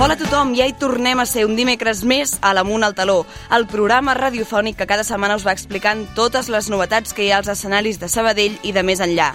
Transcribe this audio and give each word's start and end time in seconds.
Hola 0.00 0.14
a 0.14 0.16
tothom, 0.16 0.54
ja 0.56 0.64
hi 0.64 0.72
tornem 0.80 1.20
a 1.20 1.26
ser 1.28 1.42
un 1.44 1.58
dimecres 1.58 1.98
més 2.08 2.30
a 2.40 2.54
l'Amunt 2.56 2.86
al 2.86 2.94
Taló, 2.96 3.18
el 3.52 3.66
programa 3.68 4.14
radiofònic 4.16 4.78
que 4.78 4.86
cada 4.88 5.04
setmana 5.04 5.34
us 5.36 5.44
va 5.44 5.52
explicant 5.52 6.06
totes 6.16 6.48
les 6.48 6.70
novetats 6.72 7.12
que 7.12 7.26
hi 7.26 7.28
ha 7.34 7.42
als 7.42 7.50
escenaris 7.52 8.00
de 8.00 8.08
Sabadell 8.08 8.56
i 8.64 8.72
de 8.72 8.80
més 8.80 9.02
enllà. 9.04 9.34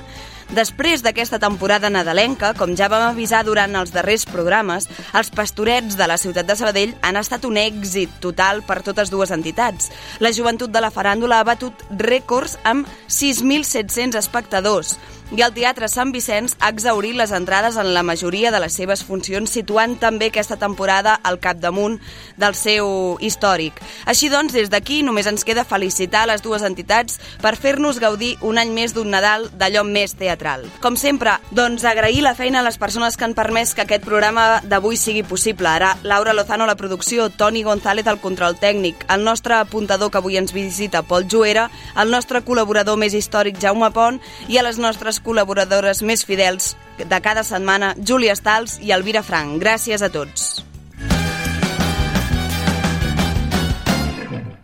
Després 0.58 1.04
d'aquesta 1.06 1.38
temporada 1.38 1.92
nadalenca, 1.94 2.56
com 2.58 2.74
ja 2.78 2.90
vam 2.90 3.06
avisar 3.12 3.44
durant 3.46 3.78
els 3.78 3.94
darrers 3.94 4.26
programes, 4.26 4.90
els 5.14 5.30
pastorets 5.38 5.98
de 5.98 6.08
la 6.10 6.18
ciutat 6.18 6.50
de 6.50 6.56
Sabadell 6.58 6.96
han 7.06 7.22
estat 7.22 7.46
un 7.46 7.62
èxit 7.62 8.18
total 8.22 8.64
per 8.66 8.82
totes 8.82 9.14
dues 9.14 9.34
entitats. 9.38 9.92
La 10.18 10.34
joventut 10.34 10.74
de 10.74 10.82
la 10.82 10.90
faràndula 10.90 11.44
ha 11.44 11.46
batut 11.46 11.86
rècords 12.02 12.58
amb 12.66 12.90
6.700 13.06 14.18
espectadors 14.18 14.98
i 15.34 15.42
el 15.42 15.54
Teatre 15.56 15.88
Sant 15.90 16.12
Vicenç 16.14 16.54
ha 16.60 16.70
exaurit 16.70 17.16
les 17.18 17.32
entrades 17.34 17.78
en 17.82 17.94
la 17.96 18.04
majoria 18.06 18.52
de 18.54 18.60
les 18.62 18.76
seves 18.78 19.02
funcions, 19.04 19.50
situant 19.50 19.96
també 19.98 20.30
aquesta 20.30 20.58
temporada 20.62 21.16
al 21.24 21.40
capdamunt 21.42 21.98
del 22.38 22.54
seu 22.56 23.18
històric. 23.20 23.80
Així 24.06 24.30
doncs, 24.30 24.54
des 24.54 24.70
d'aquí 24.70 25.02
només 25.04 25.26
ens 25.26 25.44
queda 25.48 25.66
felicitar 25.66 26.26
les 26.30 26.44
dues 26.46 26.62
entitats 26.62 27.18
per 27.42 27.56
fer-nos 27.58 28.00
gaudir 28.00 28.36
un 28.46 28.60
any 28.62 28.70
més 28.76 28.94
d'un 28.94 29.10
Nadal 29.10 29.50
d'allò 29.58 29.84
més 29.88 30.14
teatral. 30.20 30.68
Com 30.84 30.98
sempre, 31.00 31.40
doncs 31.52 31.86
agrair 31.90 32.22
la 32.22 32.36
feina 32.38 32.62
a 32.62 32.68
les 32.68 32.78
persones 32.78 33.18
que 33.18 33.26
han 33.26 33.34
permès 33.34 33.74
que 33.74 33.86
aquest 33.86 34.06
programa 34.06 34.62
d'avui 34.64 34.98
sigui 34.98 35.24
possible. 35.24 35.68
Ara, 35.70 35.96
Laura 36.04 36.34
Lozano 36.34 36.66
a 36.66 36.70
la 36.70 36.78
producció, 36.78 37.30
Toni 37.30 37.64
González 37.64 38.08
al 38.08 38.22
control 38.22 38.60
tècnic, 38.62 39.06
el 39.10 39.24
nostre 39.24 39.58
apuntador 39.58 40.12
que 40.12 40.22
avui 40.22 40.38
ens 40.38 40.54
visita, 40.54 41.02
Pol 41.02 41.26
Juera, 41.32 41.70
el 41.98 42.12
nostre 42.14 42.44
col·laborador 42.46 43.00
més 43.02 43.16
històric, 43.18 43.58
Jaume 43.62 43.90
Pont, 43.96 44.22
i 44.48 44.60
a 44.60 44.66
les 44.66 44.78
nostres 44.78 45.15
col·laboradores 45.24 46.02
més 46.04 46.26
fidels 46.26 46.74
de 46.98 47.20
cada 47.22 47.44
setmana, 47.44 47.94
Júlia 48.00 48.36
Stals 48.36 48.80
i 48.82 48.92
Elvira 48.96 49.24
Frank. 49.24 49.60
Gràcies 49.62 50.04
a 50.06 50.10
tots. 50.10 50.64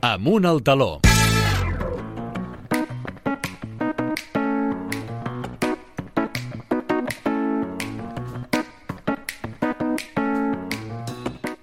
Amunt 0.01 0.45
al 0.49 0.63
taló. 0.65 0.99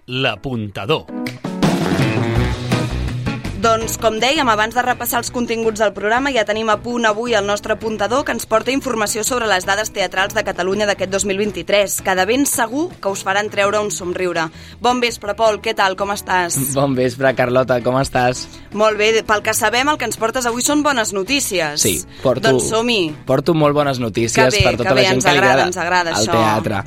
L'apuntador. 0.08 1.04
Doncs, 3.58 3.96
com 3.98 4.20
dèiem, 4.22 4.46
abans 4.46 4.76
de 4.76 4.82
repassar 4.86 5.18
els 5.18 5.32
continguts 5.34 5.80
del 5.82 5.90
programa, 5.90 6.30
ja 6.30 6.44
tenim 6.46 6.68
a 6.70 6.76
punt 6.78 7.08
avui 7.08 7.32
el 7.34 7.42
nostre 7.42 7.74
apuntador 7.74 8.20
que 8.22 8.30
ens 8.30 8.46
porta 8.46 8.70
informació 8.70 9.24
sobre 9.26 9.48
les 9.50 9.64
dades 9.66 9.90
teatrals 9.90 10.36
de 10.36 10.44
Catalunya 10.46 10.86
d'aquest 10.86 11.10
2023, 11.10 11.96
que 12.06 12.14
de 12.14 12.26
ben 12.28 12.46
segur 12.46 12.84
que 13.02 13.10
us 13.10 13.24
faran 13.26 13.50
treure 13.50 13.80
un 13.82 13.90
somriure. 13.90 14.44
Bon 14.78 15.02
vespre, 15.02 15.34
Pol, 15.34 15.58
què 15.64 15.74
tal, 15.74 15.98
com 15.98 16.14
estàs? 16.14 16.54
Bon 16.78 16.94
vespre, 16.94 17.32
Carlota, 17.34 17.80
com 17.82 17.98
estàs? 17.98 18.44
Molt 18.78 19.00
bé, 19.00 19.10
pel 19.26 19.42
que 19.42 19.56
sabem, 19.58 19.90
el 19.90 19.98
que 19.98 20.06
ens 20.06 20.20
portes 20.22 20.46
avui 20.46 20.62
són 20.62 20.86
bones 20.86 21.10
notícies. 21.16 21.82
Sí, 21.82 21.96
porto, 22.22 22.52
Doncs 22.52 22.70
som-hi. 22.70 23.00
porto 23.26 23.58
molt 23.58 23.74
bones 23.74 23.98
notícies 23.98 24.38
Que 24.38 24.54
bé, 24.54 24.62
per 24.62 24.76
tota 24.78 24.92
que 24.92 25.00
bé, 25.00 25.02
la 25.02 25.08
gent 25.08 25.18
ens 25.18 25.26
que 25.26 25.34
li 25.34 25.42
agrada, 25.42 25.66
agrada 25.82 26.14
el 26.14 26.22
això. 26.22 26.38
teatre. 26.38 26.84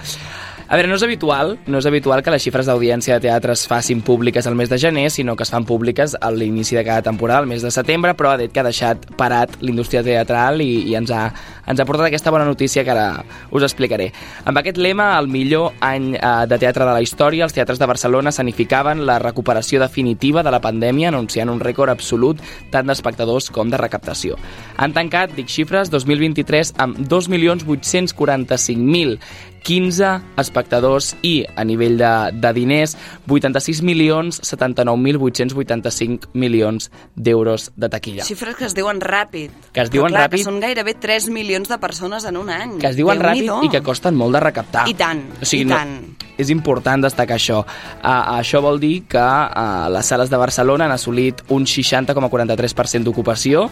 A 0.72 0.78
veure, 0.78 0.88
no 0.88 0.96
és 0.96 1.04
habitual, 1.04 1.58
no 1.68 1.80
és 1.82 1.86
habitual 1.90 2.22
que 2.24 2.32
les 2.32 2.46
xifres 2.46 2.70
d'audiència 2.70 3.18
de 3.18 3.26
teatre 3.26 3.52
es 3.52 3.66
facin 3.68 4.00
públiques 4.08 4.46
al 4.48 4.56
mes 4.56 4.70
de 4.72 4.78
gener, 4.80 5.10
sinó 5.12 5.34
que 5.36 5.44
es 5.44 5.50
fan 5.52 5.66
públiques 5.68 6.14
a 6.16 6.30
l'inici 6.32 6.78
de 6.78 6.86
cada 6.88 7.04
temporada, 7.04 7.42
al 7.42 7.50
mes 7.50 7.60
de 7.62 7.72
setembre, 7.76 8.14
però 8.16 8.32
ha 8.32 8.38
dit 8.40 8.54
que 8.56 8.62
ha 8.62 8.64
deixat 8.64 9.04
parat 9.20 9.58
l'indústria 9.60 10.00
teatral 10.00 10.64
i, 10.64 10.88
i 10.88 10.96
ens, 10.96 11.12
ha, 11.12 11.26
ens 11.68 11.84
ha 11.84 11.88
portat 11.90 12.08
aquesta 12.08 12.32
bona 12.32 12.48
notícia 12.48 12.86
que 12.88 12.96
ara 12.96 13.20
us 13.52 13.68
explicaré. 13.68 14.14
Amb 14.48 14.64
aquest 14.64 14.80
lema, 14.80 15.10
el 15.20 15.28
millor 15.28 15.76
any 15.84 16.16
eh, 16.16 16.24
de 16.48 16.62
teatre 16.64 16.88
de 16.88 16.96
la 16.96 17.04
història, 17.04 17.44
els 17.44 17.60
teatres 17.60 17.76
de 17.76 17.92
Barcelona 17.92 18.32
sanificaven 18.32 19.04
la 19.04 19.20
recuperació 19.20 19.84
definitiva 19.84 20.40
de 20.40 20.56
la 20.56 20.64
pandèmia, 20.64 21.12
anunciant 21.12 21.52
un 21.52 21.60
rècord 21.60 21.92
absolut 21.92 22.40
tant 22.72 22.88
d'espectadors 22.88 23.52
com 23.52 23.68
de 23.68 23.84
recaptació. 23.84 24.40
Han 24.80 24.96
tancat, 24.96 25.36
dic 25.36 25.52
xifres, 25.52 25.92
2023 25.92 26.78
amb 26.80 27.04
2.845.000 27.12 29.51
15 29.64 30.12
espectadors 30.42 31.16
i, 31.22 31.46
a 31.56 31.64
nivell 31.68 31.98
de, 32.00 32.12
de 32.34 32.54
diners, 32.58 32.96
86 33.30 33.82
milions 33.86 34.42
79.885 34.42 36.32
milions 36.34 36.90
d'euros 37.16 37.72
de 37.76 37.90
taquilla. 37.90 38.26
Xifres 38.26 38.56
que 38.58 38.66
es 38.66 38.76
diuen 38.78 39.02
ràpid. 39.02 39.54
Que 39.72 39.84
es 39.86 39.90
Però, 39.90 40.00
diuen 40.00 40.16
clar, 40.16 40.26
ràpid. 40.28 40.42
Que 40.42 40.48
són 40.50 40.60
gairebé 40.64 40.96
3 41.00 41.30
milions 41.34 41.70
de 41.70 41.78
persones 41.82 42.26
en 42.26 42.38
un 42.42 42.50
any. 42.50 42.78
que 42.82 42.90
es 42.90 42.98
diuen 42.98 43.22
ràpid 43.22 43.46
Déu-n'hi-do. 43.46 43.70
i 43.70 43.70
que 43.70 43.84
costen 43.86 44.18
molt 44.18 44.34
de 44.38 44.44
recaptar. 44.44 44.88
I 44.90 44.96
tant, 44.98 45.24
o 45.42 45.46
sigui, 45.46 45.68
i 45.68 45.70
no, 45.70 45.78
tant. 45.78 45.96
És 46.42 46.50
important 46.50 47.04
destacar 47.04 47.38
això. 47.38 47.62
Uh, 47.62 48.40
això 48.40 48.62
vol 48.66 48.80
dir 48.82 49.04
que 49.12 49.22
uh, 49.22 49.90
les 49.94 50.06
sales 50.06 50.32
de 50.32 50.38
Barcelona 50.42 50.86
han 50.90 50.96
assolit 50.96 51.44
un 51.50 51.66
60,43% 51.70 53.04
d'ocupació, 53.06 53.70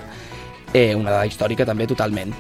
eh, 0.74 0.94
una 0.94 1.10
dada 1.10 1.26
històrica 1.26 1.66
també 1.66 1.88
totalment. 1.90 2.34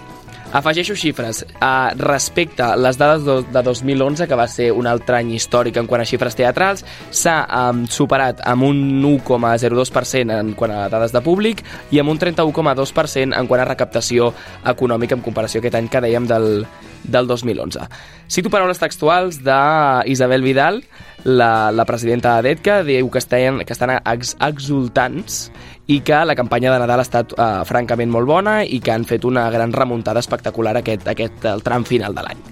Afegeixo 0.51 0.95
xifres. 0.97 1.43
Uh, 1.61 1.93
respecte 2.01 2.63
a 2.65 2.73
les 2.75 2.97
dades 2.97 3.21
do, 3.21 3.43
de 3.45 3.61
2011, 3.61 4.25
que 4.25 4.37
va 4.37 4.47
ser 4.49 4.71
un 4.73 4.87
altre 4.89 5.19
any 5.19 5.35
històric 5.37 5.77
en 5.77 5.85
quant 5.85 6.01
a 6.01 6.07
xifres 6.09 6.33
teatrals, 6.33 6.81
s'ha 7.13 7.43
um, 7.45 7.83
superat 7.85 8.41
amb 8.49 8.65
un 8.65 8.79
1,02% 9.05 10.33
en 10.33 10.55
quant 10.57 10.73
a 10.73 10.87
dades 10.89 11.13
de 11.13 11.21
públic 11.21 11.61
i 11.93 12.01
amb 12.01 12.09
un 12.09 12.17
31,2% 12.17 13.37
en 13.37 13.51
quant 13.51 13.61
a 13.61 13.69
recaptació 13.69 14.31
econòmica 14.73 15.19
en 15.19 15.21
comparació 15.21 15.61
a 15.61 15.67
aquest 15.67 15.77
any 15.77 15.91
que 15.93 16.01
dèiem 16.01 16.25
del, 16.25 16.65
del 17.03 17.29
2011. 17.29 17.85
Cito 18.25 18.49
paraules 18.49 18.81
textuals 18.81 19.43
d'Isabel 19.45 20.41
Vidal, 20.41 20.81
la, 21.29 21.69
la 21.69 21.85
presidenta 21.85 22.39
d'EDCA, 22.41 22.81
diu 22.87 23.13
que 23.13 23.21
estan, 23.21 23.61
que 23.67 23.75
estan 23.77 23.99
ex, 23.99 24.33
exultants 24.41 25.49
i 25.89 26.01
que 26.05 26.21
la 26.25 26.35
campanya 26.37 26.71
de 26.71 26.79
Nadal 26.83 27.01
ha 27.01 27.07
estat 27.07 27.33
uh, 27.33 27.65
francament 27.65 28.11
molt 28.13 28.29
bona 28.29 28.59
i 28.61 28.77
que 28.79 28.93
han 28.93 29.07
fet 29.09 29.25
una 29.25 29.47
gran 29.49 29.73
remuntada 29.73 30.21
espectacular 30.21 30.77
aquest, 30.77 31.07
aquest 31.09 31.49
el 31.49 31.65
tram 31.65 31.85
final 31.87 32.13
de 32.13 32.25
l'any. 32.27 32.43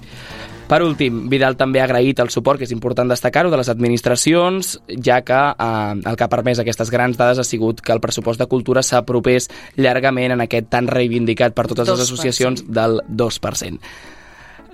Per 0.67 0.81
últim, 0.83 1.21
Vidal 1.31 1.55
també 1.55 1.79
ha 1.79 1.85
agraït 1.85 2.19
el 2.19 2.31
suport, 2.33 2.59
que 2.59 2.65
és 2.67 2.73
important 2.75 3.07
destacar-ho, 3.07 3.51
de 3.53 3.59
les 3.61 3.69
administracions, 3.71 4.73
ja 5.05 5.21
que 5.23 5.37
eh, 5.37 5.93
el 6.01 6.17
que 6.17 6.25
ha 6.25 6.31
permès 6.33 6.59
aquestes 6.59 6.91
grans 6.91 7.15
dades 7.15 7.39
ha 7.39 7.45
sigut 7.47 7.79
que 7.79 7.93
el 7.95 8.01
pressupost 8.03 8.41
de 8.41 8.49
cultura 8.51 8.83
s'apropés 8.83 9.47
llargament 9.77 10.35
en 10.35 10.43
aquest 10.43 10.67
tan 10.73 10.89
reivindicat 10.91 11.55
per 11.55 11.69
totes 11.69 11.87
les 11.87 12.01
2%. 12.01 12.09
associacions 12.09 12.65
del 12.67 12.99
2%. 13.07 13.79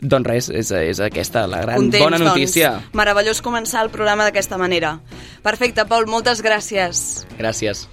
Doncs 0.04 0.28
res, 0.28 0.50
és, 0.50 0.72
és 0.72 1.04
aquesta 1.04 1.46
la 1.48 1.62
gran 1.64 1.78
Contents, 1.84 2.04
bona 2.04 2.20
notícia. 2.20 2.74
Doncs, 2.80 2.96
meravellós 2.98 3.44
començar 3.46 3.86
el 3.86 3.94
programa 3.94 4.26
d'aquesta 4.26 4.58
manera. 4.58 4.98
Perfecte, 5.46 5.86
Pol, 5.86 6.10
moltes 6.10 6.42
gràcies. 6.44 7.24
Gràcies. 7.38 7.88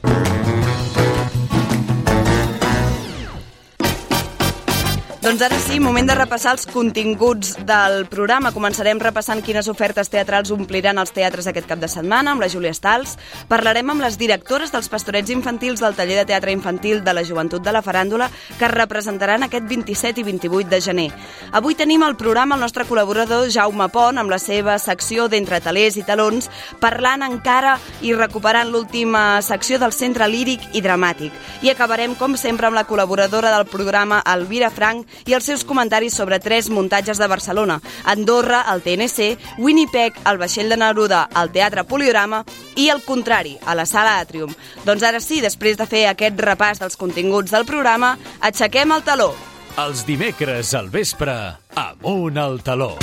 Doncs 5.31 5.45
ara 5.47 5.59
sí, 5.63 5.77
moment 5.79 6.09
de 6.11 6.15
repassar 6.19 6.57
els 6.57 6.65
continguts 6.67 7.53
del 7.63 8.01
programa. 8.11 8.51
Començarem 8.51 8.99
repassant 8.99 9.39
quines 9.47 9.69
ofertes 9.71 10.09
teatrals 10.11 10.51
ompliran 10.51 10.99
els 10.99 11.13
teatres 11.15 11.47
aquest 11.47 11.69
cap 11.71 11.79
de 11.79 11.87
setmana 11.87 12.33
amb 12.33 12.43
la 12.43 12.49
Júlia 12.51 12.73
Stals. 12.75 13.13
Parlarem 13.47 13.93
amb 13.93 14.03
les 14.03 14.17
directores 14.19 14.75
dels 14.75 14.89
pastorets 14.91 15.31
infantils 15.31 15.79
del 15.85 15.95
taller 15.95 16.17
de 16.19 16.25
teatre 16.33 16.51
infantil 16.51 17.05
de 17.07 17.15
la 17.15 17.23
joventut 17.23 17.63
de 17.63 17.71
la 17.71 17.79
faràndula 17.87 18.27
que 18.59 18.67
es 18.67 18.75
representaran 18.75 19.47
aquest 19.47 19.69
27 19.71 20.19
i 20.19 20.25
28 20.33 20.73
de 20.73 20.81
gener. 20.83 21.07
Avui 21.53 21.79
tenim 21.79 22.03
al 22.03 22.19
programa 22.19 22.59
el 22.59 22.67
nostre 22.67 22.89
col·laborador 22.91 23.47
Jaume 23.55 23.87
Pont 23.95 24.19
amb 24.19 24.35
la 24.35 24.41
seva 24.43 24.81
secció 24.83 25.29
d'entre 25.31 25.62
talers 25.62 25.95
i 25.95 26.03
talons 26.11 26.51
parlant 26.83 27.23
encara 27.23 27.77
i 28.03 28.17
recuperant 28.19 28.75
l'última 28.75 29.39
secció 29.47 29.79
del 29.79 29.95
Centre 29.95 30.27
Líric 30.27 30.75
i 30.75 30.83
Dramàtic. 30.83 31.31
I 31.62 31.71
acabarem, 31.71 32.19
com 32.19 32.35
sempre, 32.35 32.67
amb 32.67 32.81
la 32.83 32.88
col·laboradora 32.91 33.55
del 33.55 33.71
programa, 33.71 34.25
Elvira 34.26 34.75
Frank, 34.75 35.19
i 35.26 35.34
els 35.37 35.46
seus 35.46 35.64
comentaris 35.64 36.14
sobre 36.17 36.40
tres 36.40 36.70
muntatges 36.70 37.19
de 37.19 37.28
Barcelona, 37.28 37.81
Andorra, 38.05 38.64
el 38.72 38.82
TNC, 38.82 39.58
Winnipeg, 39.58 40.17
el 40.26 40.40
Vaixell 40.40 40.70
de 40.70 40.78
Neruda, 40.81 41.26
al 41.34 41.52
Teatre 41.52 41.84
Poliorama 41.84 42.44
i 42.76 42.88
el 42.88 43.02
contrari, 43.05 43.56
a 43.67 43.75
la 43.75 43.87
Sala 43.87 44.19
Atrium. 44.20 44.52
Doncs 44.84 45.05
ara 45.06 45.20
sí, 45.20 45.40
després 45.44 45.78
de 45.81 45.87
fer 45.90 46.06
aquest 46.11 46.40
repàs 46.40 46.82
dels 46.82 46.99
continguts 47.00 47.52
del 47.52 47.69
programa, 47.69 48.17
aixequem 48.40 48.96
el 48.96 49.05
taló. 49.06 49.32
Els 49.78 50.02
dimecres 50.05 50.75
al 50.75 50.90
vespre, 50.90 51.37
amunt 51.78 52.38
al 52.40 52.61
taló. 52.66 52.96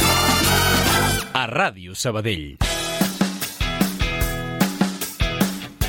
A 1.37 1.45
Ràdio 1.47 1.95
Sabadell. 1.95 2.57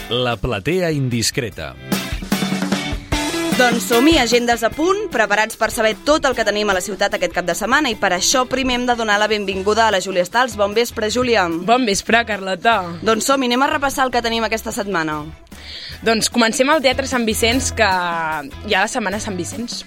La 0.08 0.36
platea 0.40 0.90
indiscreta. 0.90 1.74
Doncs 3.58 3.88
som-hi, 3.90 4.12
agendes 4.22 4.62
a 4.62 4.69
punt, 4.70 5.08
preparats 5.10 5.56
per 5.58 5.72
saber 5.75 5.96
tot 6.06 6.22
el 6.28 6.37
que 6.38 6.44
tenim 6.46 6.69
a 6.70 6.75
la 6.76 6.82
ciutat 6.84 7.16
aquest 7.16 7.32
cap 7.34 7.43
de 7.43 7.56
setmana 7.58 7.90
i 7.90 7.96
per 7.99 8.12
això 8.14 8.44
primer 8.46 8.76
hem 8.76 8.84
de 8.87 8.94
donar 8.94 9.16
la 9.19 9.26
benvinguda 9.26 9.88
a 9.88 9.90
la 9.90 9.99
Júlia 9.99 10.22
Stals. 10.22 10.55
Bon 10.55 10.76
vespre, 10.76 11.08
Júlia. 11.10 11.49
Bon 11.66 11.82
vespre, 11.82 12.20
Carlota. 12.28 12.76
Doncs 13.02 13.26
som-hi, 13.26 13.49
anem 13.50 13.64
a 13.66 13.70
repassar 13.72 14.05
el 14.06 14.12
que 14.14 14.22
tenim 14.22 14.46
aquesta 14.46 14.70
setmana. 14.70 15.25
Doncs 16.06 16.31
comencem 16.31 16.70
al 16.70 16.84
Teatre 16.84 17.10
Sant 17.10 17.26
Vicenç, 17.26 17.72
que 17.75 17.88
hi 17.88 18.78
ha 18.78 18.84
la 18.84 18.93
Setmana 18.93 19.19
Sant 19.19 19.34
Vicenç. 19.34 19.81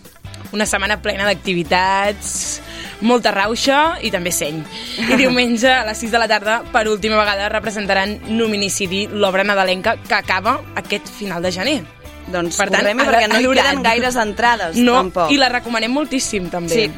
Una 0.51 0.68
setmana 0.68 1.00
plena 1.00 1.29
d'activitats, 1.29 2.59
molta 3.00 3.31
rauxa 3.31 4.01
i 4.03 4.12
també 4.12 4.35
seny. 4.35 4.59
I 5.00 5.15
diumenge 5.15 5.71
a 5.71 5.88
les 5.88 6.03
6 6.03 6.12
de 6.12 6.19
la 6.19 6.27
tarda, 6.27 6.59
per 6.75 6.89
última 6.91 7.23
vegada, 7.23 7.47
representaran 7.56 8.19
Numinicidi, 8.35 9.06
l'obra 9.07 9.47
nadalenca 9.47 9.95
que 9.95 10.19
acaba 10.19 10.59
aquest 10.75 11.07
final 11.07 11.39
de 11.47 11.56
gener. 11.56 12.00
Doncs 12.27 12.57
Per 12.57 12.69
tant, 12.69 12.81
correm-hi 12.81 13.01
a 13.01 13.09
perquè 13.12 13.27
no 13.31 13.39
hi 13.39 13.47
queden 13.56 13.81
gaires 13.83 14.15
entrades, 14.15 14.75
No, 14.77 14.94
tampoc. 15.01 15.31
i 15.31 15.38
la 15.38 15.50
recomanem 15.50 15.91
moltíssim, 15.91 16.50
també. 16.50 16.69
Sí. 16.75 16.91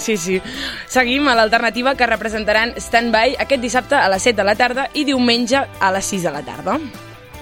Sí, 0.00 0.16
sí. 0.16 0.40
Seguim 0.88 1.26
a 1.28 1.34
l'alternativa 1.36 1.94
que 1.94 2.06
representaran 2.06 2.72
Standby 2.80 3.34
aquest 3.38 3.60
dissabte 3.60 3.94
a 3.96 4.08
les 4.08 4.22
7 4.22 4.36
de 4.38 4.44
la 4.44 4.54
tarda 4.56 4.88
i 4.94 5.04
diumenge 5.04 5.60
a 5.78 5.90
les 5.92 6.04
6 6.06 6.22
de 6.22 6.30
la 6.32 6.40
tarda. 6.42 6.78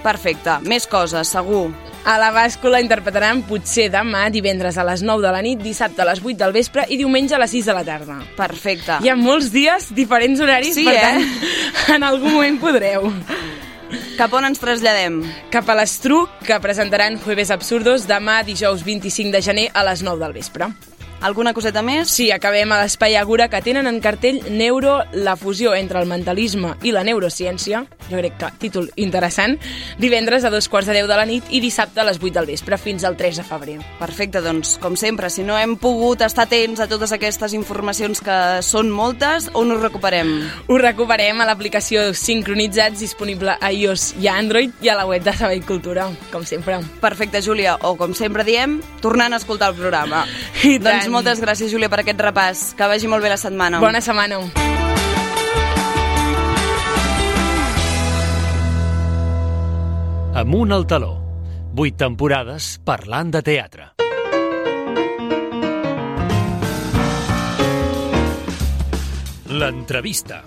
Perfecte, 0.03 0.57
més 0.63 0.85
coses, 0.87 1.27
segur. 1.27 1.69
A 2.07 2.17
la 2.17 2.29
bàscula 2.31 2.79
interpretaran 2.79 3.41
potser 3.43 3.89
demà, 3.91 4.29
divendres 4.31 4.77
a 4.79 4.85
les 4.87 5.01
9 5.03 5.21
de 5.25 5.31
la 5.35 5.41
nit, 5.43 5.59
dissabte 5.59 6.01
a 6.01 6.05
les 6.07 6.21
8 6.23 6.37
del 6.39 6.53
vespre 6.55 6.85
i 6.89 6.97
diumenge 6.97 7.35
a 7.35 7.39
les 7.39 7.51
6 7.51 7.65
de 7.67 7.73
la 7.75 7.83
tarda. 7.83 8.15
Perfecte. 8.37 8.99
Hi 9.03 9.09
ha 9.11 9.15
molts 9.19 9.51
dies, 9.51 9.89
diferents 9.95 10.39
horaris, 10.39 10.73
Sí, 10.75 10.85
per 10.87 10.95
eh? 10.95 11.01
tant, 11.01 11.25
en 11.97 12.03
algun 12.07 12.33
moment 12.33 12.59
podreu. 12.59 13.11
Cap 14.19 14.33
on 14.35 14.43
ens 14.43 14.59
traslladem? 14.59 15.21
Cap 15.47 15.69
a 15.71 15.77
l'Estruc, 15.79 16.41
que 16.43 16.57
presentaran 16.59 17.15
Jueves 17.23 17.53
Absurdos 17.55 18.03
demà, 18.03 18.41
dijous 18.43 18.83
25 18.83 19.31
de 19.31 19.39
gener, 19.45 19.67
a 19.71 19.87
les 19.87 20.03
9 20.03 20.19
del 20.19 20.35
vespre. 20.35 20.73
Alguna 21.21 21.51
coseta 21.53 21.81
més? 21.83 22.07
Sí, 22.07 22.29
acabem 22.31 22.71
a 22.71 22.77
l'Espai 22.79 23.17
Agura, 23.19 23.49
que 23.51 23.59
tenen 23.59 23.89
en 23.89 23.97
cartell 23.99 24.39
Neuro, 24.55 25.01
la 25.11 25.35
fusió 25.35 25.73
entre 25.75 25.99
el 25.99 26.07
mentalisme 26.07 26.77
i 26.87 26.93
la 26.95 27.03
neurociència. 27.03 27.81
Jo 28.07 28.21
crec 28.21 28.37
que 28.39 28.51
títol 28.61 28.87
interessant. 28.95 29.57
Divendres 29.99 30.45
a 30.47 30.51
dos 30.53 30.69
quarts 30.71 30.87
de 30.87 30.95
deu 30.95 31.09
de 31.11 31.17
la 31.19 31.25
nit 31.27 31.43
i 31.51 31.59
dissabte 31.59 31.99
a 31.99 32.05
les 32.07 32.21
8 32.21 32.31
del 32.37 32.47
vespre, 32.47 32.79
fins 32.79 33.03
al 33.03 33.17
3 33.19 33.41
de 33.41 33.43
febrer. 33.43 33.75
Perfecte, 33.99 34.39
doncs, 34.41 34.77
com 34.79 34.95
sempre, 34.95 35.29
si 35.29 35.43
no 35.43 35.57
hem 35.59 35.75
pogut 35.81 36.23
estar 36.23 36.47
atents 36.47 36.79
a 36.79 36.87
totes 36.87 37.11
aquestes 37.11 37.53
informacions 37.57 38.23
que 38.23 38.39
són 38.63 38.87
moltes, 38.89 39.49
on 39.59 39.75
us 39.75 39.83
recuperem? 39.83 40.31
Ho 40.71 40.79
recuperem 40.79 41.43
a 41.43 41.49
l'aplicació 41.51 42.13
Sincronitzats, 42.15 43.03
disponible 43.03 43.57
a 43.59 43.73
iOS 43.75 44.13
i 44.23 44.31
a 44.31 44.37
Android, 44.39 44.71
i 44.79 44.87
a 44.87 44.95
la 44.95 45.05
web 45.09 45.27
de 45.27 45.35
Sabell 45.35 45.65
Cultura, 45.67 46.07
com 46.31 46.47
sempre. 46.47 46.79
Perfecte, 47.03 47.43
Júlia, 47.43 47.75
o 47.83 47.97
com 47.99 48.15
sempre 48.15 48.47
diem, 48.47 48.79
tornant 49.03 49.35
a 49.35 49.43
escoltar 49.43 49.73
el 49.73 49.79
programa. 49.83 50.23
I 50.63 50.77
doncs 50.79 51.08
tant. 51.09 51.17
moltes 51.19 51.41
gràcies, 51.43 51.71
Júlia, 51.71 51.89
per 51.89 52.01
aquest 52.03 52.21
repàs. 52.21 52.73
Que 52.77 52.87
vagi 52.87 53.09
molt 53.11 53.25
bé 53.25 53.33
la 53.33 53.37
setmana. 53.37 53.81
Bona 53.81 54.01
setmana. 54.01 54.39
Amunt 60.39 60.71
al 60.71 60.85
taló. 60.87 61.15
Vuit 61.75 61.97
temporades 61.99 62.77
parlant 62.85 63.31
de 63.33 63.41
teatre. 63.45 63.91
L'entrevista. 69.49 70.43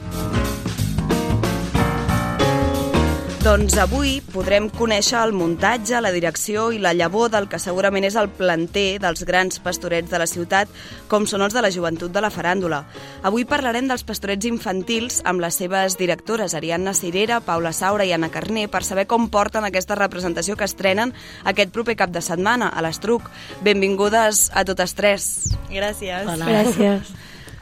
Doncs 3.43 3.75
avui 3.83 4.21
podrem 4.31 4.69
conèixer 4.71 5.17
el 5.19 5.33
muntatge, 5.35 5.99
la 5.99 6.13
direcció 6.15 6.69
i 6.71 6.77
la 6.79 6.93
llavor 6.95 7.27
del 7.33 7.49
que 7.51 7.59
segurament 7.59 8.05
és 8.07 8.15
el 8.15 8.29
planter 8.31 9.01
dels 9.03 9.25
grans 9.27 9.59
pastorets 9.65 10.13
de 10.13 10.21
la 10.23 10.29
ciutat, 10.31 10.71
com 11.11 11.27
són 11.27 11.43
els 11.43 11.57
de 11.57 11.65
la 11.65 11.73
joventut 11.75 12.15
de 12.15 12.23
la 12.23 12.31
faràndula. 12.31 12.85
Avui 13.27 13.43
parlarem 13.43 13.89
dels 13.91 14.07
pastorets 14.07 14.47
infantils 14.47 15.19
amb 15.27 15.43
les 15.43 15.59
seves 15.59 15.99
directores, 15.99 16.55
Ariadna 16.55 16.95
Cirera, 16.95 17.41
Paula 17.43 17.75
Saura 17.75 18.07
i 18.07 18.15
Anna 18.15 18.31
Carné, 18.31 18.69
per 18.71 18.85
saber 18.87 19.09
com 19.11 19.27
porten 19.27 19.67
aquesta 19.67 19.99
representació 19.99 20.55
que 20.55 20.71
estrenen 20.71 21.11
aquest 21.43 21.75
proper 21.75 21.99
cap 21.99 22.15
de 22.15 22.23
setmana 22.23 22.71
a 22.71 22.87
l'Estruc. 22.87 23.27
Benvingudes 23.67 24.53
a 24.55 24.63
totes 24.71 24.95
tres. 24.95 25.29
Gràcies. 25.67 26.31
Hola. 26.31 26.47
Gràcies. 26.47 27.11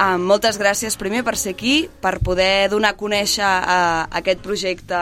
Uh, 0.00 0.16
moltes 0.16 0.56
gràcies 0.56 0.94
primer 0.96 1.20
per 1.26 1.34
ser 1.36 1.50
aquí, 1.52 1.82
per 2.00 2.14
poder 2.24 2.70
donar 2.72 2.94
a 2.94 2.96
conèixer 2.96 3.44
uh, 3.44 4.06
aquest 4.16 4.40
projecte 4.40 4.96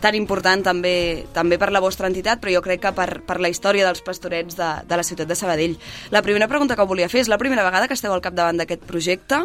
tan 0.00 0.14
important 0.16 0.62
també 0.64 1.26
també 1.36 1.58
per 1.60 1.68
la 1.74 1.82
vostra 1.84 2.08
entitat, 2.08 2.40
però 2.40 2.54
jo 2.54 2.62
crec 2.64 2.80
que 2.86 2.92
per, 2.96 3.20
per 3.28 3.36
la 3.44 3.50
història 3.52 3.84
dels 3.84 4.00
pastorets 4.06 4.56
de, 4.56 4.68
de 4.88 4.96
la 4.96 5.04
ciutat 5.04 5.28
de 5.28 5.36
Sabadell. 5.36 5.76
La 6.10 6.22
primera 6.24 6.48
pregunta 6.48 6.76
que 6.80 6.86
volia 6.88 7.10
fer 7.12 7.20
és 7.26 7.28
la 7.28 7.36
primera 7.36 7.66
vegada 7.66 7.88
que 7.88 7.98
esteu 7.98 8.14
al 8.14 8.24
capdavant 8.24 8.56
d'aquest 8.62 8.86
projecte? 8.88 9.42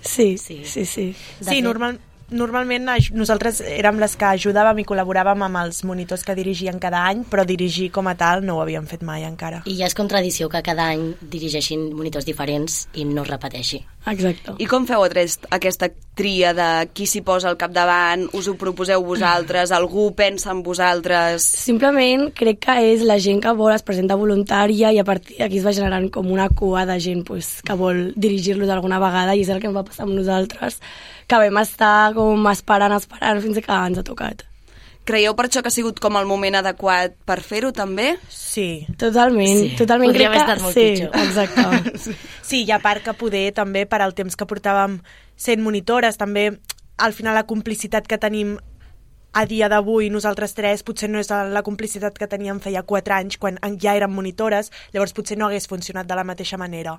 Sí, 0.00 0.38
Sí. 0.38 0.62
sí, 0.64 0.64
sí. 0.64 0.84
sí. 0.86 1.06
De 1.40 1.44
Sí, 1.50 1.56
fet- 1.56 1.64
normal, 1.64 1.98
normalment 2.30 2.86
nosaltres 3.12 3.58
érem 3.66 3.98
les 3.98 4.14
que 4.16 4.24
ajudàvem 4.24 4.78
i 4.78 4.84
col·laboràvem 4.86 5.42
amb 5.42 5.58
els 5.64 5.82
monitors 5.84 6.22
que 6.24 6.36
dirigien 6.38 6.78
cada 6.78 7.00
any, 7.08 7.24
però 7.26 7.42
dirigir 7.44 7.88
com 7.90 8.06
a 8.06 8.14
tal 8.14 8.44
no 8.46 8.54
ho 8.56 8.62
havíem 8.62 8.86
fet 8.86 9.02
mai 9.02 9.24
encara. 9.26 9.64
I 9.66 9.74
ja 9.80 9.88
és 9.90 9.96
contradició 9.98 10.48
que 10.48 10.62
cada 10.62 10.86
any 10.94 11.16
dirigeixin 11.20 11.88
monitors 11.92 12.24
diferents 12.28 12.84
i 12.94 13.04
no 13.04 13.24
es 13.26 13.28
repeteixi. 13.32 13.82
Exacte. 14.08 14.54
I 14.58 14.66
com 14.68 14.86
feu 14.88 15.02
aquest, 15.04 15.44
aquesta 15.52 15.90
tria 16.16 16.54
de 16.56 16.68
qui 16.96 17.06
s'hi 17.08 17.20
posa 17.24 17.50
al 17.50 17.58
capdavant? 17.60 18.26
Us 18.36 18.48
ho 18.48 18.54
proposeu 18.60 19.04
vosaltres? 19.04 19.72
Algú 19.76 20.08
pensa 20.16 20.50
en 20.54 20.62
vosaltres? 20.64 21.44
Simplement 21.66 22.30
crec 22.36 22.62
que 22.64 22.76
és 22.94 23.04
la 23.06 23.18
gent 23.20 23.42
que 23.44 23.54
vol 23.56 23.74
es 23.74 23.84
presenta 23.86 24.18
voluntària 24.20 24.92
i 24.92 25.00
a 25.00 25.06
partir 25.06 25.38
d'aquí 25.40 25.60
es 25.60 25.66
va 25.66 25.76
generant 25.76 26.08
com 26.12 26.32
una 26.32 26.48
cua 26.48 26.86
de 26.88 26.98
gent 27.00 27.24
pues, 27.28 27.58
que 27.66 27.76
vol 27.76 28.10
dirigir-los 28.16 28.72
alguna 28.72 29.00
vegada 29.02 29.36
i 29.36 29.44
és 29.44 29.52
el 29.52 29.60
que 29.60 29.68
em 29.70 29.76
va 29.76 29.86
passar 29.86 30.08
amb 30.08 30.16
nosaltres, 30.16 30.80
que 31.28 31.42
vam 31.44 31.60
estar 31.62 32.12
com 32.16 32.52
esperant, 32.52 32.96
esperant 32.96 33.44
fins 33.44 33.60
que 33.60 33.82
ens 33.84 34.00
ha 34.00 34.06
tocat. 34.06 34.49
Creieu 35.10 35.34
per 35.34 35.48
això 35.48 35.62
que 35.64 35.72
ha 35.72 35.74
sigut 35.74 35.98
com 36.02 36.14
el 36.20 36.28
moment 36.30 36.60
adequat 36.60 37.16
per 37.26 37.40
fer-ho 37.42 37.72
també? 37.74 38.12
Sí. 38.30 38.86
Totalment, 39.00 39.58
Sí, 39.58 39.74
totalment. 39.78 40.12
podria 40.12 40.30
crec 40.30 40.40
haver 40.40 40.46
que, 40.46 40.52
estat 40.52 40.62
molt 40.62 40.74
sí, 40.74 40.86
pitjor. 40.94 41.10
Exacte. 41.26 42.16
Sí, 42.50 42.64
i 42.66 42.72
a 42.74 42.80
part 42.82 43.04
que 43.04 43.12
poder 43.14 43.52
també 43.54 43.84
per 43.86 44.00
al 44.02 44.14
temps 44.14 44.34
que 44.34 44.46
portàvem 44.46 45.00
sent 45.38 45.62
monitores, 45.62 46.18
també 46.18 46.48
al 46.98 47.14
final 47.14 47.34
la 47.38 47.46
complicitat 47.46 48.06
que 48.10 48.18
tenim 48.18 48.56
a 49.32 49.44
dia 49.46 49.68
d'avui 49.70 50.08
nosaltres 50.10 50.56
tres 50.58 50.82
potser 50.82 51.08
no 51.10 51.20
és 51.22 51.30
la 51.30 51.62
complicitat 51.62 52.16
que 52.18 52.26
teníem 52.26 52.58
feia 52.58 52.82
quatre 52.82 53.14
anys 53.14 53.38
quan 53.38 53.60
ja 53.78 53.94
érem 53.94 54.10
monitores, 54.10 54.72
llavors 54.92 55.14
potser 55.14 55.38
no 55.38 55.46
hagués 55.46 55.68
funcionat 55.70 56.08
de 56.10 56.18
la 56.18 56.24
mateixa 56.26 56.58
manera. 56.58 56.96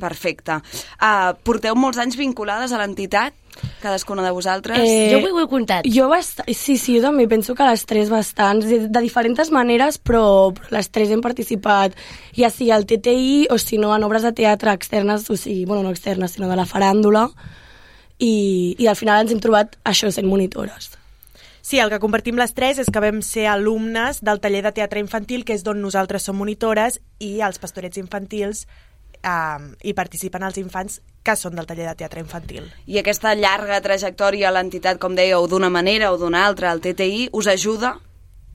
Perfecte. 0.00 0.60
Uh, 1.00 1.32
porteu 1.42 1.74
molts 1.74 1.98
anys 1.98 2.18
vinculades 2.20 2.72
a 2.72 2.80
l'entitat, 2.82 3.32
cadascuna 3.80 4.24
de 4.24 4.30
vosaltres? 4.30 4.78
Eh, 4.82 5.10
Jo 5.12 5.20
ho 5.22 5.40
he 5.42 5.48
comptat. 5.48 5.88
Jo 5.88 6.08
bast... 6.08 6.42
Sí, 6.48 6.76
sí, 6.76 6.98
jo 6.98 7.02
també 7.08 7.26
penso 7.28 7.54
que 7.54 7.66
les 7.68 7.84
tres 7.86 8.10
bastants, 8.12 8.66
de, 8.66 8.82
de 8.88 9.02
diferents 9.04 9.50
maneres, 9.54 9.98
però, 9.98 10.52
però 10.56 10.76
les 10.76 10.90
tres 10.90 11.10
hem 11.10 11.22
participat, 11.24 11.96
ja 12.36 12.50
sigui 12.50 12.70
al 12.74 12.86
TTI 12.86 13.48
o 13.50 13.58
si 13.58 13.78
no 13.78 13.94
en 13.96 14.04
obres 14.04 14.26
de 14.26 14.32
teatre 14.36 14.72
externes, 14.72 15.28
o 15.30 15.36
sigui, 15.36 15.64
bueno, 15.64 15.82
no 15.82 15.90
externes, 15.90 16.36
sinó 16.36 16.48
de 16.48 16.56
la 16.56 16.68
faràndula, 16.68 17.28
i, 18.20 18.76
i 18.78 18.86
al 18.86 18.96
final 18.96 19.24
ens 19.24 19.32
hem 19.32 19.40
trobat 19.40 19.78
això 19.84 20.10
sent 20.12 20.28
monitores. 20.28 20.92
Sí, 21.62 21.78
el 21.78 21.90
que 21.92 22.00
compartim 22.00 22.38
les 22.40 22.54
tres 22.56 22.80
és 22.82 22.88
que 22.90 23.02
vam 23.02 23.20
ser 23.22 23.44
alumnes 23.46 24.22
del 24.24 24.40
taller 24.40 24.62
de 24.64 24.72
teatre 24.74 25.00
infantil, 25.02 25.44
que 25.44 25.54
és 25.54 25.64
d'on 25.64 25.80
nosaltres 25.82 26.24
som 26.26 26.38
monitores, 26.40 26.98
i 27.20 27.40
els 27.44 27.60
pastorets 27.62 28.00
infantils 28.00 28.64
eh, 29.22 29.70
hi 29.82 29.94
participen 29.94 30.44
els 30.46 30.58
infants 30.60 31.00
que 31.22 31.36
són 31.36 31.56
del 31.56 31.68
taller 31.68 31.88
de 31.88 31.96
teatre 32.02 32.22
infantil. 32.24 32.68
I 32.86 33.00
aquesta 33.00 33.34
llarga 33.36 33.80
trajectòria 33.84 34.48
a 34.48 34.54
l'entitat, 34.56 35.00
com 35.00 35.16
dèieu, 35.16 35.46
d'una 35.48 35.70
manera 35.70 36.12
o 36.12 36.18
d'una 36.20 36.46
altra, 36.46 36.72
el 36.72 36.80
TTI, 36.80 37.28
us 37.36 37.50
ajuda? 37.52 37.98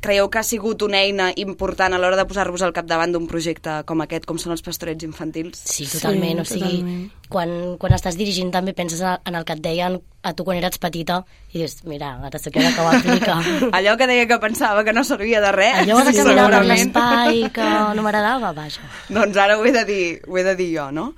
Creieu 0.02 0.28
que 0.30 0.38
ha 0.38 0.44
sigut 0.46 0.84
una 0.86 1.00
eina 1.02 1.32
important 1.42 1.96
a 1.96 1.98
l'hora 1.98 2.18
de 2.20 2.26
posar-vos 2.30 2.62
al 2.62 2.74
capdavant 2.76 3.10
d'un 3.16 3.26
projecte 3.26 3.80
com 3.90 4.04
aquest, 4.04 4.28
com 4.30 4.38
són 4.38 4.54
els 4.54 4.62
pastorets 4.62 5.02
infantils? 5.08 5.64
Sí, 5.66 5.88
totalment. 5.90 6.44
Sí, 6.44 6.60
o 6.60 6.60
sigui, 6.60 6.76
totalment. 6.84 7.08
Quan, 7.34 7.54
quan 7.82 7.96
estàs 7.98 8.18
dirigint 8.20 8.52
també 8.54 8.76
penses 8.78 9.02
en 9.02 9.34
el 9.40 9.48
que 9.48 9.56
et 9.58 9.64
deien 9.66 9.98
a 10.22 10.34
tu 10.38 10.46
quan 10.46 10.60
eres 10.60 10.78
petita 10.82 11.24
i 11.54 11.58
dius, 11.64 11.80
mira, 11.90 12.12
ara 12.28 12.38
sé 12.42 12.52
que 12.54 12.62
he 12.62 12.68
d'acabar 12.68 13.00
d'aplicar. 13.00 13.40
Allò 13.80 13.96
que 13.98 14.06
deia 14.12 14.28
que 14.30 14.38
pensava 14.44 14.84
que 14.86 14.94
no 14.94 15.04
servia 15.04 15.42
de 15.42 15.52
res, 15.58 15.82
Allò 15.82 15.98
de 16.06 16.14
caminar 16.14 16.46
per 16.52 16.62
segurament. 16.62 16.94
l'espai 16.94 17.42
que 17.58 17.72
no 17.98 18.06
m'agradava, 18.06 18.54
vaja. 18.54 18.86
Doncs 19.10 19.42
ara 19.42 19.58
ho 19.58 19.66
he 19.66 19.74
de 19.74 19.86
dir, 19.90 20.06
ho 20.28 20.38
he 20.38 20.46
de 20.46 20.56
dir 20.60 20.70
jo, 20.78 20.92
no? 20.94 21.14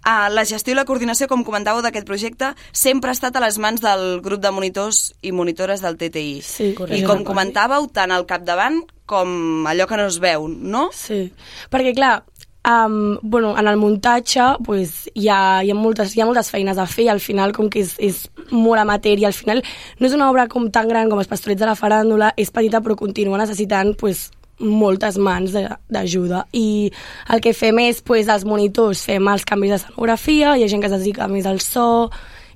Uh, 0.00 0.30
la 0.32 0.46
gestió 0.48 0.72
i 0.72 0.78
la 0.78 0.86
coordinació, 0.88 1.28
com 1.28 1.44
comentàveu, 1.44 1.82
d'aquest 1.84 2.06
projecte 2.08 2.54
sempre 2.72 3.12
ha 3.12 3.16
estat 3.16 3.36
a 3.36 3.42
les 3.44 3.58
mans 3.60 3.82
del 3.84 4.22
grup 4.24 4.40
de 4.40 4.52
monitors 4.54 5.10
i 5.20 5.32
monitores 5.32 5.84
del 5.84 5.98
TTI. 6.00 6.40
Sí, 6.40 6.70
I 6.72 6.74
correcte. 6.78 7.04
com 7.08 7.24
comentàveu, 7.28 7.90
tant 7.92 8.14
al 8.14 8.24
capdavant 8.26 8.80
com 9.10 9.66
allò 9.68 9.86
que 9.90 9.98
no 10.00 10.06
es 10.08 10.20
veu, 10.22 10.48
no? 10.48 10.88
Sí, 10.94 11.26
perquè 11.68 11.92
clar, 11.92 12.22
um, 12.64 13.18
bueno, 13.22 13.58
en 13.58 13.68
el 13.68 13.76
muntatge 13.76 14.40
pues, 14.64 15.10
hi, 15.14 15.28
ha, 15.28 15.62
hi, 15.64 15.70
ha 15.70 15.74
moltes, 15.74 16.16
hi 16.16 16.20
ha 16.22 16.28
moltes 16.28 16.50
feines 16.50 16.78
a 16.78 16.86
fer 16.86 17.06
i 17.06 17.12
al 17.12 17.20
final 17.20 17.52
com 17.56 17.70
que 17.70 17.82
és, 17.84 17.94
és 17.98 18.24
molt 18.50 18.80
amateur 18.80 19.18
i 19.18 19.26
al 19.26 19.36
final 19.36 19.62
no 19.98 20.08
és 20.08 20.16
una 20.16 20.30
obra 20.30 20.46
com 20.48 20.70
tan 20.70 20.88
gran 20.88 21.10
com 21.10 21.20
els 21.20 21.30
pastorets 21.30 21.60
de 21.60 21.68
la 21.68 21.78
faràndula, 21.78 22.32
és 22.36 22.52
petita 22.54 22.80
però 22.80 22.96
continua 22.96 23.40
necessitant 23.40 23.94
pues, 23.98 24.30
moltes 24.60 25.16
mans 25.18 25.52
de- 25.52 25.68
d'ajuda 25.88 26.44
i 26.52 26.92
el 27.32 27.40
que 27.40 27.52
fem 27.54 27.78
és, 27.78 28.02
pues, 28.02 28.28
els 28.28 28.44
monitors 28.44 29.02
fem 29.04 29.26
els 29.28 29.44
canvis 29.44 29.70
d'escenografia, 29.70 30.56
hi 30.56 30.64
ha 30.64 30.68
gent 30.68 30.82
que 30.82 30.86
es 30.90 30.92
dedica 30.98 31.28
més 31.28 31.46
al 31.46 31.60
so 31.60 32.10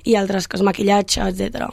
i 0.04 0.14
altres 0.16 0.46
coses, 0.49 0.64
maquillatge, 0.64 1.20
etc. 1.28 1.70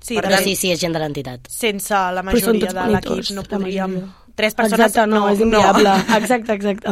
Sí, 0.00 0.14
Però 0.16 0.38
sí, 0.42 0.54
sí, 0.56 0.70
és 0.72 0.80
gent 0.80 0.92
de 0.94 0.98
l'entitat. 1.02 1.40
sense 1.50 1.92
la 1.94 2.22
majoria 2.22 2.70
de 2.72 2.86
l'equip 2.92 3.30
no 3.34 3.42
podríem... 3.42 3.98
Tres 4.36 4.52
persones 4.54 4.90
Exacte, 4.92 5.06
no, 5.08 5.28
és 5.30 5.40
inviable. 5.40 5.92
Exacte, 6.18 6.52
exacte. 6.52 6.90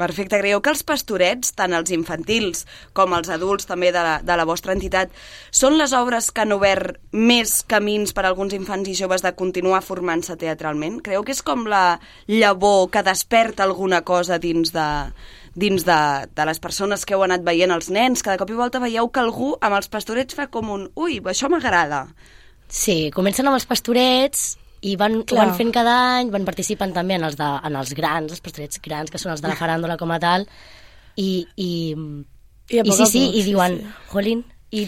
Perfecte. 0.00 0.38
Creieu 0.40 0.62
que 0.64 0.72
els 0.72 0.80
pastorets, 0.86 1.50
tant 1.52 1.74
els 1.76 1.90
infantils 1.92 2.64
com 2.96 3.12
els 3.12 3.28
adults 3.28 3.68
també 3.68 3.90
de 3.92 4.00
la, 4.00 4.14
de 4.24 4.36
la 4.38 4.46
vostra 4.48 4.72
entitat, 4.72 5.12
són 5.52 5.76
les 5.76 5.92
obres 5.96 6.30
que 6.32 6.40
han 6.46 6.54
obert 6.56 6.96
més 7.12 7.58
camins 7.68 8.14
per 8.16 8.24
a 8.24 8.30
alguns 8.30 8.56
infants 8.56 8.88
i 8.88 8.96
joves 8.96 9.20
de 9.26 9.34
continuar 9.36 9.82
formant-se 9.84 10.38
teatralment? 10.40 11.02
Creieu 11.04 11.26
que 11.26 11.36
és 11.36 11.44
com 11.44 11.66
la 11.68 12.00
llavor 12.30 12.88
que 12.94 13.04
desperta 13.04 13.66
alguna 13.66 14.00
cosa 14.08 14.40
dins 14.40 14.72
de, 14.72 14.88
dins 15.52 15.84
de, 15.84 16.00
de 16.32 16.48
les 16.48 16.62
persones 16.64 17.04
que 17.04 17.18
heu 17.18 17.26
anat 17.26 17.44
veient, 17.44 17.76
els 17.76 17.92
nens, 17.92 18.24
que 18.24 18.32
de 18.32 18.40
cop 18.40 18.54
i 18.54 18.56
volta 18.56 18.80
veieu 18.80 19.12
que 19.12 19.20
algú 19.20 19.52
amb 19.60 19.76
els 19.76 19.92
pastorets 19.92 20.38
fa 20.38 20.48
com 20.48 20.72
un 20.72 20.88
ui, 20.96 21.20
això 21.28 21.52
m'agrada. 21.52 22.06
Sí, 22.70 23.10
comencen 23.12 23.50
amb 23.50 23.60
els 23.60 23.68
pastorets 23.68 24.54
i 24.80 24.96
van, 24.96 25.22
Clar. 25.28 25.46
van 25.46 25.54
fent 25.58 25.72
cada 25.74 25.94
any, 26.18 26.30
van 26.32 26.44
participant 26.48 26.92
també 26.96 27.18
en 27.18 27.24
els, 27.28 27.36
de, 27.36 27.48
en 27.68 27.76
els 27.76 27.92
grans, 27.94 28.32
els 28.32 28.40
pastorets 28.40 28.80
grans, 28.80 29.10
que 29.12 29.18
són 29.20 29.32
els 29.32 29.42
de 29.44 29.48
la 29.50 29.56
faràndula 29.58 29.98
com 30.00 30.10
a 30.14 30.18
tal, 30.22 30.46
i, 31.16 31.46
i, 31.56 31.70
I 32.70 32.78
a 32.80 32.84
i 32.86 32.92
sí, 32.92 33.06
sí, 33.06 33.24
poc, 33.26 33.36
i 33.36 33.42
diuen, 33.44 33.78
sí. 33.82 33.94
jolín, 34.12 34.44
i 34.72 34.86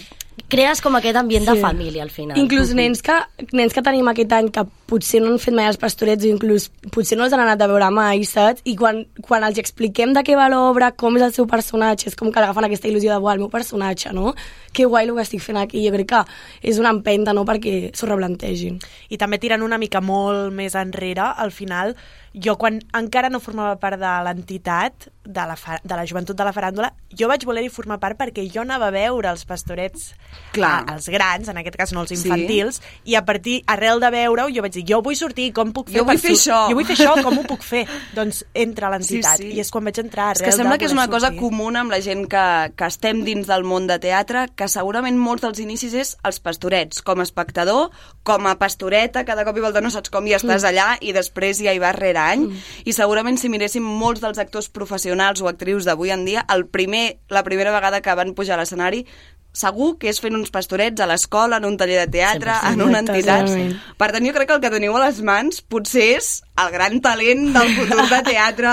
crees 0.49 0.81
com 0.81 0.95
aquest 0.97 1.17
ambient 1.21 1.45
de 1.45 1.57
Sí. 1.57 1.61
família 1.61 2.03
al 2.05 2.11
final. 2.11 2.39
Inclús 2.39 2.73
nens 2.75 3.03
que, 3.03 3.19
nens 3.53 3.75
que 3.75 3.83
tenim 3.83 4.09
aquest 4.09 4.33
any 4.33 4.49
que 4.55 4.65
potser 4.93 5.23
no 5.25 5.31
han 5.33 5.41
fet 5.41 5.57
mai 5.57 5.71
els 5.71 5.79
pastorets 5.81 6.27
o 6.27 6.29
inclús 6.29 6.69
potser 6.93 7.17
no 7.17 7.25
els 7.25 7.33
han 7.33 7.41
anat 7.41 7.65
a 7.65 7.69
veure 7.71 7.89
mai, 7.95 8.25
saps? 8.29 8.61
I 8.69 8.77
quan, 8.77 9.03
quan 9.25 9.47
els 9.49 9.59
expliquem 9.63 10.13
de 10.13 10.21
què 10.27 10.37
va 10.37 10.51
l'obra, 10.53 10.93
com 10.93 11.17
és 11.17 11.25
el 11.25 11.33
seu 11.33 11.49
personatge, 11.49 12.11
és 12.13 12.19
com 12.19 12.31
que 12.33 12.43
agafen 12.43 12.69
aquesta 12.69 12.89
il·lusió 12.91 13.09
de, 13.15 13.19
"Buah, 13.19 13.33
el 13.35 13.41
meu 13.47 13.49
personatge, 13.51 14.13
no? 14.13 14.35
Que 14.73 14.85
guai 14.85 15.09
el 15.09 15.15
que 15.17 15.23
estic 15.23 15.41
fent 15.41 15.59
aquí. 15.59 15.87
Jo 15.87 15.93
crec 15.95 16.09
que 16.09 16.25
és 16.63 16.79
una 16.79 16.91
empenta, 16.91 17.33
no?, 17.33 17.45
perquè 17.45 17.95
s'ho 17.95 18.07
replantegin. 18.07 18.79
I 19.09 19.17
també 19.17 19.39
tirant 19.39 19.63
una 19.63 19.79
mica 19.79 20.01
molt 20.01 20.53
més 20.53 20.75
enrere, 20.75 21.21
al 21.37 21.51
final, 21.53 21.97
jo 22.35 22.57
quan 22.57 22.81
encara 22.97 23.29
no 23.29 23.41
formava 23.41 23.77
part 23.79 23.99
de 24.01 24.13
l'entitat, 24.25 25.09
de, 25.25 25.41
la 25.47 25.55
de 25.85 25.95
la 25.95 26.05
joventut 26.07 26.35
de 26.37 26.45
la 26.45 26.53
faràndula, 26.53 26.93
jo 27.15 27.29
vaig 27.29 27.45
voler-hi 27.45 27.69
formar 27.71 27.99
part 28.01 28.19
perquè 28.19 28.43
jo 28.51 28.63
anava 28.63 28.89
a 28.89 28.91
veure 28.91 29.29
els 29.31 29.45
pastorets, 29.45 30.15
Clar. 30.53 30.85
a, 30.89 30.95
els 30.97 31.09
grans, 31.13 31.49
en 31.49 31.59
aquest 31.61 31.77
cas 31.77 31.93
no 31.93 32.01
els 32.01 32.11
Sí. 32.11 32.17
infantils, 32.17 32.81
i 33.05 33.15
a 33.15 33.25
partir, 33.25 33.63
arrel 33.67 34.01
de 34.01 34.11
veure-ho, 34.11 34.49
jo 34.51 34.63
vaig 34.63 34.73
dir, 34.73 34.82
jo 34.89 35.01
vull 35.05 35.17
sortir, 35.19 35.51
com 35.57 35.73
puc 35.75 35.91
fer? 35.91 36.01
Jo 36.01 36.05
vull 36.09 36.21
fer 36.21 36.35
això. 36.35 36.59
Jo 36.71 36.77
vull 36.79 36.87
fer 36.89 36.97
això, 36.97 37.15
com 37.25 37.39
ho 37.41 37.45
puc 37.49 37.65
fer? 37.67 37.83
doncs 38.19 38.43
entra 38.55 38.89
a 38.89 38.93
l'entitat. 38.95 39.41
Sí, 39.41 39.49
sí. 39.49 39.57
I 39.57 39.63
és 39.65 39.73
quan 39.73 39.87
vaig 39.89 40.01
entrar 40.03 40.31
És 40.33 40.41
arrel 40.41 40.51
que 40.51 40.57
sembla 40.57 40.79
que 40.81 40.89
és 40.89 40.95
una 40.97 41.09
cosa 41.13 41.31
sortir. 41.31 41.41
comuna 41.43 41.83
amb 41.85 41.95
la 41.95 42.01
gent 42.05 42.27
que, 42.31 42.45
que 42.77 42.89
estem 42.89 43.25
dins 43.27 43.51
del 43.51 43.67
món 43.69 43.89
de 43.91 43.99
teatre, 44.03 44.47
que 44.57 44.69
segurament 44.71 45.19
molts 45.19 45.45
dels 45.47 45.63
inicis 45.65 45.97
és 45.99 46.15
els 46.29 46.41
pastorets, 46.45 47.03
com 47.03 47.21
a 47.21 47.27
espectador, 47.27 47.91
com 48.23 48.47
a 48.47 48.57
pastoreta, 48.61 49.27
cada 49.29 49.45
cop 49.49 49.59
i 49.59 49.65
volta 49.65 49.83
no 49.85 49.91
saps 49.91 50.13
com 50.13 50.27
hi 50.27 50.37
estàs 50.39 50.67
allà 50.69 50.93
i 51.01 51.15
després 51.17 51.63
ja 51.63 51.75
hi 51.75 51.83
vas 51.83 51.97
rere 51.99 52.23
any. 52.23 52.49
I 52.85 52.95
segurament 52.97 53.39
si 53.41 53.51
miréssim 53.53 53.85
molts 53.85 54.23
dels 54.23 54.41
actors 54.43 54.71
professionals 54.73 55.43
o 55.43 55.51
actrius 55.51 55.89
d'avui 55.89 56.15
en 56.15 56.25
dia, 56.29 56.47
el 56.53 56.67
primer, 56.67 57.19
la 57.31 57.45
primera 57.47 57.75
vegada 57.75 58.03
que 58.03 58.15
van 58.19 58.35
pujar 58.35 58.59
a 58.59 58.63
l'escenari 58.63 59.07
segur 59.53 59.97
que 60.01 60.09
és 60.11 60.21
fent 60.21 60.37
uns 60.37 60.53
pastorets 60.53 61.01
a 61.01 61.09
l'escola, 61.09 61.61
en 61.61 61.69
un 61.69 61.77
taller 61.81 62.01
de 62.07 62.13
teatre, 62.19 62.55
100%. 62.63 62.73
en 62.73 62.85
una 62.87 63.03
entitat. 63.05 63.53
Per 64.01 64.11
tant, 64.13 64.27
jo 64.27 64.33
crec 64.37 64.49
que 64.49 64.57
el 64.59 64.65
que 64.65 64.73
teniu 64.73 64.97
a 64.97 65.05
les 65.07 65.21
mans 65.23 65.61
potser 65.63 66.09
és 66.17 66.31
el 66.55 66.71
gran 66.71 67.01
talent 67.01 67.47
del 67.55 67.69
futur 67.79 68.05
de 68.11 68.19
teatre 68.27 68.69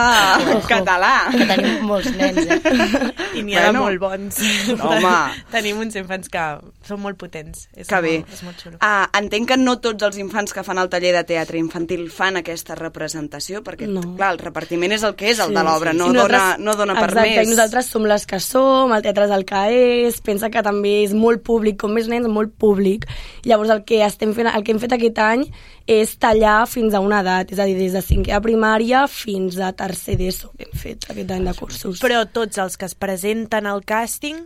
català. 0.68 1.14
Que 1.32 1.46
tenim 1.48 1.86
molts 1.88 2.10
nens, 2.18 2.38
eh? 2.44 2.60
I 3.40 3.44
n'hi 3.46 3.56
ha 3.56 3.70
Bueno. 3.70 3.80
de 3.80 3.86
molt 3.86 4.00
bons. 4.04 4.40
Home. 4.84 5.14
Tenim 5.52 5.80
uns 5.80 5.96
infants 5.96 6.28
que 6.30 6.44
són 6.86 7.00
molt 7.02 7.18
potents. 7.22 7.68
És 7.76 7.88
Que 7.88 8.02
bé. 8.04 8.14
Molt, 8.20 8.34
és 8.36 8.44
molt 8.44 8.60
xulo. 8.64 8.78
Ah, 8.82 9.08
entenc 9.20 9.48
que 9.54 9.58
no 9.58 9.78
tots 9.80 10.04
els 10.04 10.18
infants 10.20 10.54
que 10.54 10.64
fan 10.68 10.78
el 10.82 10.90
taller 10.92 11.14
de 11.16 11.24
teatre 11.24 11.58
infantil 11.58 12.10
fan 12.12 12.38
aquesta 12.42 12.76
representació, 12.76 13.64
perquè, 13.64 13.88
No. 13.88 14.02
clar, 14.18 14.34
el 14.34 14.40
repartiment 14.44 14.92
és 14.92 15.04
el 15.04 15.16
que 15.16 15.30
és, 15.32 15.40
el 15.40 15.50
Sí, 15.50 15.56
de 15.56 15.64
l'obra, 15.64 15.92
sí, 15.94 15.98
no, 15.98 16.12
sí. 16.12 16.18
Dona, 16.18 16.58
no 16.60 16.76
dona 16.76 16.96
per 17.00 17.10
Exacte, 17.12 17.30
més. 17.38 17.48
i 17.48 17.50
nosaltres 17.50 17.86
som 17.86 18.04
les 18.06 18.26
que 18.26 18.40
som, 18.40 18.92
el 18.94 19.02
teatre 19.02 19.26
és 19.26 19.32
el 19.32 19.46
que 19.46 19.64
és, 20.08 20.22
pensa 20.22 20.50
que 20.50 20.62
també 20.64 21.04
és 21.06 21.14
molt 21.14 21.42
públic, 21.44 21.78
com 21.80 21.92
més 21.94 22.08
nens, 22.08 22.28
molt 22.28 22.52
públic. 22.58 23.06
Llavors 23.44 23.70
el 23.70 23.84
que, 23.86 24.04
estem 24.04 24.34
fent, 24.36 24.48
el 24.54 24.64
que 24.64 24.72
hem 24.74 24.80
fet 24.80 24.92
aquest 24.94 25.18
any 25.20 25.46
és 25.88 26.18
tallar 26.20 26.68
fins 26.68 26.94
a 26.94 27.00
una 27.00 27.22
edat, 27.22 27.52
és 27.52 27.58
a 27.60 27.66
dir, 27.66 27.69
des 27.78 27.94
de 27.94 28.02
cinquè 28.06 28.34
a 28.36 28.42
primària 28.42 29.06
fins 29.12 29.58
a 29.60 29.72
tercer 29.78 30.18
d'ESO 30.20 30.52
hem 30.60 30.72
fet 30.78 31.10
aquest 31.10 31.32
any 31.32 31.46
de 31.50 31.54
cursos. 31.58 32.00
Però 32.04 32.24
tots 32.32 32.58
els 32.58 32.78
que 32.78 32.86
es 32.90 32.96
presenten 32.96 33.66
al 33.70 33.84
càsting 33.86 34.46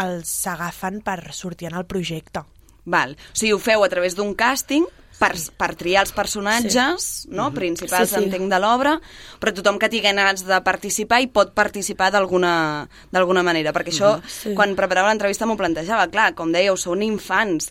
els 0.00 0.30
agafen 0.46 1.00
per 1.02 1.32
sortir 1.34 1.68
en 1.70 1.76
el 1.80 1.86
projecte. 1.86 2.44
Val. 2.84 3.16
O 3.34 3.36
sigui, 3.36 3.52
ho 3.52 3.58
feu 3.60 3.82
a 3.84 3.88
través 3.92 4.14
d'un 4.16 4.32
càsting 4.34 4.86
per, 5.20 5.34
per 5.60 5.74
triar 5.76 6.06
els 6.06 6.14
personatges 6.16 7.26
no? 7.28 7.50
principals, 7.52 8.08
Sí, 8.08 8.16
sí. 8.16 8.22
entenc, 8.24 8.48
de 8.48 8.58
l'obra, 8.62 8.94
però 9.42 9.52
tothom 9.52 9.76
que 9.78 9.90
tingui 9.92 10.08
ganes 10.14 10.46
de 10.48 10.60
participar 10.64 11.18
hi 11.20 11.28
pot 11.28 11.52
participar 11.52 12.08
d'alguna 12.14 12.88
d'alguna 13.12 13.42
manera, 13.44 13.74
perquè 13.76 13.92
això, 13.92 14.14
Sí. 14.24 14.54
quan 14.56 14.72
preparava 14.78 15.10
l'entrevista 15.12 15.44
m'ho 15.46 15.58
plantejava, 15.60 16.08
clar, 16.08 16.32
com 16.34 16.52
dèieu, 16.54 16.76
són 16.80 17.02
infants, 17.04 17.68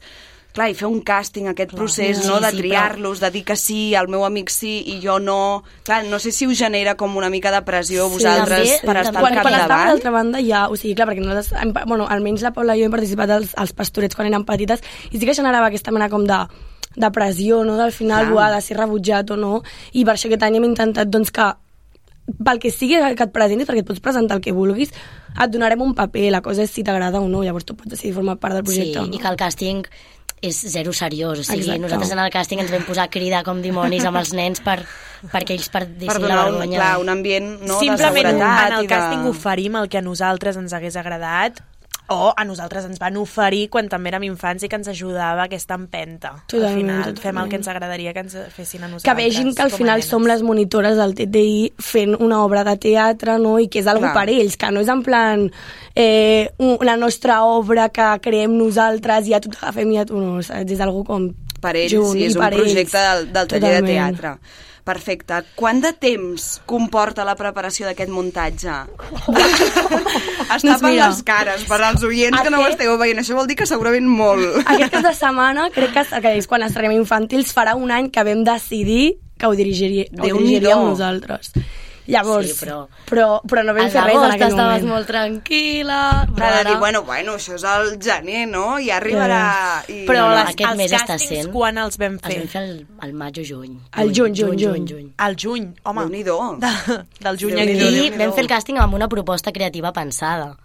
clar, 0.53 0.69
i 0.71 0.73
fer 0.75 0.87
un 0.89 0.99
càsting, 1.05 1.47
aquest 1.47 1.71
procés, 1.77 2.17
Sí, 2.17 2.27
no?, 2.27 2.39
de 2.41 2.49
sí, 2.51 2.57
triar-los, 2.57 3.19
de 3.21 3.29
dir 3.31 3.43
que 3.45 3.55
sí, 3.55 3.93
el 3.95 4.07
meu 4.09 4.25
amic 4.25 4.49
sí 4.49 4.79
i 4.91 4.99
jo 5.03 5.19
no... 5.19 5.63
Clar, 5.85 6.03
no 6.09 6.17
sé 6.19 6.31
si 6.35 6.47
us 6.49 6.57
genera 6.57 6.95
com 6.97 7.15
una 7.17 7.29
mica 7.29 7.51
de 7.53 7.61
pressió 7.67 8.07
Sí, 8.09 8.13
vosaltres 8.17 8.59
també- 8.59 8.79
per 8.81 8.95
també 8.95 9.01
estar 9.07 9.21
quan, 9.21 9.37
al 9.37 9.41
quan 9.41 9.53
estàvem 9.53 9.59
capdavant. 9.61 9.87
d'altra 9.93 10.11
banda 10.11 10.41
ja, 10.43 10.63
o 10.67 10.75
sigui, 10.75 10.95
clar, 10.95 11.07
perquè 11.07 11.21
nosaltres, 11.23 11.53
hem, 11.61 11.71
bueno, 11.85 12.07
almenys 12.09 12.41
la 12.41 12.51
Paula 12.51 12.75
i 12.75 12.81
jo 12.81 12.89
hem 12.89 12.91
participat 12.97 13.29
als, 13.37 13.53
als 13.55 13.71
pastorets 13.77 14.15
quan 14.17 14.27
érem 14.27 14.43
petites 14.43 14.81
i 15.11 15.19
sí 15.19 15.25
que 15.25 15.37
generava 15.37 15.67
aquesta 15.69 15.91
mena 15.95 16.09
com 16.09 16.25
de, 16.27 16.41
de 16.95 17.11
pressió, 17.11 17.63
no?, 17.63 17.77
del 17.77 17.91
final, 17.93 18.25
Clar. 18.25 18.33
buah, 18.33 18.51
de 18.57 18.61
ser 18.65 18.77
rebutjat 18.81 19.31
o 19.31 19.37
no, 19.37 19.61
i 19.93 20.03
per 20.03 20.15
això 20.17 20.27
aquest 20.27 20.43
any 20.43 20.57
hem 20.57 20.65
intentat, 20.73 21.07
doncs, 21.13 21.29
que 21.31 21.51
pel 22.45 22.59
que 22.61 22.69
sigui 22.69 22.97
que 23.17 23.23
et 23.25 23.31
presentis, 23.33 23.65
perquè 23.65 23.81
et 23.81 23.87
pots 23.87 24.01
presentar 24.05 24.35
el 24.37 24.41
que 24.45 24.51
vulguis, 24.53 24.91
et 25.33 25.49
donarem 25.49 25.81
un 25.81 25.95
paper, 25.97 26.27
la 26.33 26.41
cosa 26.45 26.61
és 26.65 26.69
si 26.69 26.83
t'agrada 26.83 27.17
o 27.21 27.27
no, 27.29 27.41
llavors 27.45 27.65
tu 27.65 27.73
pots 27.77 27.89
decidir 27.89 28.13
formar 28.13 28.35
part 28.37 28.53
del 28.59 28.65
Sí, 28.67 28.75
projecte 28.75 28.99
o 28.99 29.07
no. 29.07 29.13
i 29.15 29.21
que 29.21 29.27
el 29.31 29.37
càsting 29.39 29.81
és 30.41 30.55
zero 30.71 30.93
seriós, 30.93 31.39
o 31.39 31.43
sigui, 31.43 31.65
Exacte. 31.67 31.81
nosaltres 31.83 32.11
en 32.15 32.19
el 32.23 32.31
càsting 32.31 32.61
ens 32.63 32.71
vam 32.71 32.85
posar 32.87 33.07
a 33.07 33.11
cridar 33.11 33.43
com 33.43 33.61
dimonis 33.61 34.05
amb 34.05 34.17
els 34.21 34.33
nens 34.33 34.61
per, 34.63 34.79
perquè 35.31 35.57
ells 35.57 35.69
Per 35.69 35.81
perdessin 35.83 36.07
la 36.07 36.19
donar 36.27 36.45
un, 36.47 36.59
vergonya. 36.59 36.77
clar, 36.79 36.93
un 37.01 37.09
ambient 37.09 37.49
no, 37.61 37.73
de 37.75 37.79
Simplement 37.79 38.15
seguretat 38.15 38.71
en 38.71 38.77
el 38.77 38.83
i 38.83 38.87
de... 38.87 38.93
càsting 38.95 39.27
oferim 39.29 39.75
el 39.75 39.89
que 39.89 39.99
a 39.99 40.01
nosaltres 40.05 40.57
ens 40.57 40.73
hagués 40.73 40.95
agradat 40.95 41.59
o 42.09 42.33
a 42.35 42.45
nosaltres 42.45 42.85
ens 42.85 42.99
van 42.99 43.17
oferir 43.17 43.67
quan 43.69 43.89
també 43.89 44.11
érem 44.11 44.25
infants 44.29 44.63
i 44.63 44.69
que 44.69 44.77
ens 44.79 44.87
ajudava 44.91 45.45
aquesta 45.45 45.77
empenta. 45.77 46.33
Totalment, 46.47 46.69
al 46.69 46.79
final 46.79 47.03
fem 47.03 47.15
totalment. 47.15 47.43
el 47.43 47.49
que 47.49 47.59
ens 47.61 47.67
agradaria 47.67 48.13
que 48.13 48.23
ens 48.25 48.37
fessin 48.55 48.83
a 48.83 48.87
nosaltres. 48.87 49.09
que 49.09 49.17
vegin 49.21 49.53
que 49.55 49.61
al 49.61 49.73
a 49.73 49.77
final 49.77 50.03
som 50.03 50.25
les 50.25 50.41
monitores 50.41 50.97
del 50.97 51.15
TTI 51.15 51.73
fent 51.77 52.15
una 52.19 52.43
obra 52.43 52.63
de 52.63 52.77
teatre, 52.77 53.37
no? 53.39 53.57
I 53.59 53.67
que 53.67 53.79
és 53.79 53.87
algo 53.87 54.07
Clar. 54.07 54.13
per 54.13 54.29
ells, 54.29 54.57
que 54.57 54.71
no 54.71 54.81
és 54.81 54.89
en 54.89 55.03
plan 55.03 55.49
eh, 55.95 56.49
la 56.81 56.97
nostra 56.97 57.43
obra 57.43 57.89
que 57.89 58.19
creem 58.21 58.57
nosaltres 58.57 59.27
i 59.27 59.35
ja 59.35 59.39
t'ho 59.39 59.51
agafem 59.61 59.91
i 59.91 59.99
ja 59.99 60.05
tu 60.05 60.17
no, 60.17 60.41
saps? 60.41 60.71
És 60.71 60.79
algo 60.79 61.03
com 61.03 61.29
per 61.61 61.75
ells, 61.75 61.91
junt, 61.91 62.15
sí, 62.15 62.25
és 62.25 62.35
i 62.35 62.39
un 62.39 62.49
projecte 62.49 62.97
ells. 62.97 63.23
del, 63.27 63.31
del 63.33 63.47
taller 63.47 63.81
de 63.81 63.87
teatre. 63.87 64.35
Perfecte. 64.89 65.43
Quant 65.59 65.81
de 65.83 65.91
temps 65.93 66.47
comporta 66.65 67.21
la 67.27 67.35
preparació 67.37 67.85
d'aquest 67.89 68.09
muntatge? 68.09 68.73
es 69.29 70.63
Doncs 70.63 70.65
tapen 70.65 70.91
mira, 70.95 71.09
les 71.11 71.21
cares 71.27 71.65
per 71.69 71.79
als 71.85 72.03
oients 72.07 72.41
que 72.41 72.49
no 72.49 72.57
ho 72.61 72.65
aquest- 72.65 72.79
esteu 72.81 72.97
veient. 72.97 73.21
Això 73.21 73.37
vol 73.37 73.47
dir 73.49 73.57
que 73.59 73.67
segurament 73.69 74.07
molt. 74.09 74.63
Aquest 74.65 74.91
cap 74.95 75.05
de 75.05 75.13
setmana, 75.17 75.69
crec 75.75 75.93
que, 75.93 76.05
que 76.25 76.35
és 76.39 76.47
quan 76.49 76.65
estrenem 76.65 76.95
infantils, 76.97 77.53
farà 77.55 77.75
un 77.77 77.91
any 77.93 78.09
que 78.09 78.23
vam 78.25 78.41
decidir 78.47 79.19
que 79.39 79.47
ho 79.47 79.53
dirigiria, 79.55 80.07
ho 80.11 80.15
Déu-n'hi-do. 80.25 80.47
dirigiríem 80.47 80.81
nosaltres. 80.89 81.53
Llavors, 82.09 82.47
Sí, 82.49 82.65
però- 82.65 82.87
però, 83.09 83.27
però 83.47 83.63
no 83.63 83.73
vam 83.77 83.89
fer 83.93 84.03
res 84.03 84.15
en 84.17 84.31
aquell 84.31 84.47
estaves 84.49 84.81
moment. 84.81 84.87
molt 84.93 85.07
tranquil·la. 85.09 85.99
Però 86.35 86.49
de 86.55 86.63
dir, 86.63 86.71
ara- 86.71 86.79
bueno, 86.79 87.03
bueno, 87.03 87.33
això 87.37 87.55
és 87.55 87.63
el 87.63 87.99
gener, 88.01 88.47
no? 88.47 88.79
I 88.79 88.89
arribarà... 88.89 89.83
I... 89.87 90.05
Però 90.07 90.27
No, 90.29 90.35
les, 90.35 90.49
aquest 90.53 90.69
els 90.69 90.77
mes 90.77 90.91
està 90.91 91.15
càstings 91.15 91.43
sent- 91.45 91.51
quan 91.53 91.77
els 91.77 91.97
vam 92.01 92.13
Els 92.17 92.25
fer? 92.25 92.37
vam 92.39 92.47
fer 92.47 92.61
al, 92.63 92.87
al 92.99 93.13
maig 93.13 93.39
o 93.39 93.43
juny. 93.43 93.77
Al 93.91 94.09
juny, 94.13 94.33
juny, 94.35 94.57
juny. 94.59 94.87
juny. 94.89 95.11
Al 95.17 95.35
juny, 95.35 95.69
home. 95.83 96.01
Déu-n'hi-do. 96.07 96.39
De, 96.59 96.71
del 97.27 97.37
juny 97.37 97.59
aquí. 97.61 98.07
I 98.07 98.17
vam 98.17 98.33
fer 98.33 98.43
el 98.45 98.49
càsting 98.49 98.79
amb 98.79 98.93
una 98.97 99.07
proposta 99.07 99.51
creativa 99.51 99.93
pensada. 99.93 100.55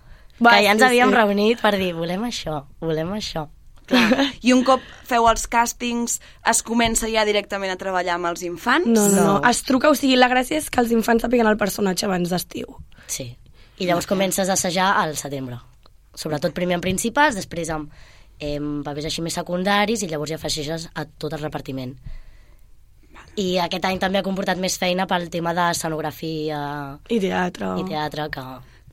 Va, 0.42 0.50
que 0.56 0.64
ja 0.64 0.72
ens 0.72 0.80
sí, 0.82 0.86
havíem 0.88 1.10
sí. 1.10 1.14
reunit 1.14 1.60
per 1.62 1.76
dir, 1.78 1.92
volem 1.94 2.24
això, 2.26 2.64
volem 2.80 3.12
això. 3.14 3.46
Clar. 3.86 4.26
I 4.46 4.54
un 4.54 4.64
cop 4.64 4.82
feu 5.08 5.26
els 5.28 5.46
càstings, 5.50 6.18
es 6.50 6.62
comença 6.64 7.08
ja 7.12 7.26
directament 7.28 7.72
a 7.74 7.78
treballar 7.80 8.16
amb 8.16 8.30
els 8.32 8.42
infants? 8.46 8.88
No, 8.88 9.08
no, 9.08 9.14
no, 9.14 9.24
No. 9.34 9.36
Es 9.50 9.62
truca, 9.66 9.90
o 9.92 9.98
sigui, 9.98 10.16
la 10.16 10.30
gràcia 10.32 10.58
és 10.60 10.70
que 10.70 10.80
els 10.80 10.92
infants 10.96 11.24
sàpiguen 11.26 11.48
el 11.50 11.60
personatge 11.60 12.08
abans 12.08 12.32
d'estiu. 12.32 12.78
Sí. 13.06 13.30
I 13.78 13.86
llavors 13.88 14.06
comences 14.06 14.48
a 14.48 14.54
assajar 14.54 14.92
al 15.00 15.16
setembre. 15.18 15.58
Sobretot 16.14 16.54
primer 16.54 16.78
amb 16.78 16.84
principals, 16.86 17.34
després 17.34 17.70
amb 17.74 17.90
eh, 18.38 18.60
papers 18.84 19.08
així 19.10 19.24
més 19.24 19.34
secundaris 19.34 20.04
i 20.04 20.08
llavors 20.10 20.30
ja 20.30 20.38
afegeixes 20.38 20.88
a 20.94 21.04
tot 21.06 21.34
el 21.34 21.42
repartiment. 21.42 21.96
I 23.34 23.56
aquest 23.58 23.84
any 23.88 23.98
també 23.98 24.20
ha 24.20 24.26
comportat 24.26 24.60
més 24.62 24.76
feina 24.78 25.08
pel 25.10 25.26
tema 25.32 25.50
d'escenografia 25.56 26.60
I 27.10 27.18
teatre. 27.18 27.72
i 27.82 27.88
teatre 27.88 28.28
que... 28.30 28.44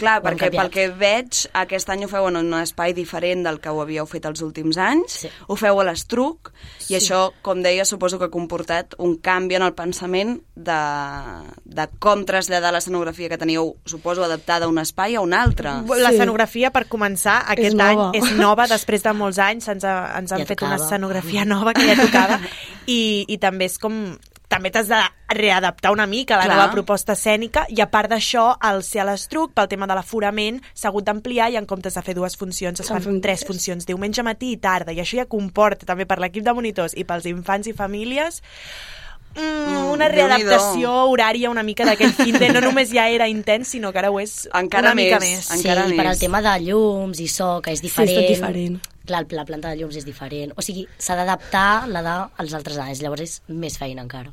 Clar, 0.01 0.17
Ho 0.19 0.25
perquè 0.25 0.49
pel 0.49 0.71
que 0.73 0.87
veig, 0.97 1.43
aquest 1.61 1.89
any 1.93 2.03
ho 2.05 2.09
feu 2.09 2.25
en 2.31 2.39
un 2.41 2.53
espai 2.57 2.95
diferent 2.97 3.43
del 3.45 3.59
que 3.61 3.69
ho 3.69 3.81
havíeu 3.83 4.07
fet 4.09 4.25
els 4.25 4.41
últims 4.41 4.79
anys. 4.81 5.19
Sí. 5.23 5.29
Ho 5.47 5.55
feu 5.59 5.79
a 5.79 5.85
l'Estruc, 5.85 6.49
i 6.89 6.97
això, 6.97 7.27
com 7.45 7.61
deia, 7.61 7.85
suposo 7.85 8.17
que 8.17 8.25
ha 8.27 8.33
comportat 8.33 8.95
un 8.97 9.15
canvi 9.21 9.59
en 9.59 9.65
el 9.67 9.75
pensament 9.77 10.39
de, 10.55 10.79
de 11.65 11.85
com 12.01 12.25
traslladar 12.25 12.73
l'escenografia 12.73 13.29
que 13.29 13.37
teníeu, 13.41 13.75
suposo, 13.85 14.23
adaptada 14.25 14.65
a 14.65 14.71
un 14.73 14.81
espai 14.81 15.15
a 15.15 15.21
un 15.21 15.33
altre. 15.37 15.77
L'escenografia, 16.01 16.71
per 16.73 16.87
començar, 16.89 17.41
aquest 17.53 17.73
És 17.73 17.77
any 17.79 17.95
nova. 17.95 18.09
és 18.17 18.31
nova, 18.39 18.67
després 18.71 19.05
de 19.05 19.13
molts 19.13 19.39
anys 19.39 19.69
ens, 19.71 19.85
ha, 19.85 19.95
ens 20.19 20.31
han 20.33 20.43
Ja 20.43 20.49
fet 20.49 20.61
una 20.65 20.75
tocava. 20.75 20.87
escenografia 20.89 21.45
nova 21.45 21.73
que 21.77 21.85
ja 21.87 21.95
tocava 21.99 22.39
i, 22.87 23.25
i 23.29 23.37
també 23.37 23.69
és 23.69 23.77
com 23.81 24.01
també 24.51 24.69
t'has 24.73 24.89
de 24.91 24.99
readaptar 25.31 25.93
una 25.95 26.05
mica 26.11 26.35
a 26.35 26.41
la 26.41 26.45
Clar. 26.49 26.57
nova 26.57 26.71
proposta 26.75 27.13
escènica 27.15 27.63
i 27.71 27.79
a 27.81 27.87
part 27.89 28.11
d'això, 28.11 28.57
el 28.69 28.83
ser 28.83 29.01
a 29.01 29.07
l'estruc, 29.07 29.53
pel 29.55 29.69
tema 29.71 29.87
de 29.87 29.95
l'aforament, 29.95 30.59
s'ha 30.75 30.89
hagut 30.91 31.07
d'ampliar 31.07 31.49
i 31.53 31.57
en 31.57 31.65
comptes 31.65 31.95
de 31.95 32.01
fer 32.03 32.13
dues 32.17 32.35
funcions 32.37 32.79
es 32.83 32.87
fan 32.91 33.21
tres 33.23 33.45
funcions, 33.47 33.85
diumenge 33.87 34.21
matí 34.27 34.51
i 34.51 34.57
tarda, 34.57 34.91
i 34.91 34.99
això 34.99 35.17
ja 35.23 35.25
comporta 35.31 35.85
també 35.87 36.05
per 36.05 36.19
l'equip 36.19 36.43
de 36.43 36.53
monitors 36.53 36.93
i 36.99 37.05
pels 37.07 37.25
infants 37.31 37.67
i 37.71 37.73
famílies 37.73 38.41
Mm, 39.33 39.91
una 39.93 40.09
Déu-n'hi-do. 40.09 40.27
readaptació 40.27 40.91
horària 41.07 41.49
una 41.49 41.63
mica 41.63 41.85
d'aquell 41.87 42.11
fin 42.11 42.35
de 42.35 42.49
no 42.51 42.59
només 42.59 42.89
ja 42.91 43.05
era 43.07 43.29
intens, 43.31 43.69
sinó 43.69 43.93
que 43.93 43.99
ara 44.01 44.09
ho 44.11 44.19
és 44.19 44.49
Encara 44.53 44.89
una 44.91 44.95
mica 44.95 45.21
més, 45.21 45.37
més. 45.37 45.51
en- 45.51 45.57
encara 45.61 45.85
sí, 45.87 45.95
per 45.95 46.03
més. 46.05 46.11
al 46.11 46.19
tema 46.19 46.41
de 46.41 46.55
llums 46.65 47.21
i 47.23 47.27
so, 47.29 47.61
que 47.63 47.71
és 47.71 47.79
Sí, 47.79 47.85
és 47.87 47.93
diferent. 47.93 48.19
tot 48.19 48.27
diferent. 48.27 48.81
Clar, 49.11 49.25
la 49.35 49.43
planta 49.45 49.69
de 49.73 49.75
llums 49.81 49.97
és 49.99 50.05
diferent. 50.07 50.53
O 50.55 50.63
sigui, 50.63 50.85
s'ha 50.97 51.15
d'adaptar 51.19 51.87
la 51.91 52.01
de 52.05 52.13
als 52.41 52.53
altres 52.55 52.77
anys, 52.79 53.01
llavors 53.03 53.21
és 53.25 53.33
més 53.51 53.75
feina 53.77 54.01
encara. 54.05 54.31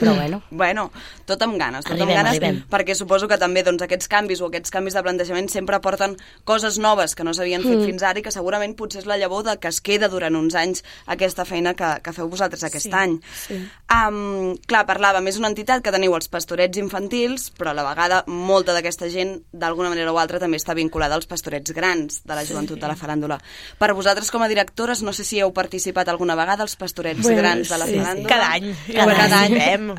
Però 0.00 0.14
bueno, 0.16 0.42
Bueno, 0.50 0.86
tot 1.28 1.42
amb 1.44 1.58
ganes, 1.60 1.84
tot 1.84 1.92
Arribem, 1.92 2.08
amb 2.08 2.16
ganes, 2.16 2.32
arribem. 2.38 2.62
perquè 2.72 2.94
suposo 2.96 3.28
que 3.28 3.36
també 3.38 3.62
doncs, 3.66 3.82
aquests 3.84 4.08
canvis 4.08 4.40
o 4.40 4.48
aquests 4.48 4.72
canvis 4.72 4.94
de 4.96 5.02
plantejament 5.04 5.50
sempre 5.52 5.76
aporten 5.76 6.16
coses 6.48 6.78
noves 6.80 7.14
que 7.14 7.24
no 7.26 7.34
s'havien 7.36 7.62
fet 7.62 7.84
fins 7.84 8.02
ara 8.02 8.18
i 8.18 8.22
que 8.24 8.32
segurament 8.32 8.72
potser 8.78 9.02
és 9.02 9.06
la 9.10 9.18
llavor 9.20 9.44
de 9.44 9.58
que 9.60 9.68
es 9.68 9.80
queda 9.84 10.08
durant 10.08 10.34
uns 10.38 10.54
anys 10.56 10.82
aquesta 11.12 11.44
feina 11.44 11.74
que, 11.76 11.90
que 12.02 12.12
feu 12.16 12.28
vosaltres 12.32 12.64
aquest 12.64 12.86
Sí, 12.88 12.92
any. 12.96 13.18
sí. 13.46 13.56
Um, 13.92 14.56
clar, 14.66 14.84
parlàvem, 14.88 15.28
és 15.28 15.36
una 15.38 15.48
entitat 15.52 15.82
que 15.84 15.92
teniu 15.94 16.14
els 16.16 16.28
pastorets 16.32 16.78
infantils, 16.80 17.50
però 17.56 17.70
a 17.70 17.76
la 17.76 17.84
vegada 17.86 18.22
molta 18.26 18.72
d'aquesta 18.76 19.08
gent, 19.12 19.36
d'alguna 19.52 19.90
manera 19.92 20.12
o 20.12 20.18
altra, 20.18 20.40
també 20.42 20.56
està 20.58 20.74
vinculada 20.74 21.14
als 21.18 21.26
pastorets 21.30 21.72
grans 21.76 22.22
de 22.24 22.34
la 22.34 22.44
joventut 22.48 22.80
de 22.80 22.86
la 22.88 22.96
faràndula. 22.96 23.38
Per 23.78 23.88
vosaltres, 23.92 24.05
com 24.30 24.42
a 24.42 24.48
directores, 24.48 25.02
no 25.02 25.12
sé 25.12 25.24
si 25.24 25.40
heu 25.40 25.52
participat 25.52 26.08
alguna 26.08 26.34
vegada 26.36 26.62
als 26.62 26.76
pastorets 26.76 27.22
Bueno, 27.22 27.38
grans 27.38 27.68
de 27.68 27.78
la 27.78 27.86
sí, 27.86 27.92
sí. 27.94 28.22
Cada 28.28 28.52
any. 28.52 28.74
Cada 28.94 29.14
Cada 29.14 29.40
any. 29.42 29.58
any. 29.60 29.90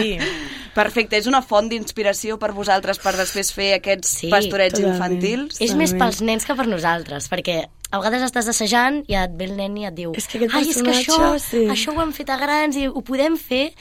Sí. 0.00 0.18
Perfecte, 0.76 1.16
és 1.16 1.26
una 1.26 1.40
font 1.40 1.70
d'inspiració 1.70 2.36
per 2.38 2.50
vosaltres 2.52 2.98
per 3.00 3.14
després 3.16 3.48
fer 3.56 3.70
aquests 3.78 4.10
Sí, 4.20 4.28
pastorets 4.28 4.74
totalment. 4.76 4.96
infantils? 5.16 5.56
és 5.60 5.72
més 5.74 5.90
Totalment. 5.94 6.02
pels 6.02 6.20
nens 6.22 6.44
que 6.44 6.54
per 6.54 6.66
nosaltres, 6.68 7.30
perquè 7.32 7.62
a 7.90 7.98
vegades 7.98 8.22
estàs 8.26 8.48
assajant 8.52 9.02
i 9.08 9.14
et 9.16 9.30
ve 9.38 9.44
el 9.48 9.56
nen 9.56 9.76
i 9.78 9.86
et 9.86 9.94
diu 9.94 10.12
És 10.14 10.26
que 10.28 10.42
ai, 10.52 10.68
és 10.68 10.82
que 10.82 10.90
això, 10.92 11.38
sí." 11.40 11.64
això 11.70 11.94
ho 11.96 12.02
hem 12.02 12.12
fet 12.12 12.28
a 12.28 12.36
grans 12.36 12.76
i 12.76 12.86
ho 12.88 13.00
podem 13.02 13.38
fer 13.40 13.72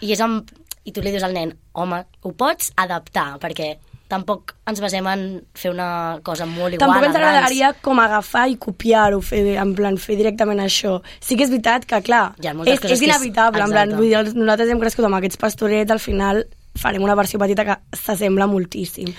i 0.00 0.12
és 0.12 0.20
amb... 0.20 0.46
i 0.84 0.92
tu 0.92 1.00
li 1.00 1.10
dius 1.10 1.22
al 1.24 1.32
nen 1.32 1.56
home, 1.72 2.04
ho 2.22 2.32
pots 2.32 2.70
adaptar 2.76 3.38
perquè 3.40 3.78
tampoc 4.08 4.54
ens 4.68 4.80
basem 4.80 5.06
en 5.10 5.22
fer 5.56 5.70
una 5.72 6.18
cosa 6.22 6.46
molt 6.46 6.74
igual 6.76 6.90
Tampoc 6.90 7.06
ens 7.08 7.16
agradaria 7.16 7.72
com 7.82 8.00
agafar 8.00 8.48
i 8.50 8.56
copiar-ho, 8.60 9.22
en 9.32 9.74
plan, 9.74 9.96
fer 9.98 10.16
directament 10.16 10.60
això. 10.60 10.98
Sí 11.20 11.36
que 11.36 11.44
és 11.44 11.50
veritat 11.50 11.86
que, 11.86 12.02
clar, 12.02 12.34
Hi 12.40 12.48
ha 12.48 12.52
és, 12.52 12.68
és 12.74 12.80
que 12.80 12.92
és- 12.92 13.02
inevitable. 13.02 13.62
En 13.62 13.70
plan, 13.70 13.96
vull 13.96 14.08
dir, 14.12 14.34
nosaltres 14.34 14.68
hem 14.70 14.80
crescut 14.80 15.04
amb 15.08 15.16
aquests 15.16 15.36
pastorets, 15.40 15.90
al 15.90 16.00
final 16.00 16.44
farem 16.76 17.02
una 17.02 17.14
versió 17.14 17.38
petita 17.38 17.64
que 17.64 17.76
s'assembla 17.96 18.46
moltíssim. 18.46 19.12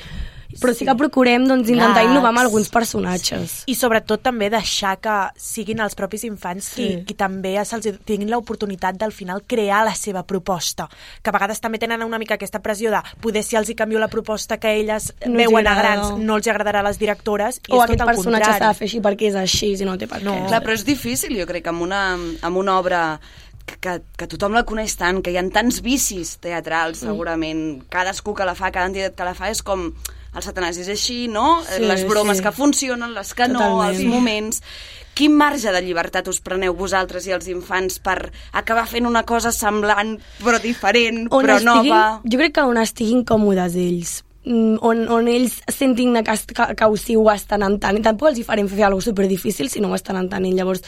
Però 0.62 0.74
sí 0.74 0.86
que 0.86 0.96
procurem 0.96 1.46
doncs, 1.48 1.68
intentar 1.70 2.04
Gags. 2.04 2.12
innovar 2.12 2.30
amb 2.30 2.40
alguns 2.40 2.70
personatges. 2.70 3.64
I 3.68 3.76
sobretot 3.76 4.22
també 4.24 4.50
deixar 4.50 4.96
que 5.04 5.16
siguin 5.38 5.80
els 5.84 5.96
propis 5.96 6.24
infants 6.24 6.70
qui, 6.76 6.88
Sí. 6.88 7.04
qui 7.06 7.14
també 7.14 7.56
se'ls 7.66 7.88
tinguin 8.06 8.30
l'oportunitat 8.32 8.96
d'al 8.98 9.12
final 9.12 9.44
crear 9.46 9.84
la 9.86 9.96
seva 9.96 10.24
proposta. 10.24 10.88
Que 11.22 11.30
a 11.30 11.34
vegades 11.34 11.60
també 11.62 11.78
tenen 11.80 12.02
una 12.04 12.18
mica 12.20 12.36
aquesta 12.36 12.60
pressió 12.62 12.92
de 12.92 13.02
poder 13.22 13.44
si 13.44 13.56
els 13.56 13.70
hi 13.70 13.76
canvio 13.76 14.00
la 14.00 14.08
proposta 14.08 14.58
que 14.58 14.80
elles 14.80 15.14
No 15.26 15.38
veuen 15.38 15.68
a 15.68 15.76
grans, 15.76 16.18
no 16.18 16.36
els 16.38 16.48
agradarà 16.48 16.80
a 16.80 16.84
les 16.84 16.98
directores 17.00 17.60
i 17.68 17.72
O 17.74 17.78
és 17.78 17.84
aquest 17.84 18.00
tot 18.00 18.08
el 18.10 18.16
personatge 18.16 18.46
s'ha 18.58 18.68
de 18.68 18.74
fer 18.74 18.88
així 18.88 19.02
perquè 19.02 19.30
és 19.30 19.36
així, 19.36 19.76
si 19.78 19.86
no 19.86 19.98
té 19.98 20.08
per 20.08 20.24
No. 20.24 20.34
què. 20.34 20.48
Clar, 20.48 20.64
però 20.64 20.74
és 20.74 20.86
difícil, 20.86 21.38
jo 21.40 21.46
crec, 21.46 21.64
que 21.64 21.70
amb 21.70 21.82
una, 21.82 22.14
amb 22.42 22.58
una 22.58 22.80
obra 22.80 23.20
que, 23.66 24.02
que, 24.16 24.28
tothom 24.28 24.54
la 24.54 24.64
coneix 24.64 24.96
tant, 24.96 25.22
que 25.24 25.32
hi 25.32 25.38
ha 25.38 25.50
tants 25.50 25.82
vicis 25.82 26.38
teatrals, 26.38 27.00
segurament. 27.00 27.84
Cadascú 27.90 28.34
que 28.36 28.46
la 28.46 28.54
fa, 28.54 28.72
cada 28.72 28.86
entitat 28.86 29.16
que 29.16 29.24
la 29.26 29.34
fa, 29.34 29.50
és 29.50 29.64
com 29.64 29.92
el 30.36 30.44
satanàs 30.44 30.80
és 30.84 30.92
així, 30.92 31.26
no? 31.32 31.62
Sí, 31.68 31.82
les 31.86 32.04
bromes 32.08 32.42
sí. 32.42 32.44
que 32.46 32.54
funcionen, 32.56 33.16
les 33.16 33.34
que 33.34 33.50
no, 33.52 33.64
Totalment. 33.64 33.90
els 33.90 34.06
moments... 34.12 34.62
Quin 35.16 35.32
marge 35.32 35.72
de 35.72 35.80
llibertat 35.80 36.26
us 36.28 36.42
preneu 36.44 36.74
vosaltres 36.76 37.24
i 37.30 37.32
els 37.32 37.46
infants 37.48 38.02
per 38.04 38.18
acabar 38.52 38.84
fent 38.84 39.06
una 39.08 39.22
cosa 39.24 39.48
semblant, 39.56 40.18
però 40.42 40.60
diferent, 40.60 41.22
on 41.30 41.46
però 41.46 41.56
estiguin, 41.56 41.88
nova? 41.88 42.02
Jo 42.28 42.40
crec 42.42 42.58
que 42.58 42.66
on 42.68 42.82
estiguin 42.82 43.22
còmodes 43.24 43.78
ells 43.80 44.18
mm, 44.44 44.78
on, 44.84 45.06
on 45.16 45.30
ells 45.32 45.62
sentin 45.72 46.20
que, 46.20 46.36
que, 46.52 46.68
que 46.76 46.90
sí 47.00 47.16
ho 47.16 47.30
estan 47.34 47.64
entenent. 47.64 48.04
Tampoc 48.10 48.34
els 48.34 48.42
hi 48.42 48.48
farem 48.48 48.68
fer 48.68 48.84
alguna 48.84 49.00
cosa 49.00 49.14
superdifícil 49.14 49.72
si 49.72 49.80
no 49.80 49.92
ho 49.92 49.96
estan 49.96 50.20
entenent. 50.20 50.56
Llavors, 50.60 50.84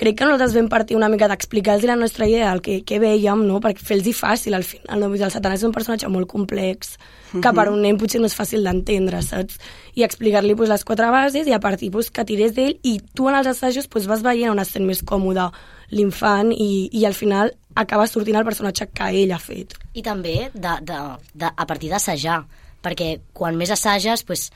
crec 0.00 0.16
que 0.16 0.24
nosaltres 0.24 0.54
vam 0.56 0.68
partir 0.72 0.96
una 0.96 1.10
mica 1.12 1.28
d'explicar-los 1.28 1.84
la 1.84 1.96
nostra 1.96 2.26
idea, 2.28 2.52
el 2.54 2.62
que, 2.64 2.80
que 2.88 2.98
veiem, 3.02 3.42
no? 3.44 3.58
perquè 3.60 3.84
fer-los 3.84 4.16
fàcil 4.16 4.56
al 4.56 4.64
final. 4.64 5.02
No? 5.02 5.10
El 5.12 5.32
Satanàs 5.32 5.60
és 5.60 5.66
un 5.68 5.74
personatge 5.76 6.08
molt 6.08 6.28
complex, 6.30 6.94
que 7.36 7.52
per 7.54 7.66
un 7.70 7.82
nen 7.84 7.98
potser 8.00 8.22
no 8.22 8.30
és 8.30 8.36
fàcil 8.36 8.64
d'entendre, 8.64 9.20
saps? 9.22 9.60
I 9.94 10.06
explicar-li 10.06 10.56
pues, 10.56 10.70
les 10.72 10.86
quatre 10.88 11.10
bases 11.12 11.46
i 11.46 11.52
a 11.52 11.60
partir 11.60 11.90
pues, 11.92 12.08
que 12.10 12.24
tirés 12.24 12.56
d'ell 12.56 12.78
i 12.82 12.96
tu 13.14 13.28
en 13.28 13.36
els 13.38 13.50
assajos 13.52 13.90
pues, 13.92 14.08
vas 14.10 14.24
veient 14.24 14.50
on 14.50 14.62
es 14.62 14.72
sent 14.72 14.88
més 14.88 15.04
còmode 15.04 15.50
l'infant 15.92 16.54
i, 16.54 16.88
i 16.96 17.04
al 17.04 17.14
final 17.18 17.52
acaba 17.76 18.08
sortint 18.08 18.40
el 18.40 18.48
personatge 18.48 18.88
que 18.94 19.12
ell 19.22 19.36
ha 19.36 19.42
fet. 19.42 19.76
I 19.92 20.02
també 20.06 20.48
de, 20.54 20.74
de, 20.86 20.98
de, 21.34 21.52
a 21.52 21.68
partir 21.68 21.92
d'assajar, 21.92 22.40
perquè 22.80 23.18
quan 23.36 23.58
més 23.60 23.70
assages, 23.70 24.24
pues, 24.24 24.48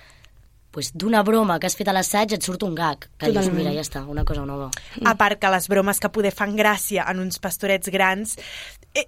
pues 0.75 0.91
d'una 0.93 1.23
broma 1.23 1.61
que 1.63 1.69
has 1.71 1.77
fet 1.79 1.87
a 1.87 1.95
l'assaig 1.95 2.35
et 2.35 2.43
surt 2.43 2.65
un 2.67 2.75
gag, 2.75 3.07
que 3.15 3.29
dius, 3.31 3.45
Totalment. 3.47 3.61
mira, 3.61 3.75
ja 3.77 3.85
està, 3.87 4.03
una 4.11 4.25
cosa 4.27 4.43
nova. 4.43 4.73
A 5.07 5.15
part 5.15 5.39
que 5.39 5.51
les 5.55 5.69
bromes 5.71 6.03
que 6.03 6.11
poder 6.11 6.35
fan 6.35 6.57
gràcia 6.59 7.07
en 7.13 7.23
uns 7.23 7.39
pastorets 7.39 7.93
grans, 7.95 8.35
eh, 8.99 9.07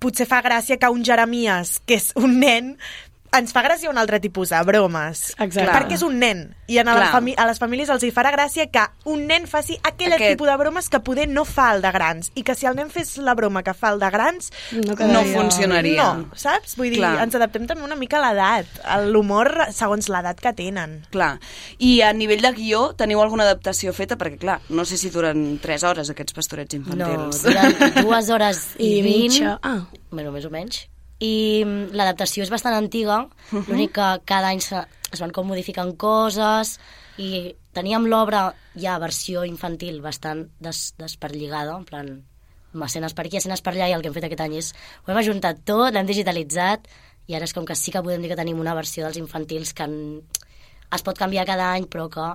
potser 0.00 0.24
fa 0.24 0.40
gràcia 0.40 0.78
que 0.80 0.88
un 0.88 1.04
Jeremies, 1.04 1.76
que 1.84 1.98
és 2.00 2.12
un 2.16 2.38
nen, 2.40 2.72
ens 3.38 3.52
fa 3.52 3.62
gràcia 3.66 3.90
un 3.90 3.98
altre 3.98 4.20
tipus 4.20 4.50
de 4.54 4.60
bromes. 4.64 5.34
Exacte. 5.38 5.70
Perquè 5.72 5.96
és 5.98 6.02
un 6.06 6.18
nen. 6.18 6.44
I 6.68 6.78
a, 6.80 6.84
la 6.86 7.10
fami 7.12 7.34
a 7.36 7.44
les 7.46 7.58
famílies 7.60 7.90
els 7.92 8.02
hi 8.06 8.10
farà 8.14 8.30
gràcia 8.32 8.64
que 8.72 8.84
un 9.10 9.26
nen 9.28 9.44
faci 9.50 9.76
aquell 9.82 10.14
Aquest. 10.14 10.32
tipus 10.38 10.48
de 10.48 10.56
bromes 10.56 10.88
que 10.88 11.00
poder 11.04 11.26
no 11.28 11.44
fa 11.44 11.74
el 11.74 11.82
de 11.82 11.90
grans. 11.92 12.30
I 12.34 12.42
que 12.42 12.54
si 12.54 12.66
el 12.66 12.76
nen 12.78 12.88
fes 12.90 13.16
la 13.18 13.34
broma 13.34 13.62
que 13.62 13.74
fa 13.74 13.90
el 13.92 14.00
de 14.00 14.10
grans, 14.10 14.50
No 14.72 14.94
No 14.96 15.24
funcionaria. 15.24 16.14
no, 16.14 16.30
saps? 16.34 16.76
Vull 16.76 16.90
dir, 16.90 16.98
Clar. 17.02 17.22
ens 17.22 17.34
adaptem 17.34 17.66
també 17.66 17.84
una 17.84 17.96
mica 17.96 18.18
a 18.18 18.24
l'edat, 18.30 18.66
a 18.84 19.00
l'humor 19.04 19.50
segons 19.72 20.08
l'edat 20.08 20.40
que 20.40 20.52
tenen. 20.52 21.02
Clar. 21.10 21.38
I 21.78 22.00
a 22.02 22.12
nivell 22.12 22.40
de 22.42 22.52
guió, 22.56 22.94
teniu 22.96 23.20
alguna 23.22 23.44
adaptació 23.44 23.92
feta? 23.92 24.16
Perquè, 24.16 24.38
clar, 24.38 24.60
no 24.70 24.84
sé 24.84 24.96
si 24.96 25.10
duren 25.10 25.58
3 25.60 25.82
hores 25.84 26.10
aquests 26.10 26.32
pastorets 26.32 26.74
No, 26.74 26.80
infantils. 26.80 27.42
duren 27.42 27.94
dues 28.04 28.30
hores 28.30 28.64
i, 28.78 28.86
I 28.98 29.02
vint, 29.02 29.32
mitja. 29.32 29.58
Ah, 29.62 29.80
bueno, 30.10 30.32
més 30.32 30.44
o 30.46 30.50
menys. 30.50 30.86
I 31.22 31.62
mm, 31.64 31.94
l'adaptació 31.94 32.44
és 32.44 32.52
bastant 32.52 32.74
antiga, 32.76 33.24
l'únic 33.52 33.94
que 33.98 34.08
cada 34.26 34.50
any 34.50 34.62
se, 34.64 34.82
es 35.12 35.22
van 35.22 35.32
com 35.34 35.46
modificant 35.48 35.94
coses 36.00 36.78
i 37.22 37.54
teníem 37.74 38.08
l'obra 38.10 38.48
ja 38.74 38.98
versió 39.02 39.44
infantil 39.46 40.00
bastant 40.02 40.48
des, 40.62 40.92
desperlligada, 40.98 41.76
en 41.78 41.84
plan 41.88 42.14
amb 42.74 42.86
escenes 42.86 43.14
per 43.14 43.26
aquí, 43.28 43.38
escenes 43.38 43.62
per 43.62 43.74
allà, 43.74 43.88
i 43.88 43.94
el 43.94 44.02
que 44.02 44.10
hem 44.10 44.16
fet 44.16 44.26
aquest 44.26 44.42
any 44.42 44.56
és 44.58 44.72
ho 45.04 45.12
hem 45.12 45.20
ajuntat 45.20 45.62
tot, 45.66 45.92
l'hem 45.94 46.08
digitalitzat 46.08 46.88
i 47.30 47.36
ara 47.38 47.46
és 47.46 47.54
com 47.56 47.66
que 47.66 47.76
sí 47.78 47.94
que 47.94 48.02
podem 48.02 48.24
dir 48.24 48.32
que 48.32 48.40
tenim 48.40 48.58
una 48.60 48.74
versió 48.74 49.06
dels 49.06 49.20
infantils 49.20 49.72
que 49.72 49.86
en, 49.86 49.94
es 50.92 51.06
pot 51.06 51.18
canviar 51.18 51.46
cada 51.48 51.70
any 51.72 51.86
però 51.90 52.08
que 52.10 52.26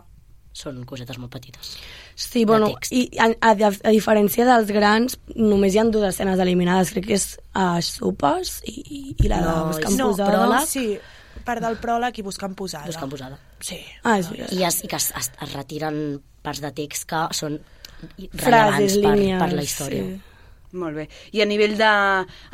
són 0.53 0.81
cosetes 0.85 1.17
molt 1.21 1.31
petites. 1.31 1.75
Sí, 2.15 2.43
bueno, 2.45 2.71
i 2.91 3.05
a, 3.21 3.29
a, 3.39 3.51
a 3.53 3.91
diferència 3.93 4.45
dels 4.47 4.71
grans, 4.75 5.17
només 5.35 5.75
hi 5.75 5.79
ha 5.79 5.85
dues 5.87 6.09
escenes 6.09 6.39
eliminades, 6.43 6.91
crec 6.95 7.05
que 7.07 7.15
és 7.19 7.27
a 7.53 7.79
sopes 7.85 8.59
i, 8.67 8.75
i, 8.81 9.01
i 9.23 9.29
la 9.31 9.39
de 9.43 9.47
No, 9.47 9.67
buscant 9.69 9.93
és- 9.93 9.99
no, 9.99 10.07
posada. 10.11 10.31
pròleg. 10.33 10.67
Sí, 10.67 10.85
part 11.45 11.61
del 11.63 11.77
pròleg 11.79 12.19
i 12.19 12.25
buscant 12.25 12.55
posada. 12.59 12.89
Buscant 12.91 13.11
posada. 13.13 13.37
Sí. 13.61 13.79
Ah, 14.03 14.17
és 14.19 14.27
veritat. 14.29 14.53
I, 14.57 14.63
es, 14.67 14.81
i 14.83 14.87
que 14.91 14.97
es, 14.99 15.11
es, 15.15 15.31
es 15.41 15.53
retiren 15.53 16.01
parts 16.43 16.61
de 16.65 16.71
text 16.75 17.07
que 17.09 17.21
són 17.35 17.59
rellevants 17.59 18.41
Frases, 18.43 18.97
per, 19.03 19.15
línies... 19.15 19.39
per 19.41 19.53
la 19.53 19.63
història. 19.63 20.03
Sí. 20.03 20.21
Molt 20.77 20.99
bé. 20.99 21.07
I 21.33 21.41
a 21.41 21.47
nivell 21.49 21.73
de, 21.79 21.91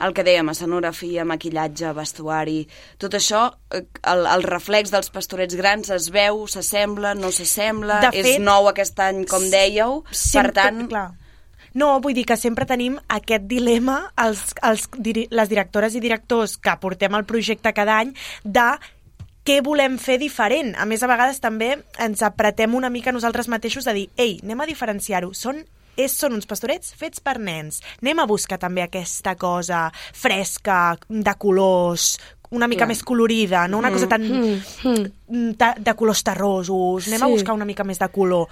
el 0.06 0.14
que 0.16 0.24
dèiem, 0.24 0.48
escenografia, 0.54 1.26
maquillatge, 1.28 1.92
vestuari, 1.98 2.62
tot 3.02 3.18
això, 3.18 3.50
eh, 3.76 3.84
el, 4.08 4.24
el 4.32 4.46
reflex 4.48 4.94
dels 4.94 5.12
pastorets 5.12 5.58
grans 5.60 5.92
es 5.92 6.08
veu, 6.16 6.46
s'assembla, 6.48 7.12
no 7.20 7.34
s'assembla, 7.36 8.00
és 8.16 8.40
nou 8.40 8.72
aquest 8.72 9.04
any, 9.04 9.26
com 9.28 9.50
dèieu, 9.52 10.02
per 10.08 10.48
tant... 10.56 10.86
Clar. 10.92 11.10
No, 11.76 11.90
vull 12.00 12.16
dir 12.16 12.24
que 12.24 12.38
sempre 12.40 12.64
tenim 12.64 12.94
aquest 13.12 13.50
dilema, 13.52 13.98
els, 14.24 14.54
els, 14.64 14.86
les 15.04 15.50
directores 15.52 15.98
i 15.98 16.00
directors 16.00 16.56
que 16.56 16.78
portem 16.80 17.18
el 17.20 17.26
projecte 17.28 17.74
cada 17.76 17.98
any, 18.00 18.14
de 18.46 18.70
què 19.46 19.60
volem 19.62 20.00
fer 20.00 20.16
diferent. 20.22 20.72
A 20.80 20.88
més, 20.88 21.04
a 21.04 21.12
vegades 21.12 21.44
també 21.44 21.74
ens 22.00 22.24
apretem 22.24 22.80
una 22.80 22.90
mica 22.90 23.12
nosaltres 23.12 23.52
mateixos 23.52 23.84
de 23.84 23.94
dir, 23.98 24.06
ei, 24.16 24.40
anem 24.40 24.64
a 24.64 24.70
diferenciar-ho, 24.72 25.34
són 25.36 25.66
és, 25.98 26.12
són 26.12 26.34
uns 26.34 26.46
pastorets 26.46 26.94
fets 26.96 27.20
per 27.20 27.38
nens. 27.40 27.82
Anem 28.02 28.20
a 28.20 28.26
buscar 28.26 28.58
també 28.60 28.82
aquesta 28.84 29.36
cosa 29.36 29.92
fresca, 30.14 30.98
de 31.10 31.34
colors, 31.38 32.18
una 32.52 32.68
mica 32.68 32.84
Clar. 32.86 32.90
més 32.90 33.04
colorida, 33.04 33.68
no 33.68 33.78
una 33.80 33.92
cosa 33.92 34.08
tan 34.08 34.22
Mm. 34.24 34.62
mm, 35.28 35.54
ta- 35.58 35.76
de 35.78 35.94
colors 35.96 36.24
terrosos. 36.24 37.08
Anem 37.08 37.24
a 37.24 37.26
Sí. 37.28 37.32
buscar 37.32 37.54
una 37.56 37.66
mica 37.66 37.84
més 37.84 38.00
de 38.00 38.08
color. 38.10 38.48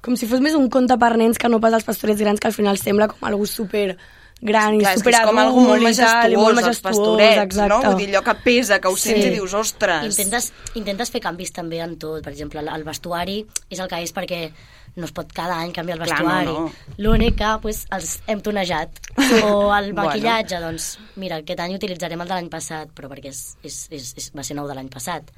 Com 0.00 0.16
si 0.16 0.26
fos 0.26 0.40
més 0.40 0.54
un 0.54 0.68
conte 0.70 0.96
per 0.98 1.16
nens 1.16 1.38
que 1.38 1.48
no 1.48 1.60
pas 1.60 1.72
els 1.72 1.84
pastorets 1.84 2.20
grans, 2.20 2.38
que 2.40 2.46
al 2.48 2.52
final 2.54 2.78
sembla 2.78 3.08
com 3.08 3.18
algú 3.28 3.46
super 3.46 3.96
gran 4.40 4.78
Clar, 4.78 4.92
i 4.92 4.96
és 4.96 5.02
que 5.02 5.10
super 5.10 5.14
és 5.14 5.20
com 5.26 5.38
algú 5.38 5.60
molt 5.60 5.96
tal, 5.96 6.32
i 6.32 6.36
molt 6.36 6.54
majestuós, 6.54 6.56
els 6.56 6.56
majestuós, 6.56 6.82
pastorets, 6.82 7.42
exacte. 7.42 7.68
no? 7.68 7.82
Vull 7.82 7.96
dir, 7.96 8.08
allò 8.14 8.22
que 8.22 8.34
pesa, 8.44 8.78
que 8.80 8.88
ho 8.88 8.96
sents 8.96 9.22
Sí. 9.22 9.28
i 9.28 9.30
dius, 9.30 9.54
ostres... 9.54 10.04
Intentes, 10.04 10.52
intentes 10.74 11.10
fer 11.10 11.20
canvis 11.20 11.52
també 11.52 11.80
en 11.80 11.96
tot. 11.98 12.22
Per 12.22 12.32
exemple, 12.32 12.60
el 12.60 12.84
vestuari 12.84 13.46
és 13.70 13.78
el 13.78 13.88
que 13.88 14.02
és 14.02 14.12
perquè 14.14 14.52
no 14.96 15.04
es 15.04 15.12
pot 15.12 15.28
cada 15.36 15.58
any 15.60 15.72
canviar 15.76 15.98
el 15.98 16.04
Clar, 16.06 16.18
vestuari. 16.22 16.46
no, 16.46 16.66
no. 16.66 16.94
L'únic 17.04 17.34
que 17.36 17.50
pues, 17.62 17.82
els 17.92 18.14
hem 18.26 18.40
tonejat. 18.40 19.00
O 19.44 19.74
el 19.76 19.92
Bueno. 19.92 20.06
maquillatge, 20.06 20.58
doncs, 20.62 20.86
mira, 21.20 21.36
aquest 21.42 21.60
any 21.60 21.74
utilitzarem 21.76 22.20
el 22.24 22.28
de 22.30 22.34
l'any 22.38 22.48
passat, 22.52 22.90
però 22.96 23.10
perquè 23.12 23.28
és, 23.32 23.42
és, 23.62 23.76
és, 23.92 24.08
és, 24.16 24.30
va 24.36 24.44
ser 24.46 24.56
nou 24.56 24.66
de 24.68 24.74
l'any 24.78 24.88
passat. 24.92 25.28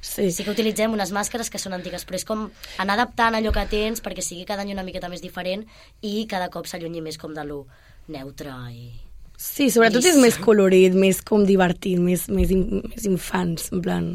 Sí. 0.00 0.30
Sí 0.34 0.44
que 0.44 0.50
utilitzem 0.52 0.92
unes 0.92 1.14
màscares 1.14 1.48
que 1.50 1.58
són 1.62 1.72
antigues, 1.78 2.04
però 2.04 2.18
és 2.18 2.26
com 2.28 2.48
anar 2.82 2.98
adaptant 2.98 3.38
allò 3.38 3.54
que 3.54 3.64
tens 3.70 4.02
perquè 4.04 4.22
sigui 4.22 4.44
cada 4.44 4.66
any 4.66 4.74
una 4.74 4.82
miqueta 4.84 5.08
més 5.08 5.22
diferent 5.22 5.62
i 6.02 6.26
cada 6.28 6.50
cop 6.50 6.66
s'allunyi 6.66 7.00
més 7.06 7.16
com 7.18 7.32
de 7.34 7.44
lo 7.46 7.64
neutre 8.08 8.52
i... 8.74 8.90
Sí, 9.36 9.66
sobretot 9.70 10.04
I 10.04 10.12
és 10.12 10.18
més 10.22 10.36
colorit, 10.38 10.94
més 10.94 11.18
com 11.26 11.42
divertit, 11.46 11.98
més, 11.98 12.28
més, 12.30 12.50
in, 12.54 12.82
més 12.86 13.06
infants, 13.08 13.70
en 13.74 13.80
plan, 13.82 14.06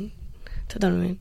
totalment. 0.71 1.17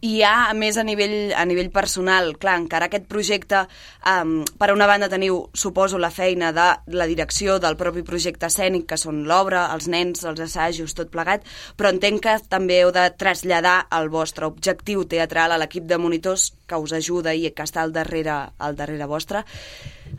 I 0.00 0.18
ja, 0.20 0.52
més, 0.56 0.76
a 0.76 0.84
nivell, 0.86 1.32
a 1.36 1.44
nivell 1.48 1.70
personal, 1.74 2.32
clar, 2.40 2.56
encara 2.62 2.88
aquest 2.90 3.06
projecte, 3.10 3.64
um, 4.10 4.40
per 4.58 4.72
una 4.74 4.88
banda 4.90 5.08
teniu, 5.12 5.44
suposo, 5.54 5.98
la 5.98 6.10
feina 6.14 6.52
de 6.56 6.66
la 6.96 7.06
direcció 7.10 7.58
del 7.62 7.78
propi 7.80 8.02
projecte 8.06 8.50
escènic, 8.50 8.86
que 8.90 8.98
són 9.00 9.22
l'obra, 9.28 9.66
els 9.74 9.88
nens, 9.88 10.24
els 10.28 10.42
assajos, 10.44 10.96
tot 10.96 11.12
plegat, 11.12 11.46
però 11.78 11.92
entenc 11.94 12.24
que 12.24 12.36
també 12.50 12.80
heu 12.82 12.92
de 12.94 13.06
traslladar 13.18 13.84
el 13.96 14.10
vostre 14.12 14.48
objectiu 14.50 15.04
teatral 15.08 15.54
a 15.54 15.60
l'equip 15.60 15.86
de 15.88 15.98
monitors 16.00 16.50
que 16.66 16.80
us 16.80 16.92
ajuda 16.96 17.34
i 17.34 17.50
que 17.50 17.66
està 17.66 17.84
al 17.84 17.92
darrere, 17.92 18.36
al 18.58 18.76
darrere 18.76 19.06
vostre. 19.06 19.44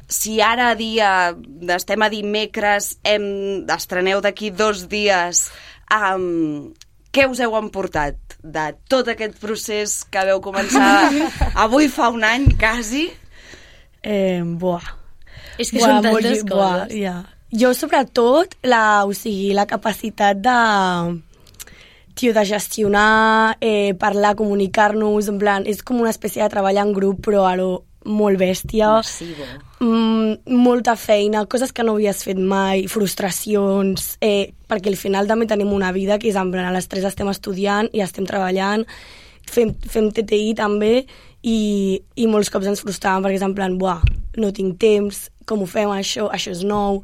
Si 0.10 0.40
ara 0.42 0.72
a 0.72 0.80
dia, 0.80 1.10
estem 1.76 2.02
a 2.06 2.10
dimecres, 2.14 2.96
hem, 3.04 3.66
estreneu 3.74 4.22
d'aquí 4.22 4.52
dos 4.54 4.86
dies, 4.92 5.50
um, 5.90 6.74
què 7.16 7.26
us 7.32 7.40
heu 7.40 7.56
emportat 7.56 8.18
de 8.44 8.66
tot 8.92 9.08
aquest 9.14 9.38
procés 9.42 10.02
que 10.12 10.26
veu 10.28 10.42
començar 10.44 11.08
avui 11.66 11.88
fa 11.90 12.10
un 12.14 12.26
any, 12.28 12.50
quasi? 12.60 13.08
Eh, 14.04 14.42
buah. 14.44 14.84
És 15.58 15.72
que 15.72 15.80
són 15.80 16.02
tantes 16.04 16.44
molt- 16.44 16.52
buah, 16.52 16.74
coses. 16.84 17.00
ja. 17.00 17.16
Jo, 17.56 17.70
sobretot, 17.78 18.58
la, 18.68 19.06
o 19.08 19.14
sigui, 19.16 19.54
la 19.56 19.64
capacitat 19.70 20.42
de 20.44 20.56
tio, 22.16 22.34
de 22.36 22.44
gestionar, 22.48 23.56
eh, 23.62 23.94
parlar, 24.00 24.36
comunicar-nos, 24.36 25.28
en 25.32 25.38
plan, 25.40 25.64
és 25.68 25.82
com 25.84 26.00
una 26.04 26.12
espècie 26.12 26.44
de 26.44 26.50
treball 26.52 26.78
en 26.84 26.92
grup, 26.96 27.22
però 27.28 27.46
a 27.48 27.56
lo 27.60 27.86
molt 28.06 28.40
bèstia. 28.40 28.94
Massivo. 29.02 29.46
Mm, 29.80 30.56
molta 30.64 30.96
feina, 30.96 31.46
coses 31.52 31.74
que 31.76 31.84
no 31.84 31.98
havies 31.98 32.24
fet 32.24 32.38
mai, 32.40 32.88
frustracions, 32.88 34.18
eh, 34.22 34.54
perquè 34.70 34.90
al 34.90 34.98
final 34.98 35.28
també 35.28 35.48
tenim 35.50 35.74
una 35.74 35.92
vida 35.92 36.18
que 36.20 36.30
és 36.30 36.36
en 36.40 36.52
plan, 36.52 36.66
a 36.66 36.74
les 36.74 36.88
tres 36.88 37.06
estem 37.06 37.30
estudiant 37.30 37.90
i 37.94 38.02
estem 38.02 38.26
treballant, 38.26 38.86
fem, 39.50 39.74
fem 39.76 40.12
TTI 40.12 40.56
també 40.58 41.06
i, 41.44 42.02
i 42.16 42.28
molts 42.28 42.50
cops 42.50 42.68
ens 42.72 42.82
frustràvem 42.82 43.28
perquè 43.28 43.40
és 43.42 43.46
en 43.46 43.54
plan, 43.58 43.78
buah, 43.78 44.02
no 44.38 44.52
tinc 44.56 44.80
temps, 44.82 45.30
com 45.46 45.62
ho 45.62 45.68
fem 45.70 45.92
això, 45.94 46.26
això 46.34 46.52
és 46.56 46.64
nou, 46.66 47.04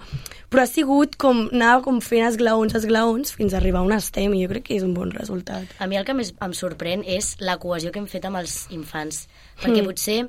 però 0.50 0.64
ha 0.64 0.70
sigut 0.70 1.14
com, 1.22 1.44
anava 1.54 1.84
com 1.86 2.00
fent 2.02 2.26
esglaons, 2.26 2.74
esglaons, 2.76 3.32
fins 3.38 3.54
a 3.54 3.60
arribar 3.60 3.84
on 3.86 3.94
estem 3.94 4.34
i 4.34 4.42
jo 4.42 4.50
crec 4.50 4.66
que 4.66 4.80
és 4.80 4.84
un 4.84 4.96
bon 4.98 5.12
resultat. 5.14 5.70
A 5.78 5.86
mi 5.88 6.00
el 6.00 6.08
que 6.08 6.16
més 6.18 6.34
em 6.42 6.56
sorprèn 6.58 7.06
és 7.06 7.36
la 7.40 7.60
cohesió 7.62 7.92
que 7.94 8.02
hem 8.02 8.10
fet 8.10 8.26
amb 8.26 8.42
els 8.42 8.66
infants. 8.74 9.28
Perquè 9.62 9.84
Mm. 9.84 9.86
potser, 9.92 10.28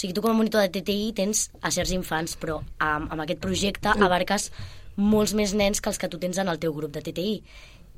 sigui, 0.00 0.14
tu 0.16 0.22
com 0.24 0.32
a 0.32 0.38
monitor 0.38 0.62
de 0.64 0.70
TTI 0.80 1.12
tens 1.16 1.46
a 1.60 1.70
certs 1.74 1.92
infants, 1.94 2.36
però 2.40 2.60
amb, 2.80 3.10
amb 3.12 3.20
aquest 3.26 3.40
projecte 3.44 3.92
abarques 3.92 4.50
molts 4.96 5.32
més 5.36 5.52
nens 5.56 5.80
que 5.80 5.88
els 5.92 5.98
que 6.00 6.08
tu 6.12 6.18
tens 6.20 6.38
en 6.40 6.48
el 6.48 6.58
teu 6.60 6.72
grup 6.76 6.92
de 6.96 7.02
TTI. 7.04 7.38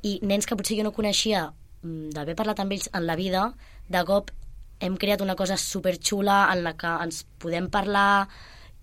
I 0.02 0.18
nens 0.26 0.46
que 0.46 0.56
potser 0.58 0.76
jo 0.78 0.84
no 0.86 0.92
coneixia 0.94 1.46
mm, 1.82 2.10
d'haver 2.16 2.34
parlat 2.38 2.60
amb 2.62 2.74
ells 2.74 2.88
en 2.92 3.06
la 3.06 3.16
vida, 3.18 3.48
de 3.88 4.02
cop 4.08 4.30
hem 4.82 4.96
creat 4.98 5.20
una 5.22 5.36
cosa 5.38 5.54
superxula 5.56 6.48
en 6.52 6.64
la 6.66 6.72
que 6.78 6.90
ens 7.04 7.22
podem 7.38 7.68
parlar 7.70 8.26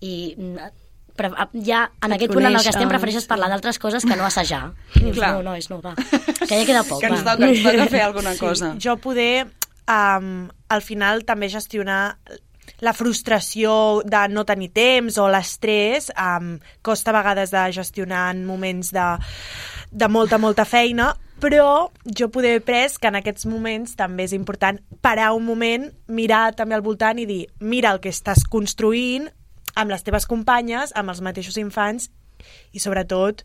i 0.00 0.34
mm, 0.38 0.70
pre- 1.16 1.32
ja 1.66 1.82
en 2.00 2.12
Et 2.12 2.16
aquest 2.16 2.32
punt 2.32 2.46
en 2.48 2.54
el 2.56 2.62
que 2.64 2.72
estem 2.72 2.88
prefereixes 2.88 3.26
sí. 3.26 3.28
parlar 3.28 3.50
d'altres 3.52 3.78
coses 3.78 4.04
que 4.08 4.16
no 4.16 4.24
assajar. 4.24 4.70
Dius, 4.96 5.16
Clar. 5.18 5.34
no, 5.36 5.42
no, 5.50 5.56
és 5.60 5.68
no, 5.68 5.80
va. 5.84 5.92
Que 5.96 6.54
ja 6.56 6.64
queda 6.64 6.84
poc, 6.88 7.02
Que 7.04 7.10
ens 7.12 7.20
va. 7.26 7.34
toca, 7.36 7.50
ens 7.52 7.60
toca 7.66 7.88
fer 7.92 8.00
alguna 8.06 8.32
cosa. 8.40 8.72
Jo 8.80 8.96
poder, 8.96 9.46
um, 9.92 10.48
al 10.72 10.80
final, 10.86 11.24
també 11.28 11.50
gestionar 11.52 12.16
la 12.80 12.94
frustració 12.96 14.02
de 14.04 14.26
no 14.32 14.44
tenir 14.48 14.70
temps 14.76 15.18
o 15.20 15.28
l'estrès 15.30 16.10
um, 16.14 16.54
costa 16.82 17.12
a 17.12 17.18
vegades 17.18 17.52
de 17.52 17.64
gestionar 17.76 18.30
en 18.34 18.44
moments 18.48 18.92
de, 18.96 19.08
de 19.90 20.08
molta, 20.08 20.38
molta 20.38 20.64
feina, 20.64 21.12
però 21.40 21.90
jo 22.04 22.28
poder 22.32 22.58
he 22.58 22.64
pres 22.64 22.98
que 23.00 23.08
en 23.08 23.16
aquests 23.20 23.46
moments 23.48 23.96
també 23.96 24.26
és 24.28 24.36
important 24.36 24.80
parar 25.00 25.32
un 25.36 25.46
moment, 25.46 25.88
mirar 26.08 26.50
també 26.56 26.76
al 26.76 26.84
voltant 26.84 27.18
i 27.18 27.26
dir 27.28 27.42
mira 27.60 27.92
el 27.94 28.00
que 28.00 28.12
estàs 28.12 28.44
construint 28.48 29.30
amb 29.74 29.92
les 29.92 30.04
teves 30.04 30.26
companyes, 30.28 30.92
amb 30.94 31.12
els 31.12 31.22
mateixos 31.24 31.56
infants 31.60 32.10
i 32.72 32.80
sobretot 32.80 33.44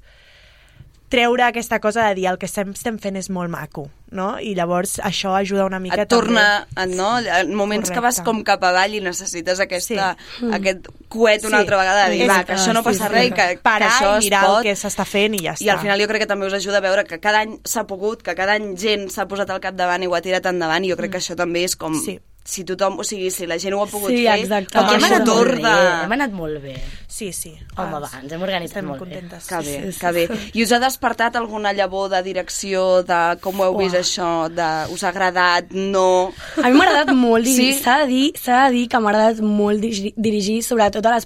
treure 1.16 1.44
aquesta 1.48 1.80
cosa 1.80 2.08
de 2.10 2.16
dir 2.20 2.26
el 2.32 2.38
que 2.38 2.46
estem, 2.50 2.74
fent 2.76 3.16
és 3.18 3.30
molt 3.34 3.50
maco, 3.50 3.88
no? 4.12 4.36
I 4.40 4.54
llavors 4.58 4.98
això 5.00 5.34
ajuda 5.40 5.66
una 5.66 5.80
mica 5.80 6.02
Et 6.04 6.10
torna, 6.12 6.68
també. 6.76 6.96
no? 6.96 7.10
En 7.20 7.54
moments 7.56 7.90
que 7.90 8.00
vas 8.00 8.20
Correcte. 8.20 8.26
com 8.30 8.44
cap 8.44 8.64
avall 8.64 8.94
i 8.96 9.02
necessites 9.02 9.60
aquesta, 9.64 10.16
Sí. 10.40 10.50
aquest 10.54 10.88
coet 11.10 11.44
una 11.46 11.58
Sí. 11.58 11.62
altra 11.64 11.78
vegada 11.78 12.06
de 12.10 12.16
dir, 12.18 12.28
va, 12.30 12.44
que 12.44 12.54
això 12.54 12.74
no 12.74 12.84
passa 12.84 13.08
sí. 13.08 13.14
res 13.14 13.28
i 13.28 13.32
que, 13.32 13.60
Parar 13.64 13.90
que 13.90 13.96
això 14.06 14.14
i 14.16 14.18
es 14.20 14.24
mirar 14.26 14.46
pot. 14.46 14.58
el 14.58 14.64
que 14.64 14.76
s'està 14.76 15.06
fent 15.06 15.36
i 15.36 15.40
ja 15.46 15.56
I 15.60 15.70
al 15.70 15.78
està. 15.78 15.82
final 15.82 16.02
jo 16.02 16.08
crec 16.08 16.22
que 16.22 16.28
també 16.28 16.48
us 16.48 16.54
ajuda 16.54 16.78
a 16.78 16.82
veure 16.82 17.04
que 17.06 17.20
cada 17.20 17.40
any 17.40 17.60
s'ha 17.64 17.88
pogut, 17.88 18.22
que 18.22 18.36
cada 18.36 18.54
any 18.54 18.76
gent 18.78 19.10
s'ha 19.10 19.28
posat 19.28 19.50
al 19.50 19.60
capdavant 19.62 20.04
i 20.04 20.08
ho 20.08 20.16
ha 20.16 20.22
tirat 20.22 20.46
endavant 20.46 20.84
i 20.86 20.90
jo 20.92 20.98
crec 20.98 21.12
que 21.12 21.18
això 21.20 21.36
també 21.36 21.64
és 21.64 21.76
com... 21.76 21.96
Sí. 21.96 22.20
Si 22.46 22.62
tothom, 22.64 23.00
o 23.02 23.04
sigui, 23.04 23.32
si 23.34 23.48
la 23.50 23.56
gent 23.58 23.74
ho 23.74 23.80
ha 23.82 23.88
pogut 23.90 24.12
Sí, 24.14 24.20
fer, 24.28 24.36
exacte. 24.44 24.78
a 24.78 24.84
hem 24.94 25.04
anat 25.08 25.26
molt 25.26 25.50
bé, 25.56 25.62
de... 25.64 26.04
hem 26.04 26.12
anat 26.14 26.32
molt 26.38 26.60
bé. 26.62 26.76
Sí, 27.10 27.32
sí. 27.34 27.56
Home, 27.76 27.96
Ah, 27.98 28.00
va, 28.04 28.10
ens 28.22 28.32
hem 28.36 28.44
organitzat 28.46 28.78
Estem 28.78 28.86
molt 28.86 29.00
bé. 29.02 29.06
contentes. 29.06 29.48
Que 29.50 29.62
sí, 29.64 29.72
bé, 29.82 29.92
sí. 29.92 30.00
que 30.00 30.12
bé. 30.12 30.26
I 30.54 30.64
us 30.64 30.72
ha 30.72 30.80
despertat 30.84 31.36
alguna 31.42 31.74
llavor 31.74 32.10
de 32.14 32.22
direcció, 32.22 33.02
de 33.04 33.40
com 33.42 33.60
ho 33.60 33.66
heu 33.72 33.78
vist 33.80 33.96
Uah. 33.96 34.02
això, 34.04 34.30
de 34.54 34.70
us 34.94 35.04
ha 35.04 35.10
agradat, 35.10 35.72
no... 35.74 36.32
A 36.62 36.70
mi 36.70 36.78
m'ha 36.78 36.86
agradat 36.86 37.16
molt 37.18 37.44
dirigir, 37.50 37.74
Sí? 37.74 37.82
s'ha 37.84 37.98
de 38.04 38.08
dir, 38.14 38.32
s'ha 38.38 38.68
de 38.68 38.76
dir 38.78 38.88
que 38.94 39.00
m'ha 39.00 39.10
agradat 39.10 39.42
molt 39.42 39.82
dirigir 39.82 40.62
sobretot 40.62 41.04
a 41.06 41.16
les 41.16 41.26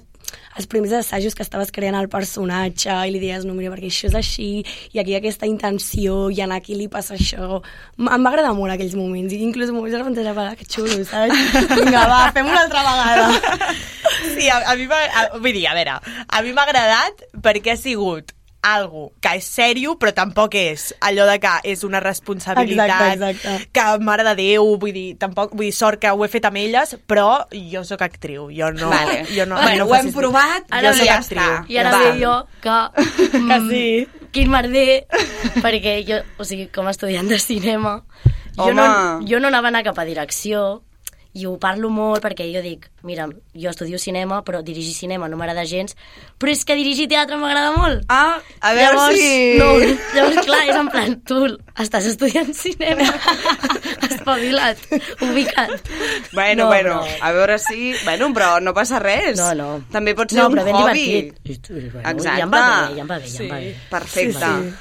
els 0.60 0.68
primers 0.70 0.94
assajos 1.00 1.36
que 1.36 1.44
estaves 1.46 1.72
creant 1.74 1.96
el 1.98 2.10
personatge 2.12 2.94
i 3.08 3.14
li 3.14 3.22
deies, 3.22 3.46
no, 3.48 3.56
mira, 3.56 3.72
perquè 3.74 3.90
això 3.90 4.08
és 4.10 4.16
així 4.18 4.48
i 4.60 5.00
aquí 5.00 5.14
hi 5.14 5.18
ha 5.18 5.20
aquesta 5.22 5.48
intenció 5.48 6.28
i 6.30 6.42
en 6.44 6.54
aquí 6.54 6.76
li 6.78 6.88
passa 6.92 7.16
això. 7.16 7.60
M 7.98 8.10
em 8.10 8.26
va 8.26 8.32
agradar 8.32 8.52
molt 8.58 8.74
aquells 8.74 8.96
moments 8.98 9.34
i 9.34 9.40
inclús 9.44 9.72
moments 9.74 9.96
de 9.96 10.02
pensar, 10.04 10.48
que 10.58 10.68
xulo, 10.68 11.00
saps? 11.08 11.46
Vinga, 11.78 12.04
va, 12.10 12.20
fem 12.36 12.48
una 12.48 12.64
altra 12.66 12.84
vegada. 12.86 13.72
Sí, 14.34 14.48
a, 14.48 14.60
a 14.72 14.76
mi 14.76 14.88
m'ha... 14.90 15.00
Vull 15.38 15.56
dir, 15.56 15.66
a 15.70 15.76
veure, 15.78 15.96
a 16.00 16.44
mi 16.44 16.52
m'ha 16.56 16.68
agradat 16.68 17.24
perquè 17.40 17.74
ha 17.74 17.80
sigut 17.80 18.34
algo 18.62 19.12
que 19.20 19.36
és 19.38 19.46
sèrio, 19.48 19.94
però 19.98 20.12
tampoc 20.14 20.54
és 20.58 20.90
allò 21.00 21.24
de 21.28 21.38
que 21.40 21.52
és 21.72 21.82
una 21.84 22.00
responsabilitat 22.00 22.90
Exacte, 22.90 23.30
exacte. 23.38 23.68
que, 23.72 23.84
mare 24.04 24.24
de 24.26 24.34
Déu, 24.36 24.76
vull 24.80 24.92
dir, 24.92 25.16
tampoc, 25.18 25.54
vull 25.56 25.66
dir, 25.70 25.72
sort 25.76 26.00
que 26.02 26.10
ho 26.12 26.24
he 26.24 26.28
fet 26.28 26.44
amb 26.44 26.60
elles, 26.60 26.96
però 27.08 27.46
jo 27.52 27.84
sóc 27.88 28.02
actriu, 28.04 28.50
jo 28.52 28.70
no... 28.76 28.90
Vale. 28.92 29.22
Jo 29.32 29.46
no, 29.46 29.56
Bueno, 29.60 29.84
no 29.84 29.90
ho 29.90 29.94
hem 29.96 30.12
provat, 30.12 30.66
Ara 30.70 30.90
jo 30.92 30.98
sóc 30.98 31.06
ja 31.08 31.16
actriu. 31.18 31.42
està. 31.42 31.64
I 31.72 31.78
ara 31.80 31.90
Va. 31.94 31.98
ve 32.04 32.20
jo 32.20 32.34
que... 32.60 32.78
Que 33.30 33.58
mm, 33.60 33.70
sí. 33.70 34.08
Quin 34.30 34.50
merder, 34.52 35.06
perquè 35.64 35.96
jo, 36.06 36.20
o 36.38 36.44
sigui, 36.46 36.68
com 36.70 36.86
a 36.86 36.92
estudiant 36.94 37.26
de 37.26 37.38
cinema, 37.42 37.96
jo 38.54 38.68
Home. 38.68 38.74
no, 38.78 38.86
jo 39.26 39.40
no 39.40 39.48
anava 39.48 39.66
a 39.66 39.72
anar 39.74 39.82
cap 39.88 39.98
a 39.98 40.04
direcció, 40.06 40.82
i 41.32 41.44
ho 41.46 41.52
parlo 41.62 41.88
molt 41.94 42.22
perquè 42.24 42.48
jo 42.50 42.58
dic, 42.64 42.88
mira, 43.06 43.28
jo 43.54 43.70
estudio 43.70 43.98
cinema, 44.02 44.40
però 44.42 44.62
dirigir 44.66 44.92
cinema 44.96 45.28
no 45.30 45.36
m'agrada 45.38 45.62
gens, 45.64 45.94
però 46.38 46.50
és 46.50 46.64
que 46.66 46.74
dirigir 46.74 47.06
teatre 47.08 47.36
m'agrada 47.38 47.70
molt. 47.76 48.02
Ah, 48.10 48.40
a 48.60 48.72
veure 48.74 48.96
llavors, 48.96 49.16
si... 49.16 49.58
No, 49.60 49.68
llavors, 50.16 50.40
clar, 50.48 50.62
és 50.66 50.76
en 50.80 50.88
plan, 50.90 51.14
tu 51.22 51.38
estàs 51.78 52.08
estudiant 52.10 52.50
cinema, 52.54 53.06
espavilat, 54.10 54.78
ubicat. 55.22 55.88
Bueno, 56.32 56.64
No, 56.64 56.66
bueno, 56.68 56.98
però- 57.04 57.18
a 57.22 57.32
veure 57.32 57.58
si... 57.58 57.92
Bueno, 58.04 58.32
però 58.34 58.60
no 58.60 58.74
passa 58.74 58.98
res. 58.98 59.38
No, 59.38 59.54
no. 59.54 59.70
També 59.92 60.14
pot 60.18 60.30
ser 60.34 60.42
no, 60.42 60.48
un 60.50 60.58
però 60.58 60.64
ben 60.66 60.74
hobby. 60.82 61.06
divertit. 61.06 61.40
I 61.50 61.58
tu, 61.62 61.72
bueno, 61.74 62.08
Exacte. 62.10 62.36
Ja 62.40 62.44
em 62.44 62.50
va 62.50 62.60
bé, 62.66 62.94
ja 62.98 63.02
em 63.06 63.08
va 63.14 63.18
bé, 63.22 63.28
ja 63.30 63.42
em 63.44 63.50
va 63.54 63.58
bé. 63.62 63.74
Perfecte. 63.90 64.50
Sí, 64.50 64.72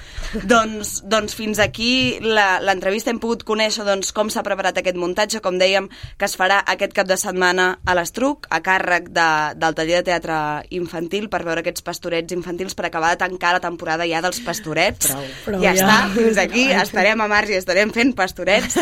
doncs, 0.46 1.02
doncs 1.10 1.36
fins 1.36 1.60
aquí 1.60 2.20
la- 2.22 2.60
l'entrevista 2.62 3.10
hem 3.12 3.20
pogut 3.20 3.44
conèixer 3.48 3.86
doncs, 3.88 4.12
com 4.14 4.30
s'ha 4.30 4.44
preparat 4.46 4.78
aquest 4.78 4.98
muntatge, 5.00 5.42
com 5.42 5.58
dèiem, 5.60 5.90
que 6.18 6.26
es 6.26 6.36
farà 6.38 6.60
aquest 6.66 6.94
cap 6.94 7.08
de 7.08 7.18
setmana 7.18 7.80
a 7.86 7.96
l'Estruc, 7.98 8.48
a 8.50 8.62
càrrec 8.66 9.10
de, 9.16 9.28
del 9.60 9.76
taller 9.76 10.02
de 10.02 10.08
teatre 10.12 10.40
infantil, 10.76 11.30
per 11.30 11.44
veure 11.48 11.64
aquests 11.64 11.82
pastorets 11.86 12.34
infantils, 12.36 12.76
per 12.76 12.86
acabar 12.90 13.12
de 13.16 13.22
tancar 13.26 13.54
la 13.58 13.64
temporada 13.64 14.08
ja 14.08 14.22
dels 14.22 14.42
pastorets. 14.46 15.10
Prou. 15.12 15.26
Prou, 15.46 15.62
ja, 15.64 15.74
ja. 15.74 15.86
està, 15.86 15.98
fins 16.16 16.38
aquí, 16.46 16.68
estarem 16.72 17.22
a 17.22 17.28
març 17.32 17.54
i 17.54 17.60
estarem 17.60 17.92
fent 17.96 18.14
pastorets. 18.18 18.78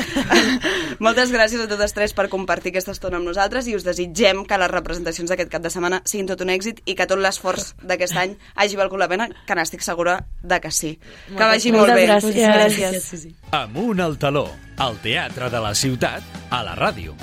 Moltes 1.03 1.31
gràcies 1.33 1.61
a 1.61 1.67
totes 1.69 1.93
tres 1.95 2.13
per 2.17 2.27
compartir 2.31 2.71
aquesta 2.73 2.93
estona 2.95 3.19
amb 3.19 3.27
nosaltres 3.29 3.67
i 3.69 3.75
us 3.77 3.85
desitgem 3.85 4.43
que 4.47 4.57
les 4.59 4.71
representacions 4.71 5.29
d'aquest 5.31 5.51
cap 5.53 5.63
de 5.63 5.71
setmana 5.73 6.01
siguin 6.07 6.27
tot 6.29 6.41
un 6.43 6.51
èxit 6.53 6.81
i 6.85 6.95
que 6.97 7.07
tot 7.09 7.19
l'esforç 7.21 7.73
d'aquest 7.83 8.17
any 8.17 8.35
hagi 8.55 8.77
valgut 8.79 8.99
la 8.99 9.07
pena, 9.11 9.27
que 9.47 9.55
n'estic 9.57 9.83
segura 9.85 10.19
de 10.43 10.59
que 10.63 10.71
sí. 10.71 10.95
Que 11.37 11.45
vagi 11.45 11.71
molt 11.71 11.93
bé. 11.93 12.05
gràcies. 12.07 12.35
gràcies. 12.35 13.03
Sí, 13.03 13.17
sí. 13.17 13.35
Amunt 13.51 13.99
al 14.01 14.17
taló, 14.17 14.47
al 14.77 14.97
teatre 15.03 15.49
de 15.53 15.61
la 15.61 15.73
ciutat, 15.73 16.23
a 16.49 16.63
la 16.65 16.75
ràdio. 16.75 17.15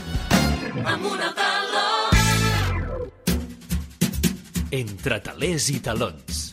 Entre 4.70 5.20
talers 5.20 5.68
i 5.70 5.80
talons. 5.80 6.44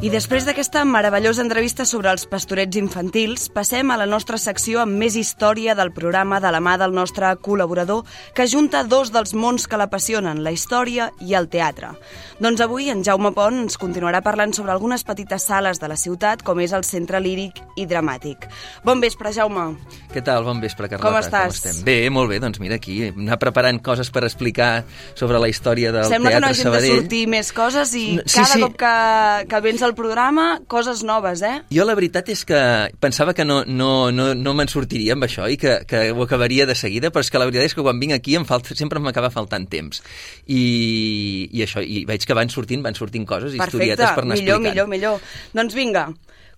I 0.00 0.08
després 0.08 0.46
d'aquesta 0.48 0.80
meravellosa 0.88 1.42
entrevista 1.44 1.84
sobre 1.84 2.08
els 2.08 2.22
pastorets 2.24 2.78
infantils, 2.80 3.50
passem 3.52 3.90
a 3.92 3.98
la 4.00 4.06
nostra 4.08 4.38
secció 4.40 4.78
amb 4.80 4.94
més 4.96 5.12
història 5.20 5.74
del 5.76 5.90
programa 5.92 6.38
de 6.40 6.48
la 6.54 6.62
mà 6.64 6.78
del 6.80 6.94
nostre 6.96 7.34
col·laborador 7.44 8.06
que 8.32 8.46
junta 8.48 8.80
dos 8.88 9.10
dels 9.12 9.34
mons 9.36 9.66
que 9.68 9.76
l'apassionen, 9.76 10.40
la 10.40 10.54
història 10.56 11.10
i 11.20 11.34
el 11.36 11.50
teatre. 11.52 11.90
Doncs 12.40 12.62
avui 12.64 12.88
en 12.88 13.02
Jaume 13.04 13.34
Pont 13.36 13.58
ens 13.66 13.76
continuarà 13.76 14.22
parlant 14.24 14.54
sobre 14.56 14.72
algunes 14.72 15.04
petites 15.04 15.44
sales 15.44 15.82
de 15.84 15.92
la 15.92 15.98
ciutat, 16.00 16.40
com 16.48 16.62
és 16.64 16.72
el 16.72 16.86
Centre 16.88 17.20
Líric 17.20 17.60
i 17.76 17.84
Dramàtic. 17.84 18.48
Bon 18.88 19.04
vespre, 19.04 19.34
Jaume. 19.36 19.66
Què 20.14 20.24
tal? 20.24 20.48
Bon 20.48 20.64
vespre, 20.64 20.88
Carlota. 20.88 21.10
Com 21.12 21.20
estàs? 21.20 21.60
Com 21.60 21.68
estem? 21.74 21.84
Bé, 21.84 21.98
molt 22.08 22.32
bé, 22.32 22.40
doncs 22.40 22.56
mira 22.64 22.80
aquí, 22.80 23.02
anar 23.12 23.36
preparant 23.38 23.82
coses 23.84 24.08
per 24.08 24.24
explicar 24.24 24.70
sobre 25.12 25.36
la 25.44 25.52
història 25.52 25.92
del 25.92 26.08
Sembla 26.08 26.32
que 26.32 26.40
no 26.40 26.48
Teatre 26.48 26.56
hagin 26.56 26.64
de 26.64 26.70
Sabadell. 26.72 26.98
sortir 27.04 27.22
més 27.36 27.52
coses 27.52 27.94
i 28.00 28.06
No, 28.16 28.24
sí, 28.24 28.40
cada 28.40 28.56
sí. 28.56 28.64
cop 28.64 28.80
que, 28.80 28.96
que 29.52 29.60
vens 29.68 29.82
al 29.84 29.89
programa, 29.96 30.60
coses 30.70 31.02
noves, 31.06 31.42
eh? 31.46 31.60
Jo 31.74 31.84
la 31.88 31.94
veritat 31.98 32.28
és 32.32 32.44
que 32.48 32.60
pensava 33.02 33.34
que 33.36 33.44
no, 33.44 33.60
no, 33.66 34.10
no, 34.14 34.30
no 34.34 34.54
me'n 34.56 34.70
sortiria 34.70 35.16
amb 35.16 35.26
això 35.26 35.48
i 35.50 35.58
que, 35.60 35.80
que 35.88 36.08
ho 36.12 36.24
acabaria 36.24 36.66
de 36.68 36.76
seguida, 36.78 37.10
però 37.10 37.24
és 37.24 37.30
que 37.32 37.40
la 37.42 37.48
veritat 37.48 37.70
és 37.70 37.76
que 37.76 37.84
quan 37.86 38.00
vinc 38.02 38.16
aquí 38.16 38.36
em 38.38 38.46
falta, 38.48 38.76
sempre 38.78 39.02
m'acaba 39.02 39.32
faltant 39.34 39.68
temps. 39.70 40.02
I, 40.46 41.48
I 41.52 41.64
això, 41.66 41.82
i 41.84 42.04
veig 42.08 42.26
que 42.26 42.36
van 42.36 42.52
sortint, 42.52 42.84
van 42.86 42.98
sortint 42.98 43.26
coses, 43.28 43.54
Perfecte, 43.56 43.76
historietes 43.76 44.16
per 44.16 44.24
anar 44.24 44.36
millor, 44.36 44.60
explicant. 44.60 44.90
millor, 44.90 44.90
millor. 44.90 45.38
Doncs 45.56 45.76
vinga, 45.78 46.08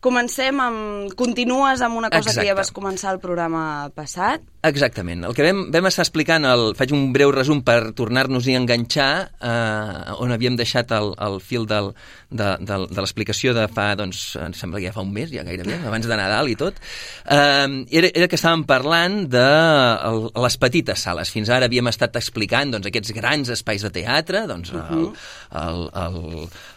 comencem 0.03 0.59
amb... 0.61 1.13
Continues 1.19 1.83
amb 1.85 2.01
una 2.01 2.11
cosa 2.11 2.31
Exacte. 2.31 2.43
que 2.43 2.51
ja 2.51 2.59
vas 2.59 2.73
començar 2.75 3.15
el 3.15 3.21
programa 3.23 3.91
passat. 3.95 4.43
Exactament. 4.63 5.25
El 5.27 5.35
que 5.35 5.43
vam, 5.43 5.65
vam 5.75 5.89
estar 5.89 6.05
explicant, 6.05 6.45
el, 6.47 6.69
faig 6.79 6.93
un 6.95 7.09
breu 7.15 7.33
resum 7.35 7.65
per 7.67 7.93
tornar-nos-hi 7.99 8.55
a 8.55 8.61
enganxar, 8.61 9.13
eh, 9.43 10.19
on 10.23 10.31
havíem 10.35 10.55
deixat 10.59 10.93
el, 10.95 11.11
el 11.27 11.41
fil 11.43 11.67
del, 11.67 11.91
de, 12.31 12.51
de, 12.63 12.79
de 12.87 13.01
l'explicació 13.01 13.57
de 13.57 13.65
fa, 13.75 13.89
doncs, 13.99 14.21
em 14.39 14.55
sembla 14.55 14.79
que 14.79 14.87
ja 14.87 14.95
fa 14.95 15.03
un 15.03 15.11
mes, 15.15 15.33
ja 15.35 15.43
gairebé, 15.47 15.81
abans 15.83 16.07
de 16.07 16.19
Nadal 16.19 16.53
i 16.53 16.55
tot, 16.61 16.79
eh, 17.27 17.67
era, 17.91 18.13
era 18.13 18.31
que 18.31 18.39
estàvem 18.39 18.63
parlant 18.69 19.25
de 19.33 19.47
les 20.47 20.59
petites 20.63 21.07
sales. 21.09 21.35
Fins 21.35 21.51
ara 21.51 21.67
havíem 21.67 21.91
estat 21.91 22.19
explicant 22.23 22.77
doncs, 22.77 22.87
aquests 22.91 23.15
grans 23.19 23.51
espais 23.57 23.83
de 23.83 23.91
teatre, 23.99 24.45
doncs, 24.51 24.71
el, 24.79 25.09
el, 25.59 25.85
el, 26.05 26.21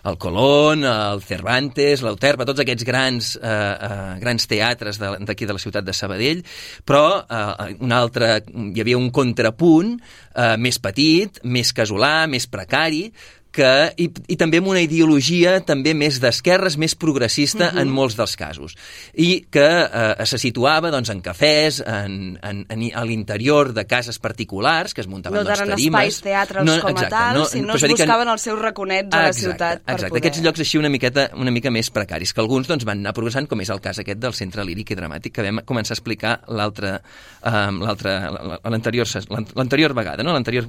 el 0.10 0.20
Colón, 0.26 0.86
el 0.90 1.22
Cervantes, 1.26 2.02
l'Euterpa, 2.02 2.50
tots 2.50 2.66
aquests 2.66 2.90
grans, 2.90 3.15
eh, 3.36 3.50
eh, 3.50 4.16
grans 4.22 4.48
teatres 4.50 5.00
d'aquí 5.00 5.46
de, 5.46 5.50
de 5.52 5.56
la 5.56 5.62
ciutat 5.62 5.86
de 5.86 5.96
Sabadell, 5.96 6.44
però 6.86 7.06
eh, 7.24 7.76
un 7.86 7.96
altre, 7.96 8.42
hi 8.52 8.84
havia 8.84 9.00
un 9.00 9.12
contrapunt 9.16 9.96
eh, 9.96 10.56
més 10.62 10.80
petit, 10.84 11.42
més 11.44 11.72
casolà, 11.76 12.28
més 12.32 12.48
precari, 12.52 13.08
que, 13.56 13.72
i, 14.02 14.10
i 14.28 14.36
també 14.40 14.60
amb 14.60 14.68
una 14.74 14.82
ideologia 14.84 15.58
també 15.66 15.94
més 15.96 16.20
d'esquerres, 16.24 16.76
més 16.82 16.96
progressista 17.00 17.70
uh 17.70 17.74
-huh. 17.76 17.82
en 17.82 17.90
molts 17.90 18.18
dels 18.20 18.36
casos. 18.36 18.76
I 19.14 19.46
que 19.50 19.66
eh, 19.86 20.26
se 20.26 20.38
situava 20.38 20.92
doncs, 20.92 21.10
en 21.10 21.22
cafès, 21.22 21.80
en, 21.86 22.38
en, 22.44 22.66
en, 22.70 22.84
a 22.94 23.06
l'interior 23.06 23.74
de 23.74 23.86
cases 23.86 24.20
particulars, 24.20 24.94
que 24.94 25.02
es 25.02 25.08
muntaven 25.08 25.40
No 25.40 25.44
doncs, 25.44 25.60
eren 25.60 25.70
tarimes. 25.70 25.86
espais 25.86 26.22
teatres 26.22 26.82
com 26.82 26.98
a 26.98 27.10
tal, 27.10 27.46
sinó 27.48 27.74
però 27.74 27.76
es 27.76 27.82
dir 27.82 27.96
que- 27.96 28.04
buscaven 28.04 28.28
els 28.28 28.42
seus 28.42 28.60
raconets 28.60 29.16
a 29.16 29.22
la 29.22 29.28
Exacte, 29.30 29.46
ciutat 29.46 29.82
per 29.84 29.94
exacte. 29.94 30.10
poder... 30.10 30.22
Aquests 30.26 30.44
llocs 30.44 30.60
així 30.60 30.78
una 30.78 30.90
miqueta 30.90 31.30
una 31.36 31.52
mica 31.52 31.72
més 31.72 31.90
precaris, 31.90 32.34
que 32.34 32.42
alguns 32.42 32.68
doncs, 32.68 32.84
van 32.86 33.00
anar 33.00 33.14
progressant, 33.14 33.48
com 33.48 33.62
és 33.62 33.70
el 33.70 33.80
cas 33.82 34.00
aquest 34.00 34.20
del 34.20 34.34
Centre 34.34 34.64
Líric 34.66 34.92
i 34.92 34.96
Dramàtic, 34.96 35.32
que 35.32 35.44
vam 35.44 35.62
començar 35.66 35.94
a 35.94 35.98
explicar 35.98 36.42
l'altre, 36.48 37.00
l'altre, 37.44 38.20
l'anterior, 38.64 39.94
vegada, 39.94 40.24
no? 40.24 40.34
l'anterior, 40.34 40.68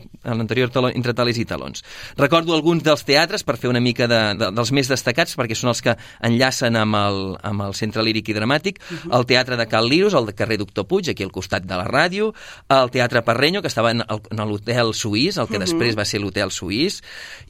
entre 0.94 1.14
talers 1.14 1.38
i 1.38 1.44
talons. 1.44 1.84
Recordo 2.16 2.54
alguns 2.54 2.75
dels 2.84 3.04
teatres 3.06 3.44
per 3.46 3.56
fer 3.60 3.70
una 3.70 3.80
mica 3.82 4.08
de, 4.10 4.20
de, 4.38 4.50
dels 4.54 4.72
més 4.74 4.88
destacats, 4.90 5.36
perquè 5.38 5.56
són 5.58 5.72
els 5.72 5.82
que 5.84 5.96
enllacen 6.26 6.76
amb 6.78 6.98
el, 6.98 7.20
amb 7.46 7.66
el 7.66 7.76
Centre 7.78 8.04
Líric 8.06 8.30
i 8.30 8.36
Dramàtic, 8.36 8.80
el 9.12 9.26
Teatre 9.28 9.58
de 9.60 9.66
Cal 9.70 9.88
Liros, 9.90 10.16
el 10.18 10.28
de 10.30 10.34
carrer 10.36 10.58
Doctor 10.62 10.86
Puig, 10.88 11.10
aquí 11.10 11.26
al 11.26 11.34
costat 11.34 11.66
de 11.66 11.78
la 11.78 11.86
ràdio, 11.88 12.32
el 12.72 12.92
Teatre 12.94 13.22
Parrenyo, 13.26 13.62
que 13.62 13.70
estava 13.72 13.92
en, 13.94 14.02
en 14.06 14.44
l'hotel 14.48 14.92
suís, 14.94 15.38
el 15.38 15.50
que 15.50 15.62
després 15.62 15.98
va 15.98 16.06
ser 16.08 16.22
l'hotel 16.22 16.52
suís, 16.54 17.00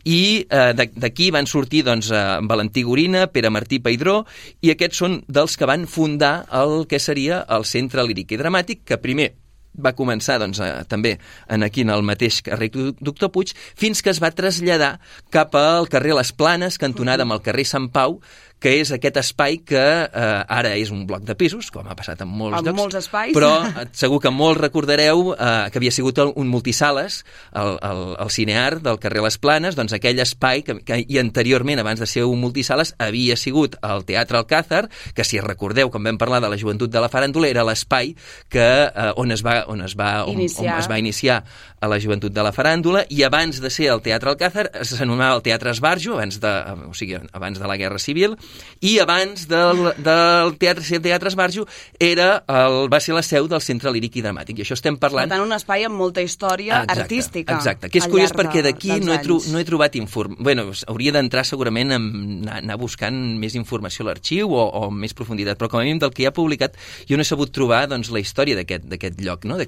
i 0.04 0.46
eh, 0.50 0.72
d'aquí 0.74 1.30
van 1.34 1.48
sortir 1.50 1.84
doncs, 1.86 2.10
eh, 2.10 2.26
Valentí 2.46 2.84
Gorina, 2.86 3.26
Pere 3.32 3.50
Martí 3.50 3.80
Peidró, 3.82 4.22
i 4.62 4.74
aquests 4.74 5.02
són 5.02 5.18
dels 5.28 5.56
que 5.56 5.68
van 5.68 5.88
fundar 5.90 6.36
el 6.54 6.84
que 6.90 7.00
seria 7.02 7.44
el 7.56 7.66
Centre 7.68 8.04
Líric 8.06 8.36
i 8.36 8.40
Dramàtic, 8.40 8.84
que 8.86 9.00
primer 9.02 9.32
va 9.78 9.92
començar 9.94 10.38
doncs, 10.40 10.60
eh, 10.60 10.84
també 10.88 11.18
en 11.48 11.62
aquí 11.62 11.82
en 11.82 11.90
el 11.90 12.02
mateix 12.02 12.42
carrer. 12.42 12.70
Doc- 12.70 12.96
Doctor 13.00 13.30
Puig, 13.32 13.52
fins 13.76 14.02
que 14.02 14.10
es 14.10 14.20
va 14.22 14.30
traslladar 14.30 14.98
cap 15.30 15.54
al 15.54 15.88
carrer 15.88 16.14
Les 16.14 16.32
Planes, 16.32 16.78
cantonada 16.78 17.22
amb 17.22 17.32
el 17.32 17.42
carrer 17.42 17.64
Sant 17.66 17.90
Pau, 17.92 18.20
que 18.62 18.72
és 18.80 18.90
aquest 18.94 19.18
espai 19.20 19.58
que 19.66 19.80
eh, 20.06 20.56
ara 20.56 20.72
és 20.78 20.90
un 20.94 21.04
bloc 21.08 21.24
de 21.28 21.36
pisos, 21.38 21.68
com 21.74 21.86
ha 21.88 21.96
passat 21.98 22.22
en 22.24 22.30
molts 22.30 22.58
En 22.58 22.64
llocs. 22.64 22.78
molts 22.78 22.98
espais. 23.02 23.34
Però 23.36 23.50
segur 24.02 24.20
que 24.24 24.32
molts 24.32 24.60
recordareu 24.60 25.34
eh, 25.34 25.68
que 25.70 25.80
havia 25.80 25.92
sigut 25.92 26.18
un 26.24 26.48
multisales, 26.48 27.20
el, 27.52 27.76
el, 27.84 28.02
el 28.24 28.30
cineart 28.32 28.82
del 28.86 28.98
carrer 29.02 29.22
Les 29.26 29.36
Planes, 29.38 29.76
doncs 29.76 29.92
aquell 29.96 30.20
espai 30.24 30.64
que, 30.64 30.78
que 30.86 31.02
i 31.04 31.20
anteriorment, 31.20 31.82
abans 31.82 32.00
de 32.00 32.08
ser 32.08 32.24
un 32.24 32.40
multisales, 32.40 32.94
havia 32.98 33.36
sigut 33.36 33.76
el 33.84 34.06
Teatre 34.08 34.40
Alcázar, 34.40 34.86
que 35.14 35.24
si 35.28 35.40
recordeu, 35.44 35.90
quan 35.92 36.06
vam 36.08 36.18
parlar 36.18 36.40
de 36.40 36.50
la 36.52 36.58
joventut 36.60 36.90
de 36.90 37.02
la 37.02 37.10
faràndula, 37.12 37.50
era 37.52 37.66
l'espai 37.66 38.14
que 38.52 38.66
eh, 38.88 39.12
on 39.20 39.36
es 39.36 39.44
va, 39.44 39.62
on 39.68 39.84
es 39.84 39.96
va, 39.98 40.24
on, 40.24 40.40
on 40.40 40.72
es 40.78 40.88
va 40.88 40.98
iniciar 40.98 41.42
a 41.80 41.90
la 41.92 42.00
joventut 42.00 42.32
de 42.32 42.42
la 42.42 42.54
faràndula 42.56 43.04
i 43.12 43.22
abans 43.26 43.60
de 43.60 43.70
ser 43.70 43.90
el 43.92 44.00
Teatre 44.04 44.32
Alcázar 44.32 44.70
s'anomenava 44.80 45.36
el 45.38 45.44
Teatre 45.44 45.74
Esbarjo, 45.76 46.16
abans 46.16 46.40
de, 46.40 46.52
o 46.88 46.94
sigui, 46.96 47.20
abans 47.36 47.60
de 47.60 47.68
la 47.68 47.76
Guerra 47.76 48.00
Civil, 48.00 48.36
i 48.84 48.98
abans 49.00 49.46
del, 49.48 49.78
del 50.04 50.52
Teatre, 50.60 51.00
Teatre 51.00 51.30
Esbarjo 51.32 51.64
era 51.98 52.44
el, 52.46 52.86
va 52.92 53.00
ser 53.00 53.14
la 53.16 53.22
seu 53.24 53.48
del 53.48 53.62
Centre 53.64 53.90
Líric 53.94 54.18
i 54.20 54.24
Dramàtic. 54.24 54.58
I 54.60 54.66
això 54.66 54.76
estem 54.76 54.98
Per 54.98 55.06
parlant... 55.08 55.30
tant, 55.32 55.42
un 55.42 55.54
espai 55.56 55.86
amb 55.88 55.96
molta 55.96 56.20
història 56.24 56.82
Exacte, 56.82 57.02
artística. 57.06 57.56
Exacte, 57.56 57.90
que 57.90 58.02
és 58.02 58.08
curiós 58.10 58.30
llarg 58.34 58.42
perquè 58.42 58.60
de- 58.62 58.72
d'aquí 58.72 58.92
no, 59.00 59.14
he 59.14 59.18
tro 59.24 59.38
no 59.52 59.62
he 59.62 59.64
trobat 59.68 59.96
inform... 59.96 60.36
Bueno, 60.38 60.68
hauria 60.92 61.14
d'entrar 61.16 61.46
segurament 61.48 61.94
a 61.94 62.00
anar, 62.00 62.60
anar 62.60 62.76
buscant 62.80 63.16
més 63.40 63.56
informació 63.56 64.04
a 64.04 64.10
l'arxiu 64.10 64.52
o, 64.52 64.66
o 64.68 64.90
més 64.92 65.16
profunditat, 65.16 65.56
però 65.58 65.70
com 65.72 65.80
a 65.80 65.86
mínim 65.86 66.02
del 66.02 66.12
que 66.12 66.26
hi 66.26 66.28
ha 66.28 66.34
publicat 66.36 66.76
jo 67.08 67.16
no 67.16 67.24
he 67.24 67.28
sabut 67.28 67.54
trobar 67.56 67.86
doncs, 67.88 68.12
la 68.12 68.20
història 68.20 68.60
d'aquest 68.60 69.20
lloc, 69.24 69.48
no? 69.48 69.56
de, 69.56 69.66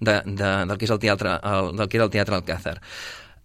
de, 0.00 0.16
del 0.32 0.76
que 0.78 0.88
és 0.88 0.96
el 0.96 1.02
teatre, 1.02 1.36
el, 1.44 1.72
del 1.76 1.88
que 1.92 2.00
era 2.00 2.08
el 2.08 2.12
Teatre 2.16 2.40
Alcázar. 2.40 2.80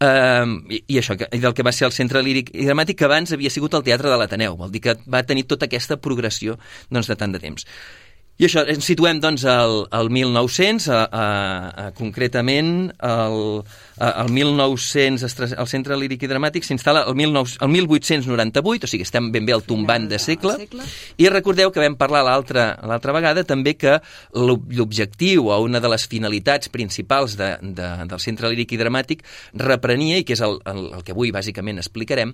Um, 0.01 0.55
i, 0.73 0.79
i 0.89 0.95
això, 0.97 1.13
que, 1.13 1.27
i 1.29 1.39
del 1.43 1.53
que 1.53 1.61
va 1.61 1.73
ser 1.77 1.85
el 1.85 1.93
centre 1.93 2.23
líric 2.25 2.47
i 2.57 2.65
dramàtic 2.65 2.97
que 2.97 3.05
abans 3.05 3.35
havia 3.35 3.51
sigut 3.53 3.75
el 3.77 3.83
Teatre 3.85 4.09
de 4.09 4.17
l'Ateneu. 4.17 4.55
Vol 4.57 4.71
dir 4.73 4.81
que 4.81 4.95
va 5.05 5.21
tenir 5.27 5.45
tota 5.45 5.67
aquesta 5.69 5.99
progressió 6.01 6.57
doncs, 6.89 7.11
de 7.11 7.19
tant 7.19 7.35
de 7.35 7.41
temps 7.43 7.67
i 8.41 8.47
això, 8.47 8.63
ens 8.65 8.87
situem 8.89 9.19
doncs 9.21 9.43
al, 9.45 9.83
al 9.93 10.07
1900, 10.09 10.87
a, 10.89 11.01
a, 11.05 11.25
a, 11.69 11.83
concretament 11.93 12.87
al, 13.05 13.35
a, 14.01 14.07
al 14.23 14.31
1900 14.33 15.21
es 15.27 15.35
tras- 15.37 15.53
el 15.53 15.67
Centre 15.69 15.93
Líric 15.99 16.23
i 16.25 16.29
Dramàtic 16.31 16.65
s'instal·la 16.65 17.03
el, 17.05 17.13
19, 17.19 17.59
el 17.61 17.69
1898, 17.75 18.87
o 18.87 18.89
sigui, 18.89 19.05
estem 19.05 19.29
ben 19.33 19.45
bé 19.45 19.53
al 19.53 19.61
tombant 19.67 20.07
de 20.09 20.17
segle, 20.19 20.55
i 21.21 21.29
recordeu 21.29 21.69
que 21.71 21.83
vam 21.83 21.99
parlar 21.99 22.23
l'altra 22.25 23.13
vegada 23.13 23.43
també 23.45 23.75
que 23.77 23.99
l'ob- 24.33 24.73
l'objectiu 24.73 25.51
o 25.53 25.59
una 25.61 25.79
de 25.83 25.93
les 25.93 26.07
finalitats 26.09 26.73
principals 26.73 27.37
de, 27.37 27.51
de, 27.61 27.91
del 28.09 28.19
Centre 28.25 28.49
Líric 28.49 28.73
i 28.73 28.81
Dramàtic 28.81 29.21
reprenia, 29.53 30.17
i 30.17 30.25
que 30.25 30.33
és 30.33 30.41
el, 30.41 30.57
el, 30.65 30.81
el 30.97 31.05
que 31.05 31.13
avui 31.13 31.29
bàsicament 31.29 31.77
explicarem, 31.77 32.33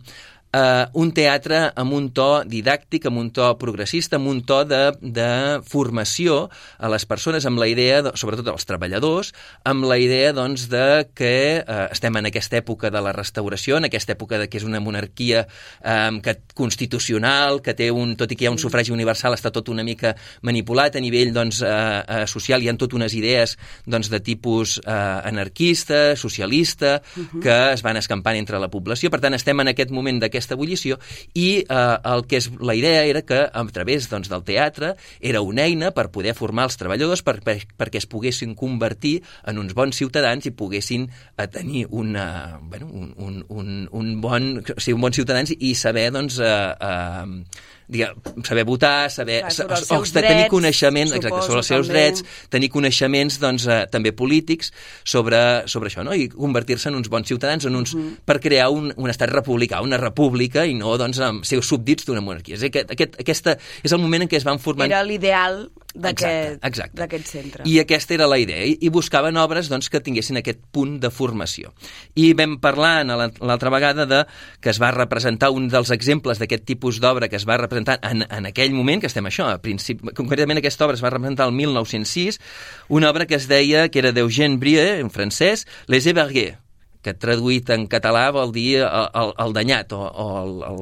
eh, 0.54 0.86
un 0.94 1.12
teatre 1.16 1.72
amb 1.76 1.94
un 1.98 2.10
to 2.16 2.44
didàctic, 2.48 3.08
amb 3.08 3.22
un 3.22 3.30
to 3.36 3.50
progressista, 3.60 4.18
amb 4.18 4.30
un 4.32 4.42
to 4.48 4.62
de, 4.68 4.82
de 5.02 5.30
formació 5.68 6.48
a 6.78 6.92
les 6.92 7.06
persones, 7.10 7.46
amb 7.46 7.60
la 7.60 7.68
idea, 7.70 8.02
de, 8.06 8.14
sobretot 8.20 8.50
als 8.52 8.68
treballadors, 8.70 9.34
amb 9.68 9.88
la 9.90 9.98
idea 10.02 10.34
doncs, 10.36 10.68
de 10.72 11.08
que 11.18 11.34
eh, 11.62 11.80
estem 11.92 12.16
en 12.20 12.30
aquesta 12.30 12.60
època 12.60 12.92
de 12.94 13.02
la 13.04 13.14
restauració, 13.16 13.78
en 13.78 13.90
aquesta 13.90 14.16
època 14.16 14.40
de 14.42 14.50
que 14.50 14.62
és 14.62 14.68
una 14.68 14.82
monarquia 14.84 15.46
eh, 15.48 16.12
que, 16.24 16.38
constitucional, 16.58 17.62
que 17.66 17.76
té 17.78 17.90
un, 17.92 18.16
tot 18.20 18.32
i 18.32 18.40
que 18.40 18.48
hi 18.48 18.52
ha 18.52 18.56
un 18.56 18.62
sufragi 18.62 18.94
universal, 18.96 19.36
està 19.38 19.52
tot 19.54 19.70
una 19.74 19.86
mica 19.88 20.16
manipulat 20.48 20.98
a 20.98 21.04
nivell 21.04 21.34
doncs, 21.36 21.62
eh, 21.62 21.72
eh, 21.72 22.24
social, 22.30 22.64
hi 22.64 22.72
ha 22.72 22.78
totes 22.78 22.98
unes 22.98 23.14
idees 23.18 23.58
doncs, 23.86 24.12
de 24.14 24.22
tipus 24.24 24.78
eh, 24.84 24.92
anarquista, 24.92 26.16
socialista, 26.16 27.02
uh 27.02 27.24
-huh. 27.24 27.42
que 27.42 27.58
es 27.74 27.82
van 27.82 27.98
escampant 27.98 28.38
entre 28.38 28.60
la 28.60 28.70
població. 28.70 29.10
Per 29.10 29.20
tant, 29.20 29.34
estem 29.34 29.60
en 29.60 29.68
aquest 29.68 29.92
moment 29.92 30.20
d'aquesta 30.38 30.56
ebullició 30.58 31.00
i 31.34 31.64
eh, 31.66 31.98
el 32.14 32.26
que 32.30 32.40
és 32.40 32.50
la 32.62 32.76
idea 32.78 33.04
era 33.10 33.24
que 33.26 33.40
a 33.50 33.64
través 33.74 34.08
doncs, 34.12 34.30
del 34.30 34.46
teatre 34.46 34.94
era 35.20 35.42
una 35.42 35.66
eina 35.66 35.92
per 35.96 36.10
poder 36.14 36.36
formar 36.38 36.68
els 36.70 36.78
treballadors 36.80 37.24
per, 37.26 37.40
per, 37.46 37.58
perquè 37.78 38.02
es 38.02 38.10
poguessin 38.10 38.54
convertir 38.56 39.18
en 39.50 39.58
uns 39.62 39.74
bons 39.78 39.98
ciutadans 39.98 40.46
i 40.46 40.54
poguessin 40.54 41.08
eh, 41.10 41.48
tenir 41.48 41.88
una, 41.90 42.60
bueno, 42.62 42.88
un, 42.92 43.14
un, 43.18 43.42
un, 43.50 43.74
un 43.92 44.14
bon, 44.22 44.52
o 44.62 44.78
sigui, 44.78 44.98
un 44.98 45.08
bons 45.08 45.18
ciutadans 45.18 45.56
i 45.58 45.74
saber 45.76 46.10
doncs, 46.14 46.40
eh, 46.40 46.54
eh, 46.78 47.76
digue, 47.88 48.10
saber 48.44 48.66
votar, 48.68 49.10
saber 49.10 49.40
Clar, 49.42 49.52
sobre 49.52 49.76
els 49.78 49.82
o, 49.82 49.86
o, 49.86 49.88
seus 49.98 50.12
tenir 50.12 50.28
drets, 50.34 50.50
coneixement 50.52 51.08
exacte, 51.08 51.30
suposo, 51.30 51.48
sobre 51.48 51.60
els 51.60 51.68
seus 51.72 51.88
també. 51.88 52.00
drets, 52.00 52.24
tenir 52.50 52.70
coneixements 52.70 53.40
doncs, 53.40 53.68
eh, 53.68 53.80
també 53.92 54.12
polítics 54.12 54.74
sobre, 55.04 55.40
sobre 55.72 55.90
això, 55.90 56.04
no? 56.04 56.14
i 56.14 56.28
convertir-se 56.28 56.90
en 56.92 56.96
uns 57.00 57.08
bons 57.10 57.28
ciutadans 57.28 57.66
en 57.66 57.76
uns, 57.76 57.96
Mhm. 57.96 58.18
per 58.26 58.40
crear 58.44 58.70
un, 58.70 58.94
un 58.96 59.10
estat 59.10 59.30
republicà, 59.32 59.82
una 59.82 59.98
república, 59.98 60.66
i 60.66 60.74
no 60.74 60.98
doncs, 60.98 61.20
amb 61.20 61.46
ser 61.46 61.62
súbdits 61.64 62.06
d'una 62.06 62.22
monarquia. 62.22 62.56
És, 62.56 62.64
aquest, 62.64 62.92
aquest, 62.92 63.20
aquesta, 63.20 63.58
és 63.84 63.92
el 63.92 64.00
moment 64.00 64.24
en 64.24 64.30
què 64.30 64.36
es 64.38 64.44
van 64.44 64.60
formant... 64.60 64.92
Era 64.92 65.04
l'ideal 65.04 65.70
Exacte, 65.70 65.87
d'aquest 65.96 67.30
centre. 67.32 67.66
I 67.66 67.78
aquesta 67.82 68.16
era 68.18 68.28
la 68.30 68.38
idea, 68.42 68.66
i, 68.68 68.76
i 68.86 68.92
buscaven 68.94 69.38
obres 69.42 69.70
doncs, 69.72 69.90
que 69.90 70.02
tinguessin 70.04 70.40
aquest 70.42 70.60
punt 70.74 70.98
de 71.04 71.12
formació. 71.14 71.74
I 72.16 72.32
vam 72.38 72.58
parlar 72.64 73.06
l'altra 73.08 73.72
vegada 73.74 74.06
de 74.10 74.24
que 74.62 74.72
es 74.74 74.82
va 74.84 74.92
representar 74.96 75.52
un 75.56 75.70
dels 75.72 75.92
exemples 75.96 76.42
d'aquest 76.42 76.68
tipus 76.68 77.02
d'obra 77.04 77.32
que 77.32 77.40
es 77.40 77.48
va 77.48 77.58
representar 77.62 78.00
en, 78.04 78.26
en 78.28 78.52
aquell 78.52 78.76
moment, 78.76 79.02
que 79.02 79.12
estem 79.12 79.26
això, 79.30 79.50
a 79.50 79.62
principi, 79.64 80.14
concretament 80.18 80.62
aquesta 80.62 80.86
obra 80.86 81.00
es 81.00 81.04
va 81.04 81.14
representar 81.14 81.48
el 81.50 81.56
1906, 81.58 82.40
una 82.90 83.10
obra 83.10 83.26
que 83.26 83.40
es 83.40 83.50
deia, 83.50 83.88
que 83.90 84.04
era 84.04 84.14
d'Eugène 84.14 84.62
Brie, 84.62 85.00
en 85.02 85.12
francès, 85.14 85.66
Les 85.88 86.06
Evergués, 86.08 86.58
que 87.08 87.16
traduït 87.16 87.72
en 87.76 87.88
català 87.92 88.28
vol 88.36 88.52
dir 88.56 88.82
el, 88.84 89.08
el, 89.16 89.34
el 89.46 89.56
danyat 89.56 89.96
o, 89.96 90.04
o 90.04 90.28
el, 90.44 90.58
el, 90.68 90.82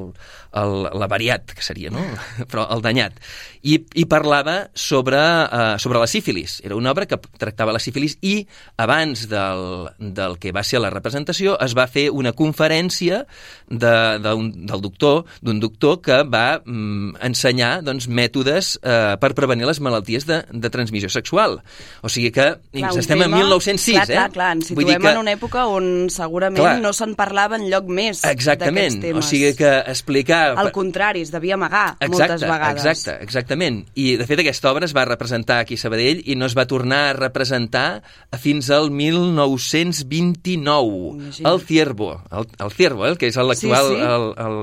el, 0.62 0.74
l'avariat, 0.98 1.54
que 1.54 1.62
seria, 1.62 1.92
no? 1.94 2.02
Però 2.50 2.66
el 2.74 2.82
danyat. 2.84 3.20
I, 3.66 3.80
i 3.98 4.04
parlava 4.06 4.68
sobre, 4.78 5.18
uh, 5.18 5.74
sobre 5.82 5.98
la 5.98 6.06
sífilis. 6.10 6.60
Era 6.66 6.76
una 6.78 6.92
obra 6.94 7.06
que 7.10 7.18
tractava 7.40 7.72
la 7.74 7.80
sífilis 7.82 8.14
i 8.22 8.36
abans 8.82 9.24
del, 9.30 9.88
del 9.98 10.36
que 10.42 10.52
va 10.54 10.62
ser 10.66 10.78
la 10.82 10.90
representació 10.94 11.56
es 11.64 11.74
va 11.74 11.88
fer 11.90 12.06
una 12.14 12.30
conferència 12.36 13.24
de, 13.66 13.92
de 14.22 14.34
un, 14.38 14.52
del 14.70 14.84
doctor, 14.84 15.24
d'un 15.42 15.58
doctor 15.62 15.98
que 16.04 16.20
va 16.30 16.60
mm, 16.62 17.16
ensenyar 17.26 17.72
doncs, 17.86 18.06
mètodes 18.06 18.76
uh, 18.82 19.16
per 19.22 19.32
prevenir 19.38 19.66
les 19.66 19.82
malalties 19.82 20.28
de, 20.30 20.40
de 20.52 20.70
transmissió 20.72 21.10
sexual. 21.12 21.58
O 22.06 22.12
sigui 22.12 22.30
que 22.34 22.48
Clar, 22.70 22.94
estem 23.02 23.18
en 23.18 23.26
tema- 23.26 23.42
1906, 23.42 23.96
clar, 23.98 24.06
eh? 24.06 24.14
Clar, 24.14 24.30
clar, 24.36 24.50
ens 24.60 24.70
Vull 24.72 24.86
dir 24.86 24.94
situem 24.94 25.10
en 25.16 25.22
una 25.24 25.34
època 25.34 25.66
on 25.74 25.90
segurament 26.16 26.62
Clar. 26.62 26.78
no 26.82 26.92
se'n 26.96 27.12
parlava 27.18 27.56
en 27.60 27.68
lloc 27.70 27.86
més 27.92 28.24
Exactament, 28.24 29.00
temes. 29.04 29.20
o 29.20 29.22
sigui 29.28 29.52
que 29.58 29.72
explicar... 29.92 30.54
Al 30.58 30.72
contrari, 30.72 31.20
es 31.26 31.30
devia 31.34 31.54
amagar 31.54 31.96
moltes 32.08 32.40
vegades. 32.42 32.82
Exacte, 32.84 33.18
exactament. 33.24 33.82
I, 33.94 34.16
de 34.16 34.26
fet, 34.26 34.40
aquesta 34.42 34.70
obra 34.72 34.86
es 34.88 34.94
va 34.96 35.04
representar 35.06 35.60
aquí 35.62 35.74
a 35.76 35.78
Sabadell 35.84 36.22
i 36.24 36.34
no 36.40 36.46
es 36.48 36.56
va 36.56 36.64
tornar 36.66 37.02
a 37.10 37.12
representar 37.18 38.02
fins 38.40 38.70
al 38.74 38.90
1929, 38.90 41.16
Imagina't. 41.16 41.46
al 41.46 41.60
Ciervo, 41.60 42.22
el, 42.30 42.46
el 42.64 42.70
Ciervo, 42.72 43.06
eh, 43.06 43.16
que 43.16 43.28
és 43.30 43.36
l'actual 43.36 43.86
Sí, 43.90 43.96
sí. 43.96 44.02
el, 44.02 44.24
el, 44.46 44.56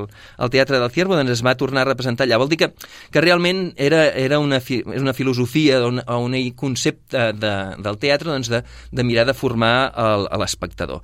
el 0.46 0.50
Teatre 0.54 0.80
del 0.82 0.92
Ciervo, 0.92 1.16
doncs 1.18 1.32
es 1.38 1.44
va 1.46 1.56
tornar 1.60 1.82
a 1.86 1.90
representar 1.92 2.28
allà. 2.28 2.38
Vol 2.42 2.50
dir 2.52 2.60
que, 2.62 2.72
que 3.12 3.22
realment 3.24 3.72
era, 3.78 4.06
era 4.10 4.40
una, 4.40 4.60
fi, 4.62 4.82
una 4.86 5.14
filosofia 5.14 5.82
o 5.84 5.88
una, 5.94 6.04
o 6.08 6.20
un 6.26 6.34
concepte 6.56 7.32
de, 7.38 7.54
del 7.84 7.98
teatre 8.02 8.32
doncs 8.34 8.50
de, 8.52 8.64
de 8.92 9.04
mirar 9.04 9.26
de 9.30 9.34
formar 9.38 9.92
el- 9.96 10.28
l'espectador. 10.42 11.02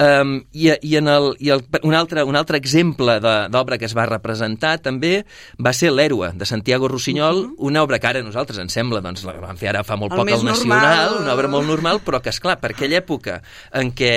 Um, 0.00 0.46
i, 0.56 0.70
i, 0.80 0.94
en 0.96 1.10
el, 1.12 1.34
i 1.44 1.50
el, 1.52 1.60
un, 1.84 1.92
altre, 1.92 2.22
un 2.24 2.36
altre 2.38 2.56
exemple 2.56 3.18
d'obra 3.20 3.76
que 3.76 3.84
es 3.84 3.92
va 3.92 4.06
representar 4.08 4.78
també 4.80 5.26
va 5.60 5.74
ser 5.76 5.90
l'Héroe, 5.92 6.30
de 6.40 6.46
Santiago 6.48 6.88
Rossinyol, 6.88 7.42
una 7.68 7.82
obra 7.84 7.98
que 8.00 8.08
ara 8.08 8.22
a 8.22 8.24
nosaltres 8.24 8.62
ens 8.62 8.72
sembla, 8.72 9.02
doncs 9.04 9.26
la 9.28 9.34
vam 9.42 9.58
fer 9.60 9.68
ara 9.74 9.82
fa 9.84 9.98
molt 10.00 10.14
El 10.16 10.22
poc 10.22 10.30
al 10.32 10.46
Nacional, 10.46 10.80
normal. 10.80 11.18
una 11.20 11.34
obra 11.34 11.50
molt 11.52 11.68
normal, 11.68 12.00
però 12.06 12.22
que, 12.24 12.32
és 12.32 12.40
clar 12.40 12.56
per 12.62 12.70
aquella 12.72 12.96
època 13.02 13.42
en 13.76 13.90
què, 13.92 14.14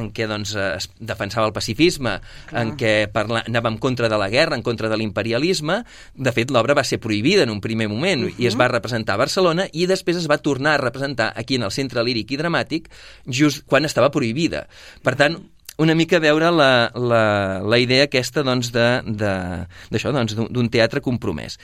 en 0.00 0.06
què 0.16 0.30
doncs, 0.30 0.54
es 0.56 0.88
defensava 0.96 1.50
el 1.50 1.52
pacifisme, 1.52 2.16
en 2.56 2.72
què 2.80 2.94
parla, 3.12 3.44
anava 3.52 3.68
en 3.74 3.76
contra 3.84 4.08
de 4.08 4.16
la 4.16 4.30
guerra, 4.32 4.56
en 4.56 4.64
contra 4.64 4.88
de 4.88 4.96
l'imperialisme, 4.96 5.82
de 6.16 6.32
fet 6.32 6.56
l'obra 6.56 6.78
va 6.78 6.86
ser 6.88 7.02
prohibida 7.04 7.44
en 7.44 7.52
un 7.52 7.60
primer 7.60 7.90
moment 7.92 8.24
uh 8.24 8.30
-huh. 8.30 8.40
i 8.40 8.48
es 8.48 8.56
va 8.56 8.70
representar 8.72 9.20
a 9.20 9.24
Barcelona 9.26 9.68
i 9.72 9.84
després 9.84 10.16
es 10.16 10.30
va 10.30 10.38
tornar 10.38 10.72
a 10.72 10.78
representar 10.78 11.34
aquí 11.36 11.56
en 11.56 11.64
el 11.64 11.70
Centre 11.70 12.02
Líric 12.02 12.30
i 12.32 12.38
Dramàtic 12.38 12.88
just 13.26 13.66
quan 13.66 13.84
estava 13.84 14.10
prohibida. 14.10 14.66
Per 15.02 15.17
tant, 15.18 15.38
una 15.78 15.94
mica 15.94 16.18
veure 16.18 16.50
la, 16.50 16.90
la, 16.94 17.22
la 17.62 17.78
idea 17.78 18.08
aquesta 18.08 18.42
doncs, 18.46 18.72
d'això, 18.74 20.12
doncs, 20.14 20.34
d'un 20.34 20.70
teatre 20.72 21.02
compromès. 21.04 21.58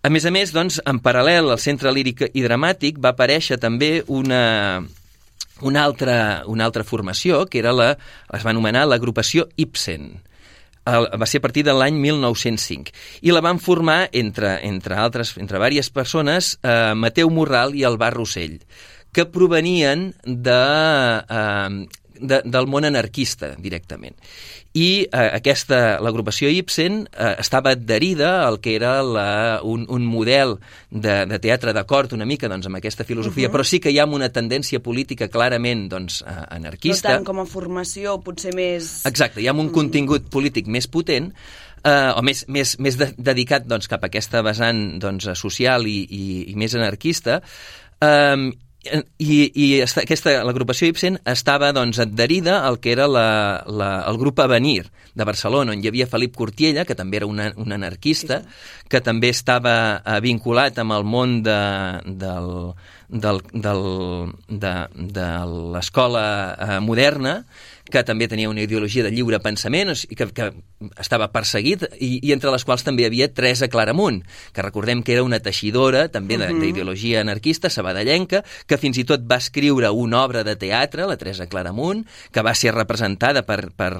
A 0.00 0.08
més 0.12 0.24
a 0.24 0.32
més, 0.32 0.52
doncs, 0.52 0.78
en 0.88 1.00
paral·lel 1.04 1.50
al 1.52 1.60
Centre 1.60 1.92
Líric 1.92 2.26
i 2.32 2.44
Dramàtic 2.44 3.00
va 3.00 3.12
aparèixer 3.12 3.58
també 3.60 3.98
una, 4.08 4.80
una, 5.60 5.84
altra, 5.84 6.16
una 6.48 6.64
altra 6.68 6.84
formació, 6.84 7.44
que 7.48 7.60
era 7.60 7.72
la, 7.76 7.94
es 8.32 8.44
va 8.44 8.52
anomenar 8.52 8.86
l'agrupació 8.88 9.48
Ibsen. 9.60 10.12
Va 10.90 11.28
ser 11.28 11.40
a 11.40 11.44
partir 11.44 11.62
de 11.66 11.74
l'any 11.76 11.98
1905 12.00 12.94
i 13.28 13.30
la 13.30 13.42
van 13.44 13.60
formar 13.60 14.08
entre, 14.16 14.56
entre 14.66 14.96
altres 14.98 15.34
entre 15.36 15.60
diverses 15.60 15.92
persones 15.92 16.54
eh, 16.64 16.96
Mateu 16.96 17.28
Morral 17.30 17.76
i 17.76 17.84
Alvar 17.84 18.14
Rossell 18.16 18.56
que 19.12 19.26
provenien 19.28 20.08
de, 20.24 20.56
eh, 21.20 21.99
de, 22.20 22.42
del 22.44 22.68
món 22.70 22.86
anarquista 22.88 23.54
directament 23.58 24.16
i 24.72 25.02
eh, 25.02 25.30
aquesta, 25.34 25.98
l'agrupació 26.02 26.50
Ibsen 26.54 27.02
eh, 27.10 27.32
estava 27.42 27.72
adherida 27.74 28.46
al 28.46 28.60
que 28.62 28.76
era 28.76 29.00
la, 29.02 29.30
un, 29.66 29.82
un 29.90 30.06
model 30.06 30.58
de, 30.90 31.24
de 31.26 31.40
teatre 31.42 31.74
d'acord 31.74 32.14
una 32.14 32.28
mica 32.28 32.48
doncs, 32.50 32.68
amb 32.70 32.78
aquesta 32.78 33.04
filosofia, 33.04 33.48
uh 33.48 33.50
-huh. 33.50 33.56
però 33.56 33.64
sí 33.64 33.80
que 33.80 33.90
hi 33.90 33.98
ha 33.98 34.06
una 34.06 34.30
tendència 34.30 34.78
política 34.78 35.28
clarament 35.28 35.88
doncs, 35.88 36.22
eh, 36.22 36.30
No 36.30 36.46
anarquista. 36.50 37.08
tant 37.08 37.24
com 37.24 37.40
a 37.40 37.46
formació, 37.46 38.20
potser 38.22 38.54
més... 38.54 39.04
Exacte, 39.06 39.40
hi 39.40 39.48
ha 39.48 39.52
un 39.52 39.70
contingut 39.70 40.30
polític 40.30 40.66
més 40.66 40.86
potent 40.86 41.32
eh, 41.84 42.12
o 42.16 42.22
més, 42.22 42.44
més, 42.48 42.78
més 42.78 42.96
de, 42.96 43.12
dedicat 43.16 43.66
doncs, 43.66 43.88
cap 43.88 44.04
a 44.04 44.06
aquesta 44.06 44.42
vessant 44.42 44.98
doncs, 45.00 45.28
social 45.34 45.86
i, 45.86 46.06
i, 46.08 46.50
i 46.52 46.54
més 46.54 46.74
anarquista 46.74 47.42
eh, 48.00 48.50
i, 48.82 49.50
i 49.52 49.66
esta, 49.84 50.04
aquesta, 50.06 50.32
l'agrupació 50.46 50.88
Ibsen 50.88 51.18
estava 51.28 51.68
doncs, 51.76 51.98
adherida 52.00 52.62
al 52.64 52.78
que 52.80 52.94
era 52.94 53.06
la, 53.10 53.62
la, 53.68 53.90
el 54.08 54.18
grup 54.20 54.40
Avenir 54.40 54.86
de 55.14 55.26
Barcelona, 55.28 55.74
on 55.74 55.82
hi 55.82 55.90
havia 55.90 56.08
Felip 56.08 56.36
Cortiella, 56.38 56.86
que 56.88 56.96
també 56.96 57.20
era 57.20 57.28
una, 57.28 57.50
un 57.60 57.74
anarquista, 57.76 58.40
que 58.88 59.02
també 59.04 59.32
estava 59.34 59.74
eh, 60.00 60.16
vinculat 60.24 60.80
amb 60.80 60.96
el 60.96 61.04
món 61.04 61.40
de, 61.44 61.58
del, 62.22 62.50
del, 63.10 63.42
del, 63.52 63.84
de, 64.48 64.74
de 65.18 65.28
l'escola 65.76 66.24
eh, 66.54 66.78
moderna, 66.80 67.42
que 67.90 68.02
també 68.06 68.28
tenia 68.30 68.48
una 68.50 68.62
ideologia 68.62 69.02
de 69.04 69.10
lliure 69.10 69.40
pensament 69.42 69.92
sigui, 69.94 70.16
que, 70.16 70.26
que 70.32 70.46
estava 71.00 71.28
perseguit 71.34 71.82
i, 71.98 72.20
i 72.22 72.32
entre 72.32 72.50
les 72.54 72.64
quals 72.64 72.84
també 72.86 73.04
havia 73.06 73.28
Teresa 73.34 73.68
Claramunt, 73.68 74.22
que 74.54 74.62
recordem 74.62 75.02
que 75.02 75.12
era 75.18 75.24
una 75.26 75.40
teixidora 75.42 76.08
també 76.08 76.38
de- 76.38 76.52
d'ideologia 76.60 77.20
anarquista 77.20 77.70
sabadellenca, 77.70 78.44
que 78.66 78.78
fins 78.78 78.98
i 78.98 79.04
tot 79.04 79.26
va 79.26 79.36
escriure 79.42 79.90
una 79.90 80.22
obra 80.24 80.44
de 80.44 80.56
teatre, 80.56 81.06
la 81.06 81.16
Teresa 81.18 81.46
Claramunt, 81.50 82.06
que 82.32 82.42
va 82.46 82.54
ser 82.54 82.72
representada 82.74 83.42
per, 83.44 83.72
per, 83.74 83.92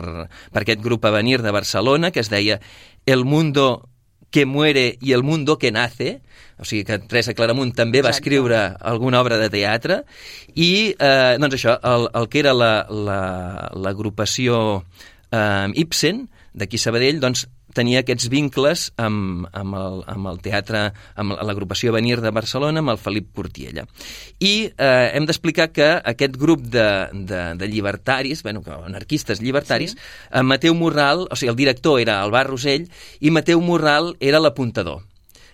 per 0.53 0.62
aquest 0.62 0.81
grup 0.81 1.05
Avenir 1.05 1.42
de 1.42 1.50
Barcelona, 1.50 2.11
que 2.11 2.20
es 2.20 2.31
deia 2.31 2.61
El 3.07 3.24
mundo 3.24 3.89
que 4.30 4.46
muere 4.46 4.96
i 5.00 5.12
el 5.12 5.22
mundo 5.22 5.58
que 5.58 5.72
nace, 5.72 6.20
o 6.60 6.64
sigui 6.64 6.84
que 6.84 6.98
Teresa 7.00 7.34
Claramunt 7.34 7.72
també 7.74 8.02
va 8.02 8.10
Exacte. 8.10 8.28
escriure 8.28 8.59
alguna 8.80 9.20
obra 9.20 9.38
de 9.40 9.48
teatre, 9.50 10.02
i 10.55 10.94
eh, 10.98 11.36
doncs 11.40 11.57
això, 11.57 11.78
el, 11.82 12.09
el 12.14 12.28
que 12.28 12.38
era 12.44 12.52
la- 12.55 12.86
la- 12.90 13.70
l'agrupació 13.74 14.84
eh, 15.32 15.68
Ibsen, 15.74 16.28
d'aquí 16.52 16.78
Sabadell, 16.78 17.20
doncs 17.22 17.46
tenia 17.76 18.02
aquests 18.02 18.28
vincles 18.32 18.88
amb, 19.00 19.46
amb, 19.52 19.76
el, 19.78 20.00
amb 20.10 20.30
el 20.32 20.40
teatre, 20.44 20.86
amb 21.20 21.36
l'agrupació 21.46 21.92
Avenir 21.92 22.20
de 22.24 22.32
Barcelona, 22.34 22.82
amb 22.82 22.94
el 22.94 23.00
Felip 23.02 23.30
Portiella. 23.36 23.86
I 24.38 24.54
eh, 24.70 25.10
hem 25.16 25.28
d'explicar 25.28 25.70
que 25.74 25.90
aquest 26.14 26.38
grup 26.40 26.64
de, 26.72 26.88
de, 27.12 27.42
de 27.60 27.70
llibertaris, 27.70 28.42
bueno, 28.46 28.64
anarquistes 28.84 29.42
llibertaris, 29.42 29.96
sí. 29.96 30.42
Mateu 30.46 30.74
Morral, 30.74 31.26
o 31.30 31.36
sigui, 31.36 31.52
el 31.52 31.60
director 31.60 32.00
era 32.00 32.20
Alvar 32.20 32.46
Rosell, 32.48 32.88
i 33.20 33.30
Mateu 33.34 33.62
Morral 33.64 34.14
era 34.20 34.42
l'apuntador. 34.42 35.04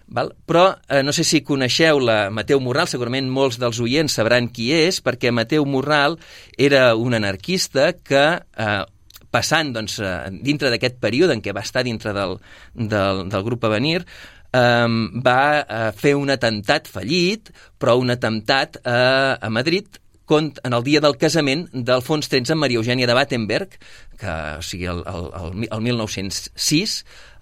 Val? 0.07 0.33
Però 0.47 0.69
eh, 0.89 1.03
no 1.03 1.13
sé 1.13 1.25
si 1.27 1.43
coneixeu 1.43 1.99
la 1.99 2.29
Mateu 2.31 2.61
Morral, 2.63 2.87
segurament 2.91 3.27
molts 3.31 3.59
dels 3.59 3.81
oients 3.83 4.15
sabran 4.15 4.49
qui 4.55 4.71
és, 4.75 5.01
perquè 5.03 5.33
Mateu 5.35 5.67
Morral 5.67 6.19
era 6.57 6.93
un 6.95 7.19
anarquista 7.19 7.91
que 7.99 8.25
eh, 8.39 8.83
passant 9.37 9.75
doncs, 9.77 9.99
eh, 10.01 10.33
dintre 10.49 10.73
d'aquest 10.73 10.99
període 11.03 11.37
en 11.37 11.45
què 11.45 11.55
va 11.57 11.65
estar 11.67 11.85
dintre 11.87 12.17
del, 12.17 12.39
del, 12.75 13.27
del 13.33 13.47
grup 13.47 13.69
Avenir, 13.69 14.01
eh, 14.57 14.89
va 15.29 15.39
eh, 15.61 15.93
fer 16.01 16.17
un 16.17 16.33
atemptat 16.35 16.91
fallit, 16.91 17.53
però 17.79 17.99
un 18.01 18.17
atemptat 18.17 18.81
eh, 18.83 19.37
a 19.37 19.53
Madrid 19.53 20.01
en 20.27 20.75
el 20.75 20.83
dia 20.83 20.99
del 20.99 21.15
casament 21.21 21.69
d'Alfons 21.71 22.27
XIII 22.27 22.57
amb 22.57 22.65
Maria 22.65 22.81
Eugènia 22.81 23.07
de 23.07 23.15
Battenberg, 23.15 23.77
que, 24.19 24.33
o 24.59 24.63
sigui, 24.67 24.89
el, 24.91 25.05
el, 25.07 25.69
el 25.71 25.85
1906, 25.85 26.97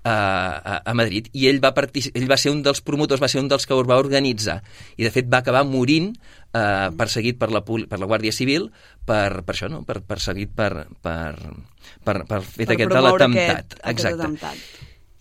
a, 0.04 0.82
a 0.84 0.92
Madrid 0.92 1.30
i 1.32 1.46
ell 1.48 1.62
va, 1.64 1.72
ell 1.72 2.28
va 2.28 2.36
ser 2.36 2.52
un 2.52 2.60
dels 2.64 2.82
promotors, 2.84 3.22
va 3.22 3.30
ser 3.32 3.40
un 3.40 3.48
dels 3.48 3.64
que 3.64 3.72
ho 3.72 3.84
va 3.88 3.96
organitzar 3.96 4.58
i 5.00 5.06
de 5.06 5.12
fet 5.14 5.30
va 5.32 5.40
acabar 5.40 5.64
morint 5.64 6.10
eh, 6.12 6.90
perseguit 6.98 7.38
per 7.40 7.48
la, 7.54 7.64
per 7.64 8.00
la 8.00 8.08
Guàrdia 8.10 8.34
Civil 8.36 8.68
per, 9.08 9.40
per 9.40 9.56
això, 9.56 9.70
no? 9.72 9.80
per, 9.88 10.02
perseguit 10.04 10.52
per, 10.52 10.86
per, 11.00 11.32
per, 12.04 12.22
per 12.28 12.40
fet 12.44 12.68
per 12.68 12.76
aquest 12.76 12.94
de 12.94 13.04
l'atemptat. 13.08 13.76
Exacte. 13.92 14.54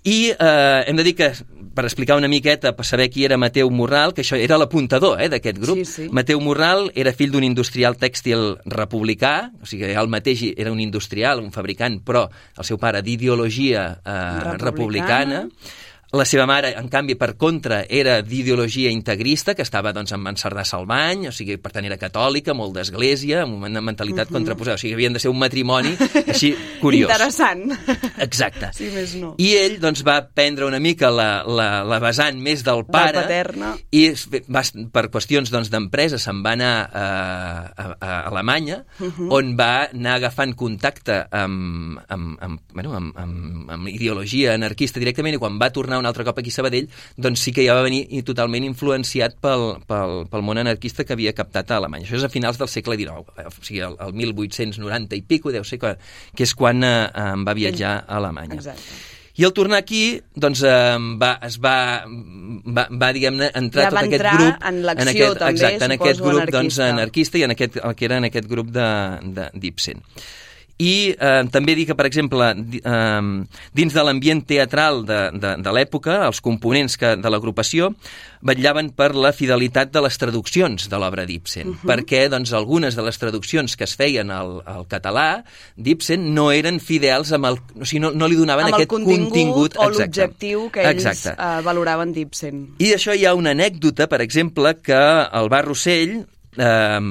I 0.03 0.33
eh, 0.35 0.83
hem 0.87 0.97
de 0.99 1.03
dir 1.07 1.13
que, 1.15 1.29
per 1.73 1.85
explicar 1.87 2.17
una 2.19 2.27
miqueta, 2.27 2.73
per 2.75 2.83
saber 2.85 3.07
qui 3.09 3.23
era 3.23 3.37
Mateu 3.39 3.69
Morral, 3.71 4.11
que 4.13 4.25
això 4.25 4.35
era 4.35 4.57
l'apuntador 4.59 5.21
eh, 5.23 5.29
d'aquest 5.31 5.61
grup. 5.63 5.79
Sí, 5.79 5.85
sí. 5.87 6.07
Mateu 6.11 6.41
Morral 6.43 6.89
era 6.99 7.15
fill 7.15 7.31
d'un 7.31 7.45
industrial 7.47 7.95
tèxtil 8.01 8.57
republicà, 8.67 9.53
o 9.63 9.69
sigui, 9.69 9.93
el 9.95 10.11
mateix 10.11 10.43
era 10.51 10.75
un 10.75 10.83
industrial, 10.83 11.39
un 11.39 11.55
fabricant, 11.55 12.01
però 12.03 12.27
el 12.27 12.67
seu 12.67 12.81
pare 12.81 13.01
d'ideologia 13.05 13.87
eh, 14.03 14.19
republicana. 14.59 14.67
republicana 14.67 15.91
la 16.13 16.25
seva 16.29 16.45
mare, 16.45 16.75
en 16.77 16.89
canvi, 16.93 17.15
per 17.17 17.31
contra, 17.41 17.79
era 17.89 18.19
d'ideologia 18.21 18.91
integrista, 18.93 19.55
que 19.57 19.63
estava 19.65 19.89
doncs, 19.95 20.11
amb 20.13 20.29
en 20.29 20.37
Cerdà 20.37 20.61
Salvany, 20.67 21.25
o 21.29 21.31
sigui, 21.33 21.55
per 21.57 21.71
tant, 21.73 21.87
era 21.89 21.97
catòlica, 21.97 22.53
molt 22.53 22.75
d'església, 22.77 23.41
amb 23.47 23.65
una 23.65 23.81
mentalitat 23.81 24.27
uh 24.27 24.29
-huh. 24.29 24.37
contraposada. 24.37 24.75
O 24.75 24.77
sigui, 24.77 24.93
havien 24.93 25.13
de 25.13 25.19
ser 25.19 25.31
un 25.31 25.39
matrimoni 25.39 25.95
així 26.27 26.53
curiós. 26.79 27.09
Interessant. 27.09 27.71
Exacte. 28.27 28.69
Sí, 28.73 28.91
més 28.93 29.15
no. 29.15 29.33
I 29.37 29.55
ell 29.57 29.79
doncs, 29.79 30.03
va 30.05 30.21
prendre 30.29 30.65
una 30.65 30.79
mica 30.79 31.09
la, 31.09 31.43
la, 31.47 31.83
la 31.83 31.99
vessant 31.99 32.37
més 32.39 32.63
del 32.63 32.85
pare 32.85 33.13
del 33.13 33.23
paterna. 33.23 33.75
i 33.89 34.13
va, 34.47 34.61
per 34.91 35.09
qüestions 35.09 35.49
doncs, 35.49 35.69
d'empresa 35.69 36.15
doncs, 36.15 36.23
se'n 36.23 36.43
va 36.43 36.51
anar 36.51 36.89
a, 36.93 37.05
a, 37.75 37.97
a 37.99 38.21
Alemanya, 38.29 38.85
uh 38.99 39.07
-huh. 39.07 39.27
on 39.31 39.57
va 39.57 39.89
anar 39.91 40.15
agafant 40.15 40.53
contacte 40.53 41.25
amb, 41.31 41.99
amb, 42.07 42.37
amb, 42.39 42.59
bueno, 42.71 42.93
amb, 42.93 43.17
amb, 43.17 43.69
amb 43.71 43.87
ideologia 43.87 44.53
anarquista 44.53 44.99
directament 44.99 45.35
i 45.35 45.39
quan 45.39 45.57
va 45.57 45.71
tornar 45.71 46.02
un 46.03 46.09
altre 46.11 46.27
cop 46.27 46.41
aquí 46.41 46.51
a 46.53 46.57
Sabadell, 46.57 46.89
doncs 47.17 47.47
sí 47.47 47.55
que 47.55 47.65
ja 47.65 47.77
va 47.77 47.85
venir 47.87 48.03
i 48.11 48.21
totalment 48.27 48.67
influenciat 48.67 49.39
pel, 49.43 49.65
pel, 49.89 50.19
pel 50.31 50.45
món 50.45 50.61
anarquista 50.61 51.07
que 51.07 51.15
havia 51.15 51.33
captat 51.37 51.71
a 51.71 51.79
Alemanya. 51.79 52.07
Això 52.09 52.19
és 52.19 52.27
a 52.27 52.31
finals 52.33 52.59
del 52.61 52.71
segle 52.71 52.99
XIX, 52.99 53.47
o 53.47 53.55
sigui, 53.63 53.81
el, 53.87 53.97
el 54.03 54.13
1890 54.19 55.17
i 55.17 55.25
pico, 55.25 55.55
deu 55.55 55.65
ser 55.67 55.81
que, 55.81 55.95
que 56.35 56.47
és 56.47 56.55
quan 56.57 56.83
eh, 56.85 57.09
va 57.47 57.57
viatjar 57.57 57.97
a 58.03 58.19
Alemanya. 58.19 58.59
Exacte. 58.61 59.01
I 59.33 59.47
al 59.47 59.53
tornar 59.57 59.79
aquí, 59.81 60.21
doncs, 60.37 60.61
eh, 60.61 60.97
va, 61.17 61.31
es 61.47 61.57
va, 61.57 61.75
va, 62.05 62.85
va 63.01 63.09
diguem-ne, 63.15 63.49
entrar 63.57 63.87
ja 63.87 63.89
tot 63.89 64.01
aquest 64.03 64.19
entrar 64.19 64.35
grup... 64.37 64.67
en 64.69 64.79
l'acció, 64.85 65.29
també, 65.39 65.55
exacte, 65.55 65.87
en 65.87 65.95
aquest 65.95 66.21
grup 66.21 66.35
anarquista. 66.35 66.59
doncs, 66.59 66.79
anarquista 66.85 67.41
i 67.41 67.45
en 67.47 67.55
aquest, 67.55 67.79
el 67.81 67.95
que 67.97 68.05
era 68.05 68.19
en 68.21 68.29
aquest 68.29 68.49
grup 68.51 68.69
d'Ibsen. 68.69 70.05
I 70.81 71.13
eh, 71.13 71.43
també 71.53 71.75
dir 71.77 71.85
que, 71.85 71.95
per 71.95 72.07
exemple, 72.09 72.49
eh, 72.57 73.21
dins 73.77 73.93
de 73.93 74.03
l'ambient 74.03 74.41
teatral 74.49 75.03
de, 75.05 75.19
de, 75.37 75.55
de 75.61 75.73
l'època, 75.75 76.23
els 76.25 76.41
components 76.41 76.97
que, 76.97 77.13
de 77.21 77.29
l'agrupació 77.29 77.91
vetllaven 78.43 78.89
per 78.97 79.13
la 79.15 79.31
fidelitat 79.31 79.93
de 79.93 80.01
les 80.03 80.17
traduccions 80.19 80.89
de 80.89 80.99
l'obra 80.99 81.23
d'Ibsen, 81.29 81.69
uh 81.69 81.75
-huh. 81.75 81.87
perquè 81.87 82.27
doncs, 82.29 82.51
algunes 82.53 82.95
de 82.95 83.03
les 83.03 83.17
traduccions 83.17 83.75
que 83.77 83.85
es 83.85 83.95
feien 83.95 84.31
al, 84.31 84.61
al 84.65 84.85
català 84.87 85.43
d'Ibsen 85.77 86.33
no 86.33 86.51
eren 86.51 86.79
fidels 86.79 87.31
amb 87.31 87.45
el... 87.45 87.59
O 87.79 87.85
sigui, 87.85 88.01
no, 88.01 88.11
no 88.11 88.27
li 88.27 88.35
donaven 88.35 88.65
amb 88.65 88.75
aquest 88.75 88.89
contingut, 88.89 89.29
contingut 89.29 89.77
o 89.77 89.89
l'objectiu 89.89 90.69
que 90.71 90.81
ells 90.81 91.05
exacte. 91.05 91.41
uh, 91.41 91.63
valoraven 91.63 92.11
d'Ibsen. 92.11 92.75
I 92.79 92.89
d'això 92.91 93.13
hi 93.15 93.25
ha 93.25 93.33
una 93.33 93.51
anècdota, 93.51 94.07
per 94.07 94.21
exemple, 94.21 94.75
que 94.81 95.01
el 95.31 95.49
Bar 95.49 95.65
Rossell 95.65 96.25
eh, 96.57 97.01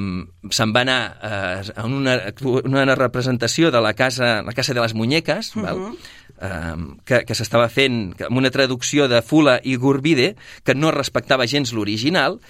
se'n 0.51 0.72
va 0.74 0.82
anar 0.82 1.01
eh, 1.22 1.72
a 1.76 1.86
una, 1.86 2.16
una 2.64 2.95
representació 2.95 3.70
de 3.70 3.80
la 3.80 3.95
casa, 3.95 4.43
la 4.43 4.53
casa 4.53 4.74
de 4.74 4.80
les 4.80 4.95
muñeques, 4.95 5.57
uh 5.57 5.61
-huh. 5.61 5.64
val? 5.64 5.97
eh, 6.43 6.76
que, 7.05 7.22
que 7.26 7.34
s'estava 7.34 7.68
fent 7.72 8.14
amb 8.26 8.40
una 8.40 8.51
traducció 8.51 9.09
de 9.09 9.22
Fula 9.22 9.59
i 9.62 9.76
Gurbide 9.76 10.34
que 10.64 10.74
no 10.74 10.90
respectava 10.90 11.47
gens 11.47 11.72
l'original 11.72 12.40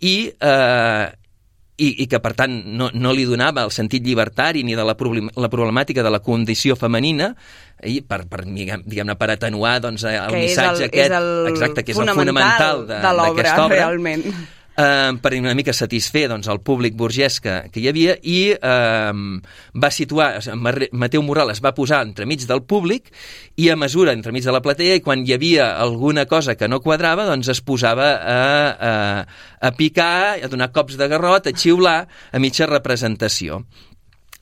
i 0.00 0.32
eh, 0.40 1.12
i, 1.74 1.88
i 2.04 2.06
que 2.06 2.20
per 2.22 2.34
tant 2.38 2.52
no, 2.78 2.86
no 2.94 3.12
li 3.16 3.24
donava 3.26 3.64
el 3.66 3.72
sentit 3.74 4.04
llibertari 4.06 4.62
ni 4.62 4.76
de 4.78 4.84
la, 4.86 4.94
problem, 4.94 5.30
la 5.34 5.50
problemàtica 5.50 6.04
de 6.06 6.12
la 6.14 6.20
condició 6.22 6.76
femenina 6.78 7.32
i 7.82 7.98
per, 8.06 8.20
per 8.30 8.44
diguem-ne 8.46 9.16
per 9.18 9.32
atenuar 9.34 9.80
doncs, 9.82 10.04
el 10.06 10.30
que 10.30 10.42
missatge 10.44 10.86
és 10.86 10.86
el, 10.86 10.92
aquest 10.92 11.10
és 11.10 11.16
el 11.18 11.48
exacte, 11.50 11.82
que 11.82 11.90
és 11.90 11.98
fonamental 11.98 12.84
el 12.84 12.86
fonamental 12.86 12.86
de 12.86 13.16
l'obra 13.18 13.56
realment 13.74 14.28
eh, 14.76 15.12
per 15.22 15.32
una 15.38 15.54
mica 15.54 15.72
satisfer 15.72 16.26
doncs, 16.30 16.48
el 16.50 16.60
públic 16.64 16.96
burgès 16.98 17.40
que, 17.42 17.54
que 17.72 17.82
hi 17.82 17.88
havia 17.90 18.16
i 18.22 18.38
eh, 18.54 19.12
va 19.84 19.90
situar, 19.94 20.28
Mateu 20.92 21.24
Moral 21.26 21.54
es 21.54 21.62
va 21.64 21.74
posar 21.76 22.02
entremig 22.06 22.46
del 22.48 22.64
públic 22.66 23.10
i 23.60 23.70
a 23.70 23.78
mesura 23.78 24.14
entremig 24.16 24.44
de 24.44 24.54
la 24.54 24.62
platea 24.64 24.98
i 24.98 25.04
quan 25.04 25.24
hi 25.24 25.34
havia 25.36 25.72
alguna 25.80 26.26
cosa 26.30 26.56
que 26.58 26.68
no 26.68 26.82
quadrava 26.84 27.26
doncs 27.30 27.52
es 27.54 27.62
posava 27.64 28.10
a, 28.18 28.42
a, 28.90 28.94
a 29.60 29.74
picar, 29.78 30.38
a 30.42 30.50
donar 30.50 30.72
cops 30.74 30.98
de 31.00 31.08
garrot, 31.08 31.48
a 31.48 31.56
xiular 31.56 32.04
a 32.32 32.42
mitja 32.42 32.68
representació. 32.70 33.64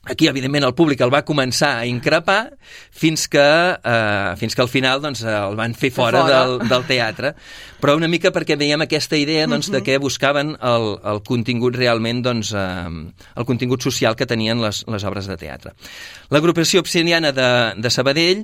Aquí, 0.03 0.27
evidentment, 0.27 0.65
el 0.67 0.73
públic 0.75 0.99
el 0.99 1.11
va 1.13 1.21
començar 1.23 1.77
a 1.79 1.85
increpar 1.87 2.57
fins 2.91 3.23
que, 3.31 3.39
eh, 3.39 4.33
fins 4.35 4.51
que 4.51 4.61
al 4.61 4.67
final 4.67 4.99
doncs, 4.99 5.21
el 5.23 5.55
van 5.55 5.71
fer 5.79 5.93
fora, 5.95 6.25
fora. 6.25 6.41
Del, 6.41 6.67
del 6.67 6.83
teatre, 6.89 7.31
però 7.79 7.95
una 7.95 8.09
mica 8.11 8.33
perquè 8.35 8.57
veiem 8.59 8.83
aquesta 8.83 9.15
idea 9.15 9.47
doncs, 9.47 9.71
de 9.71 9.79
que 9.79 9.95
buscaven 10.03 10.57
el, 10.59 10.89
el 11.07 11.23
contingut 11.23 11.79
realment, 11.79 12.19
doncs, 12.25 12.51
eh, 12.51 12.91
el 13.39 13.47
contingut 13.47 13.87
social 13.87 14.19
que 14.19 14.27
tenien 14.27 14.59
les, 14.59 14.83
les 14.91 15.07
obres 15.07 15.31
de 15.31 15.39
teatre. 15.39 15.71
L'agrupació 16.35 16.83
obsidiana 16.83 17.31
de, 17.31 17.49
de 17.79 17.93
Sabadell 17.93 18.43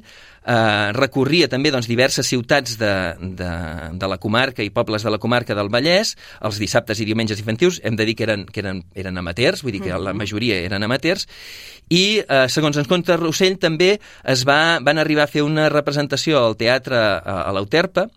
eh, 0.50 0.92
recorria 0.98 1.50
també 1.52 1.72
doncs, 1.74 1.88
diverses 1.90 2.28
ciutats 2.28 2.78
de, 2.80 2.94
de, 3.38 3.52
de 4.02 4.10
la 4.10 4.18
comarca 4.22 4.66
i 4.66 4.72
pobles 4.74 5.06
de 5.06 5.14
la 5.14 5.22
comarca 5.22 5.56
del 5.58 5.70
Vallès, 5.74 6.16
els 6.46 6.60
dissabtes 6.62 7.00
i 7.00 7.08
diumenges 7.08 7.42
infantils, 7.42 7.80
hem 7.84 8.00
de 8.00 8.08
dir 8.10 8.18
que 8.18 8.26
eren, 8.28 8.48
que 8.50 8.64
eren, 8.64 8.84
eren 8.98 9.22
amateurs, 9.22 9.64
vull 9.64 9.78
dir 9.78 9.84
que 9.86 10.02
la 10.02 10.16
majoria 10.18 10.60
eren 10.66 10.86
amateurs, 10.88 11.28
i 11.90 12.22
eh, 12.22 12.46
segons 12.50 12.78
ens 12.78 12.90
conta 12.90 13.18
Rossell 13.20 13.60
també 13.62 13.96
es 14.24 14.46
va, 14.48 14.80
van 14.86 15.02
arribar 15.02 15.28
a 15.28 15.32
fer 15.32 15.46
una 15.46 15.70
representació 15.74 16.42
al 16.42 16.58
teatre 16.60 16.98
a, 16.98 17.42
a 17.46 17.56
l'Euterpa, 17.56 18.10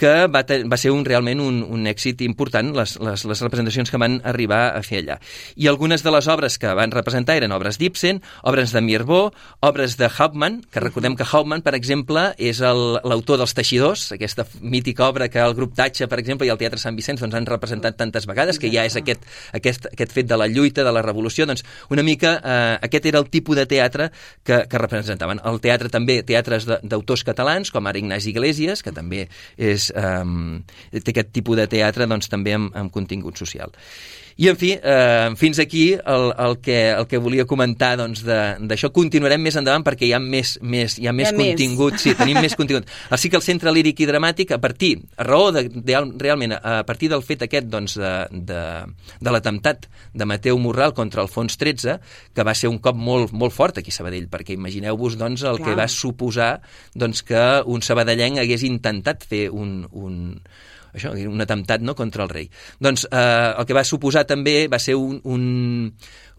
que 0.00 0.26
va, 0.32 0.42
va 0.42 0.78
ser 0.80 0.92
un, 0.94 1.04
realment 1.04 1.42
un, 1.44 1.60
un 1.68 1.84
èxit 1.90 2.22
important, 2.24 2.72
les, 2.76 2.96
les, 3.04 3.24
les 3.28 3.42
representacions 3.44 3.92
que 3.92 4.00
van 4.00 4.18
arribar 4.24 4.62
a 4.72 4.80
fer 4.86 5.02
allà. 5.02 5.18
I 5.60 5.68
algunes 5.68 6.04
de 6.06 6.12
les 6.14 6.28
obres 6.32 6.56
que 6.60 6.72
van 6.76 6.94
representar 6.94 7.36
eren 7.36 7.52
obres 7.52 7.76
d'Ibsen, 7.80 8.22
obres 8.48 8.72
de 8.72 8.80
Mirbeau, 8.84 9.30
obres 9.66 9.98
de 10.00 10.08
Hauptmann, 10.08 10.60
que 10.72 10.80
recordem 10.80 11.16
que 11.18 11.26
Hauptmann, 11.28 11.64
per 11.66 11.74
exemple, 11.76 12.30
és 12.40 12.62
l'autor 12.64 13.40
dels 13.40 13.54
Teixidors, 13.56 14.06
aquesta 14.16 14.46
mítica 14.60 15.08
obra 15.08 15.28
que 15.28 15.42
el 15.44 15.56
grup 15.58 15.76
Tatxa, 15.76 16.08
per 16.08 16.20
exemple, 16.22 16.48
i 16.48 16.54
el 16.54 16.60
Teatre 16.60 16.80
Sant 16.80 16.96
Vicenç 16.96 17.20
doncs, 17.20 17.36
han 17.36 17.48
representat 17.48 17.98
tantes 18.00 18.28
vegades, 18.30 18.58
que 18.58 18.72
ja 18.72 18.86
és 18.88 18.96
aquest, 18.96 19.26
aquest, 19.56 19.90
aquest 19.92 20.16
fet 20.16 20.30
de 20.30 20.40
la 20.40 20.48
lluita, 20.48 20.84
de 20.86 20.94
la 20.94 21.04
revolució, 21.04 21.44
doncs 21.48 21.64
una 21.92 22.04
mica 22.06 22.38
eh, 22.40 22.78
aquest 22.88 23.10
era 23.12 23.20
el 23.20 23.28
tipus 23.28 23.58
de 23.60 23.66
teatre 23.68 24.10
que, 24.44 24.62
que 24.70 24.80
representaven. 24.80 25.42
El 25.44 25.60
teatre 25.60 25.92
també, 25.92 26.20
teatres 26.26 26.66
d'autors 26.66 27.24
catalans, 27.26 27.72
com 27.74 27.86
ara 27.86 28.00
Ignasi 28.00 28.32
Iglesias, 28.32 28.84
que 28.86 28.94
també 28.96 29.26
és 29.60 29.89
eh, 29.94 31.00
té 31.00 31.14
aquest 31.14 31.32
tipus 31.36 31.58
de 31.60 31.66
teatre 31.70 32.08
doncs, 32.10 32.30
també 32.32 32.54
amb, 32.56 32.74
amb 32.76 32.92
contingut 32.94 33.40
social. 33.40 33.74
I, 34.40 34.48
en 34.48 34.56
fi, 34.56 34.70
eh, 34.72 35.30
fins 35.36 35.58
aquí 35.60 35.92
el, 35.92 36.22
el, 36.32 36.54
que, 36.64 36.78
el 36.94 37.06
que 37.10 37.18
volia 37.20 37.44
comentar 37.44 37.90
doncs, 38.00 38.22
d'això. 38.24 38.88
Continuarem 38.96 39.42
més 39.44 39.58
endavant 39.60 39.84
perquè 39.84 40.06
hi 40.08 40.14
ha 40.16 40.20
més, 40.22 40.54
més, 40.64 40.94
hi 40.96 41.10
ha 41.10 41.12
més 41.12 41.28
hi 41.28 41.34
ha 41.34 41.36
contingut. 41.36 41.98
Més. 41.98 42.04
Sí, 42.06 42.14
tenim 42.16 42.40
més 42.40 42.56
contingut. 42.56 42.88
Així 43.12 43.28
que 43.28 43.36
el 43.36 43.44
Centre 43.44 43.74
Líric 43.76 44.00
i 44.00 44.08
Dramàtic, 44.08 44.54
a 44.56 44.60
partir, 44.62 44.94
a 45.20 45.26
raó 45.28 45.50
de, 45.52 45.66
de, 45.68 46.00
realment, 46.24 46.56
a 46.56 46.78
partir 46.88 47.10
del 47.12 47.20
fet 47.26 47.44
aquest 47.44 47.68
doncs, 47.68 47.98
de, 48.00 48.14
de, 48.48 48.64
de 49.20 49.36
l'atemptat 49.36 49.84
de 50.16 50.30
Mateu 50.32 50.56
Morral 50.56 50.96
contra 50.96 51.20
Alfons 51.20 51.60
XIII, 51.60 51.98
que 52.32 52.48
va 52.48 52.56
ser 52.56 52.72
un 52.72 52.80
cop 52.80 52.96
molt, 52.96 53.36
molt 53.36 53.52
fort 53.52 53.82
aquí 53.82 53.92
a 53.92 53.98
Sabadell, 53.98 54.30
perquè 54.32 54.56
imagineu-vos 54.56 55.20
doncs, 55.20 55.44
el 55.44 55.60
Clar. 55.60 55.68
que 55.68 55.78
va 55.84 55.90
suposar 55.92 56.50
doncs, 56.96 57.20
que 57.28 57.44
un 57.68 57.84
sabadellenc 57.84 58.40
hagués 58.40 58.64
intentat 58.64 59.28
fer 59.28 59.50
un, 59.52 59.82
un, 59.92 60.20
això, 60.94 61.12
un 61.14 61.44
atemptat 61.44 61.84
no, 61.84 61.94
contra 61.98 62.24
el 62.26 62.32
rei. 62.32 62.48
Doncs 62.82 63.06
eh, 63.10 63.52
el 63.56 63.68
que 63.68 63.76
va 63.76 63.86
suposar 63.86 64.26
també 64.28 64.64
va 64.70 64.80
ser 64.82 64.96
un, 64.98 65.20
un, 65.24 65.44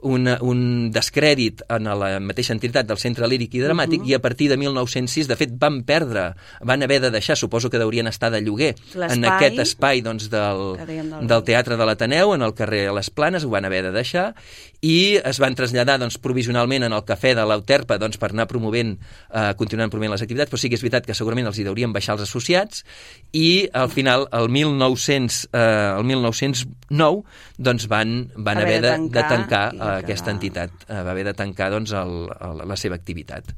una, 0.01 0.37
un 0.41 0.89
descrèdit 0.93 1.61
en 1.69 1.89
la 1.99 2.11
mateixa 2.23 2.53
entitat 2.55 2.87
del 2.89 2.99
Centre 3.01 3.27
Líric 3.29 3.55
i 3.55 3.61
Dramàtic 3.61 4.01
uh 4.01 4.05
-huh. 4.05 4.11
i 4.11 4.13
a 4.13 4.19
partir 4.19 4.49
de 4.49 4.57
1906, 4.57 5.27
de 5.27 5.35
fet, 5.35 5.51
van 5.57 5.83
perdre, 5.83 6.33
van 6.61 6.83
haver 6.83 7.01
de 7.01 7.11
deixar, 7.11 7.37
suposo 7.37 7.69
que 7.69 7.77
deurien 7.77 8.07
estar 8.07 8.31
de 8.31 8.41
lloguer, 8.41 8.75
en 8.95 9.25
aquest 9.25 9.59
espai 9.59 10.01
doncs, 10.01 10.29
del, 10.29 10.77
del... 10.85 11.27
del 11.27 11.43
Teatre 11.43 11.77
de 11.77 11.85
l'Ateneu, 11.85 12.33
en 12.33 12.41
el 12.41 12.53
carrer 12.53 12.91
les 12.93 13.09
Planes, 13.09 13.43
ho 13.43 13.49
van 13.49 13.65
haver 13.65 13.83
de 13.83 13.91
deixar, 13.91 14.33
i 14.81 15.19
es 15.23 15.39
van 15.39 15.55
traslladar 15.55 15.99
doncs, 15.99 16.17
provisionalment 16.17 16.83
en 16.83 16.93
el 16.93 17.03
cafè 17.05 17.35
de 17.35 17.45
l'Auterpa 17.45 17.97
doncs, 17.97 18.17
per 18.17 18.31
anar 18.31 18.47
promovent, 18.47 18.97
eh, 19.33 19.53
continuant 19.57 19.89
promovent 19.89 20.11
les 20.11 20.21
activitats, 20.21 20.51
però 20.51 20.57
sí 20.57 20.69
que 20.69 20.75
és 20.75 20.81
veritat 20.81 21.05
que 21.05 21.13
segurament 21.13 21.47
els 21.47 21.57
hi 21.57 21.63
deurien 21.63 21.93
baixar 21.93 22.13
els 22.13 22.23
associats, 22.23 22.83
i 23.31 23.69
al 23.73 23.89
final, 23.89 24.27
el 24.31 24.49
1900, 24.49 25.49
eh, 25.53 25.97
el 25.97 26.03
1909, 26.03 27.23
doncs 27.57 27.87
van, 27.87 28.31
van 28.35 28.57
haver, 28.57 28.85
haver 28.85 28.99
de, 28.99 29.09
de 29.09 29.21
tancar, 29.21 29.71
de 29.71 29.77
tancar 29.77 29.90
eh, 29.97 30.01
aquesta 30.05 30.33
entitat, 30.33 30.73
eh, 30.87 30.99
va 31.03 31.13
haver 31.13 31.25
de 31.29 31.35
tancar 31.37 31.71
doncs, 31.73 31.93
el, 31.97 32.17
el, 32.33 32.65
la 32.67 32.77
seva 32.79 32.97
activitat. 32.99 33.53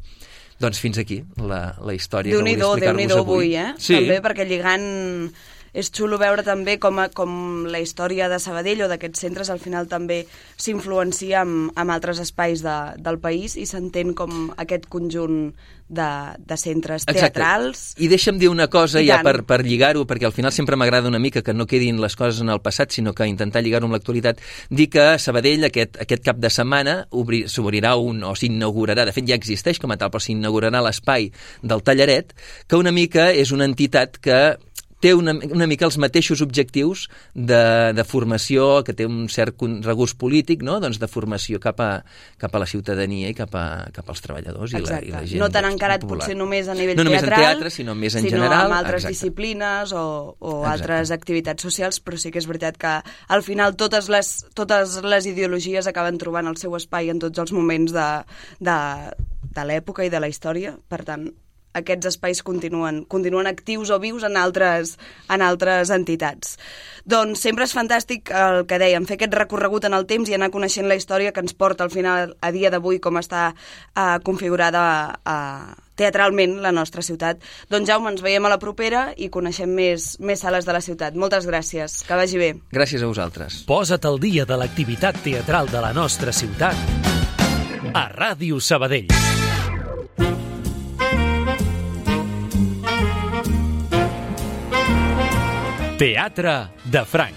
Doncs 0.61 0.79
fins 0.79 0.99
aquí 1.01 1.19
la, 1.41 1.73
la 1.83 1.95
història 1.97 2.35
que 2.35 2.39
volia 2.39 2.59
explicar-vos 2.61 3.17
avui. 3.17 3.23
avui, 3.23 3.55
eh? 3.57 3.73
Sí. 3.81 3.97
També 3.97 4.19
perquè 4.23 4.45
lligant 4.47 4.85
és 5.73 5.89
xulo 5.91 6.19
veure 6.21 6.45
també 6.45 6.77
com, 6.79 7.01
a, 7.01 7.09
com 7.09 7.65
la 7.69 7.81
història 7.81 8.29
de 8.29 8.39
Sabadell 8.39 8.85
o 8.85 8.89
d'aquests 8.91 9.25
centres 9.25 9.49
al 9.49 9.61
final 9.61 9.89
també 9.89 10.23
s'influencia 10.55 11.41
amb, 11.41 11.71
amb 11.75 11.95
altres 11.95 12.21
espais 12.23 12.61
de, 12.63 12.77
del 13.01 13.19
país 13.19 13.57
i 13.57 13.65
s'entén 13.69 14.13
com 14.17 14.51
aquest 14.57 14.85
conjunt 14.93 15.53
de, 15.93 16.37
de 16.39 16.57
centres 16.57 17.05
teatrals. 17.05 17.93
Exacte. 17.93 18.03
I 18.03 18.09
deixa'm 18.09 18.39
dir 18.41 18.49
una 18.49 18.67
cosa 18.71 19.01
I 19.01 19.07
ja 19.07 19.19
tant. 19.19 19.27
per, 19.27 19.45
per 19.47 19.59
lligar-ho, 19.65 20.05
perquè 20.09 20.27
al 20.27 20.35
final 20.35 20.53
sempre 20.55 20.77
m'agrada 20.79 21.11
una 21.11 21.21
mica 21.21 21.43
que 21.45 21.53
no 21.53 21.67
quedin 21.69 22.01
les 22.01 22.15
coses 22.19 22.41
en 22.41 22.49
el 22.53 22.61
passat, 22.65 22.91
sinó 22.91 23.13
que 23.13 23.27
intentar 23.29 23.63
lligar-ho 23.63 23.87
amb 23.89 23.97
l'actualitat. 23.97 24.41
Dir 24.69 24.89
que 24.93 25.05
a 25.13 25.19
Sabadell 25.21 25.67
aquest, 25.69 25.99
aquest 26.01 26.25
cap 26.25 26.41
de 26.41 26.49
setmana 26.53 27.03
s'obrirà 27.11 27.95
un, 27.99 28.23
o 28.23 28.33
s'inaugurarà, 28.35 29.05
de 29.05 29.15
fet 29.15 29.29
ja 29.29 29.37
existeix 29.39 29.81
com 29.81 29.93
a 29.93 29.99
tal, 29.99 30.11
però 30.13 30.23
s'inaugurarà 30.23 30.81
l'espai 30.83 31.29
del 31.61 31.83
Tallaret, 31.85 32.33
que 32.67 32.79
una 32.79 32.93
mica 32.95 33.31
és 33.31 33.53
una 33.53 33.67
entitat 33.69 34.17
que 34.23 34.39
té 35.03 35.11
una, 35.17 35.33
una 35.51 35.67
mica 35.67 35.87
els 35.89 35.97
mateixos 35.99 36.41
objectius 36.45 37.07
de, 37.35 37.91
de 37.95 38.05
formació, 38.07 38.83
que 38.87 38.95
té 38.95 39.07
un 39.09 39.27
cert 39.31 39.59
regust 39.83 40.17
polític, 40.19 40.63
no? 40.63 40.77
doncs 40.83 40.99
de 41.01 41.09
formació 41.11 41.59
cap 41.63 41.81
a, 41.83 41.89
cap 42.39 42.55
a 42.55 42.61
la 42.63 42.67
ciutadania 42.69 43.31
i 43.33 43.35
cap, 43.37 43.51
a, 43.59 43.89
cap 43.95 44.09
als 44.13 44.23
treballadors 44.23 44.75
i 44.77 44.81
la, 44.83 45.01
i 45.03 45.11
la 45.11 45.23
gent. 45.27 45.41
No 45.43 45.49
tan 45.53 45.67
encarat 45.67 46.05
popular. 46.05 46.23
potser 46.23 46.37
només 46.39 46.71
a 46.71 46.77
nivell 46.77 46.97
no 46.99 47.05
teatral, 47.09 47.19
només 47.19 47.27
en 47.27 47.43
teatre, 47.43 47.73
sinó 47.75 47.97
més 47.99 48.15
en 48.15 48.27
sinó 48.27 48.37
general. 48.37 48.69
amb 48.69 48.79
altres 48.79 49.03
exacte. 49.03 49.17
disciplines 49.17 49.95
o, 49.97 50.05
o 50.39 50.55
altres 50.69 51.11
activitats 51.15 51.67
socials, 51.67 51.99
però 52.03 52.19
sí 52.21 52.31
que 52.31 52.39
és 52.39 52.47
veritat 52.49 52.79
que 52.79 52.95
al 53.03 53.43
final 53.43 53.75
totes 53.79 54.09
les, 54.13 54.33
totes 54.55 55.01
les 55.03 55.27
ideologies 55.29 55.89
acaben 55.91 56.19
trobant 56.21 56.47
el 56.47 56.59
seu 56.61 56.75
espai 56.79 57.11
en 57.11 57.19
tots 57.23 57.43
els 57.43 57.51
moments 57.55 57.91
de, 57.91 58.09
de, 58.63 58.77
de 59.53 59.67
l'època 59.67 60.07
i 60.07 60.13
de 60.13 60.23
la 60.23 60.31
història, 60.31 60.77
per 60.87 61.03
tant, 61.07 61.27
aquests 61.73 62.09
espais 62.13 62.43
continuen, 62.45 63.03
continuen 63.09 63.49
actius 63.49 63.91
o 63.93 63.99
vius 63.99 64.23
en 64.23 64.37
altres, 64.37 64.97
en 65.29 65.43
altres 65.45 65.91
entitats. 65.93 66.57
Doncs 67.05 67.41
sempre 67.43 67.67
és 67.67 67.75
fantàstic 67.75 68.31
el 68.31 68.63
que 68.69 68.79
dèiem, 68.79 69.07
fer 69.09 69.17
aquest 69.17 69.37
recorregut 69.37 69.87
en 69.89 69.97
el 69.97 70.07
temps 70.09 70.29
i 70.29 70.37
anar 70.37 70.53
coneixent 70.53 70.87
la 70.87 70.97
història 70.99 71.33
que 71.33 71.43
ens 71.43 71.55
porta 71.57 71.83
al 71.83 71.91
final, 71.93 72.35
a 72.41 72.51
dia 72.55 72.71
d'avui, 72.73 73.01
com 73.03 73.19
està 73.19 73.49
uh, 73.53 74.19
configurada 74.23 74.83
uh, 75.19 75.73
teatralment 75.99 76.59
la 76.63 76.71
nostra 76.71 77.03
ciutat. 77.05 77.41
Doncs 77.69 77.89
Jaume, 77.89 78.13
ens 78.13 78.23
veiem 78.25 78.45
a 78.45 78.53
la 78.53 78.59
propera 78.61 79.09
i 79.17 79.29
coneixem 79.33 79.69
més, 79.69 80.13
més 80.19 80.41
sales 80.41 80.65
de 80.65 80.75
la 80.75 80.81
ciutat. 80.81 81.17
Moltes 81.19 81.47
gràcies, 81.49 82.01
que 82.07 82.19
vagi 82.19 82.41
bé. 82.41 82.53
Gràcies 82.73 83.03
a 83.03 83.09
vosaltres. 83.09 83.63
Posa't 83.69 84.09
al 84.09 84.21
dia 84.23 84.47
de 84.49 84.57
l'activitat 84.59 85.21
teatral 85.25 85.71
de 85.71 85.83
la 85.83 85.93
nostra 85.93 86.33
ciutat 86.33 86.77
a 87.93 88.07
Ràdio 88.09 88.59
Sabadell. 88.63 89.22
Teatre 96.03 96.67
de 96.83 96.99
Franc. 97.07 97.31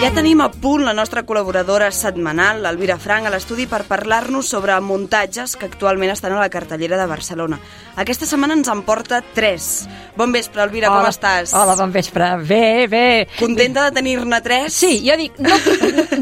Ja 0.00 0.08
tenim 0.16 0.40
a 0.40 0.46
punt 0.48 0.80
la 0.86 0.94
nostra 0.96 1.26
col·laboradora 1.28 1.90
setmanal, 1.92 2.62
l'Alvira 2.64 2.96
Frank, 2.96 3.28
a 3.28 3.32
l'estudi 3.34 3.66
per 3.68 3.82
parlar-nos 3.84 4.48
sobre 4.48 4.78
muntatges 4.80 5.58
que 5.60 5.68
actualment 5.68 6.14
estan 6.14 6.32
a 6.32 6.40
la 6.40 6.48
cartellera 6.48 6.96
de 6.96 7.04
Barcelona. 7.10 7.60
Aquesta 8.00 8.24
setmana 8.24 8.56
ens 8.56 8.72
en 8.72 8.80
porta 8.88 9.20
tres. 9.36 9.84
Bon 10.16 10.32
vespre, 10.32 10.64
Elvira, 10.64 10.88
hola, 10.88 11.04
com 11.04 11.12
estàs? 11.12 11.52
Hola, 11.52 11.76
bon 11.76 11.92
vespre. 11.92 12.30
Bé, 12.48 12.88
bé. 12.88 13.04
Contenta 13.36 13.90
de 13.90 13.98
tenir-ne 14.00 14.40
tres? 14.40 14.72
Sí, 14.72 15.02
jo 15.04 15.20
dic, 15.20 15.36
no, 15.36 15.60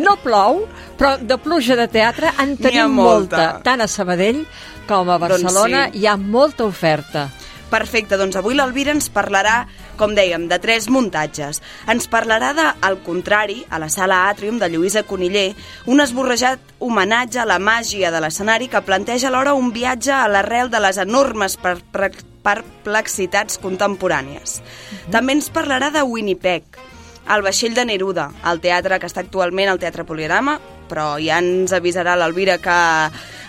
no 0.02 0.18
plou, 0.26 0.64
però 0.98 1.14
de 1.22 1.38
pluja 1.38 1.78
de 1.78 1.86
teatre 1.86 2.34
en 2.34 2.58
tenim 2.58 2.98
molta. 2.98 3.14
molta. 3.14 3.48
Tant 3.70 3.86
a 3.86 3.86
Sabadell 3.86 4.42
com 4.90 5.06
a 5.06 5.20
doncs 5.20 5.28
Barcelona 5.28 5.86
doncs 5.86 5.94
sí. 5.94 6.02
hi 6.02 6.10
ha 6.10 6.18
molta 6.18 6.66
oferta. 6.66 7.28
Perfecte, 7.70 8.14
doncs 8.16 8.36
avui 8.38 8.54
l'Alvira 8.54 8.92
ens 8.94 9.08
parlarà, 9.10 9.66
com 9.98 10.14
dèiem, 10.14 10.46
de 10.46 10.58
tres 10.62 10.86
muntatges. 10.92 11.58
Ens 11.90 12.06
parlarà 12.10 12.52
de 12.54 12.66
Al 12.86 13.00
contrari, 13.02 13.64
a 13.70 13.80
la 13.82 13.88
sala 13.90 14.28
Atrium 14.30 14.60
de 14.62 14.68
Lluïsa 14.70 15.02
Coniller, 15.02 15.48
un 15.90 16.00
esborrejat 16.00 16.62
homenatge 16.78 17.40
a 17.42 17.48
la 17.48 17.58
màgia 17.58 18.12
de 18.14 18.20
l'escenari 18.22 18.70
que 18.70 18.84
planteja 18.86 19.28
alhora 19.28 19.56
un 19.58 19.72
viatge 19.74 20.14
a 20.14 20.28
l'arrel 20.30 20.70
de 20.70 20.80
les 20.80 21.02
enormes 21.02 21.58
per 21.58 21.78
perplexitats 22.46 23.58
contemporànies. 23.58 24.60
Mm 24.60 24.96
-hmm. 24.96 25.10
També 25.10 25.32
ens 25.32 25.50
parlarà 25.50 25.90
de 25.90 26.02
Winnipeg, 26.02 26.62
el 27.34 27.42
vaixell 27.42 27.74
de 27.74 27.84
Neruda, 27.84 28.30
el 28.44 28.60
teatre 28.60 29.00
que 29.00 29.06
està 29.06 29.24
actualment 29.24 29.68
al 29.68 29.80
Teatre 29.82 30.04
Poligrama, 30.04 30.60
però 30.88 31.16
ja 31.22 31.40
ens 31.42 31.74
avisarà 31.76 32.16
l'Alvira 32.16 32.58
que 32.62 32.76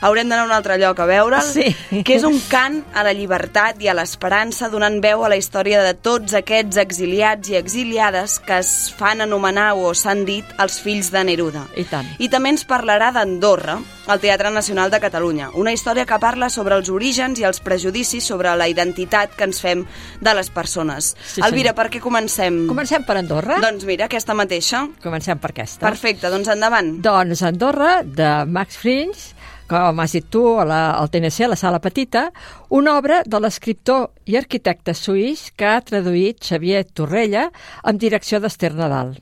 haurem 0.02 0.30
d'anar 0.30 0.44
a 0.46 0.48
un 0.48 0.54
altre 0.56 0.78
lloc 0.82 1.00
a 1.00 1.08
veure'l, 1.10 1.42
sí. 1.46 1.72
que 2.06 2.18
és 2.18 2.26
un 2.28 2.38
cant 2.52 2.82
a 2.94 3.04
la 3.08 3.14
llibertat 3.18 3.82
i 3.82 3.90
a 3.90 3.96
l'esperança 3.98 4.70
donant 4.74 5.00
veu 5.04 5.26
a 5.26 5.32
la 5.32 5.40
història 5.40 5.82
de 5.86 5.94
tots 5.96 6.38
aquests 6.38 6.80
exiliats 6.82 7.54
i 7.54 7.58
exiliades 7.60 8.40
que 8.46 8.62
es 8.62 8.74
fan 8.98 9.26
anomenar 9.26 9.74
o 9.78 9.94
s'han 9.98 10.26
dit 10.28 10.58
els 10.62 10.82
fills 10.84 11.12
de 11.14 11.24
Neruda. 11.28 11.68
I 11.78 11.88
tant. 11.90 12.10
I 12.20 12.30
també 12.34 12.54
ens 12.56 12.68
parlarà 12.68 13.12
d'Andorra, 13.16 13.80
el 14.08 14.20
Teatre 14.24 14.52
Nacional 14.52 14.92
de 14.92 15.00
Catalunya, 15.04 15.50
una 15.60 15.74
història 15.76 16.06
que 16.08 16.20
parla 16.20 16.50
sobre 16.50 16.78
els 16.80 16.90
orígens 16.90 17.40
i 17.42 17.46
els 17.48 17.60
prejudicis 17.64 18.28
sobre 18.28 18.54
la 18.56 18.68
identitat 18.72 19.36
que 19.36 19.48
ens 19.48 19.60
fem 19.64 19.84
de 20.24 20.36
les 20.38 20.50
persones. 20.54 21.14
Sí, 21.28 21.44
Elvira, 21.44 21.76
per 21.78 21.90
què 21.92 22.02
comencem? 22.04 22.66
Comencem 22.72 23.04
per 23.08 23.20
Andorra? 23.20 23.60
Doncs 23.64 23.88
mira, 23.90 24.08
aquesta 24.08 24.36
mateixa. 24.38 24.86
Comencem 25.04 25.40
per 25.44 25.52
aquesta. 25.52 25.84
Perfecte, 25.84 26.32
doncs 26.32 26.52
endavant. 26.56 26.96
Doncs 27.04 27.44
Andorra, 27.48 28.00
de 28.04 28.32
Max 28.48 28.80
Frisch, 28.80 29.34
com 29.68 30.00
has 30.00 30.16
dit 30.16 30.32
tu, 30.32 30.46
a 30.56 30.64
la, 30.64 30.82
al 30.96 31.12
TNC, 31.12 31.44
a 31.44 31.52
la 31.52 31.60
sala 31.60 31.84
petita, 31.84 32.30
una 32.72 32.96
obra 32.98 33.22
de 33.28 33.44
l'escriptor 33.44 34.10
i 34.26 34.40
arquitecte 34.40 34.96
suís 34.96 35.50
que 35.60 35.68
ha 35.68 35.84
traduït 35.84 36.40
Xavier 36.48 36.86
Torrella 36.88 37.50
amb 37.84 38.00
direcció 38.00 38.40
d'Ester 38.40 38.72
Nadal. 38.80 39.18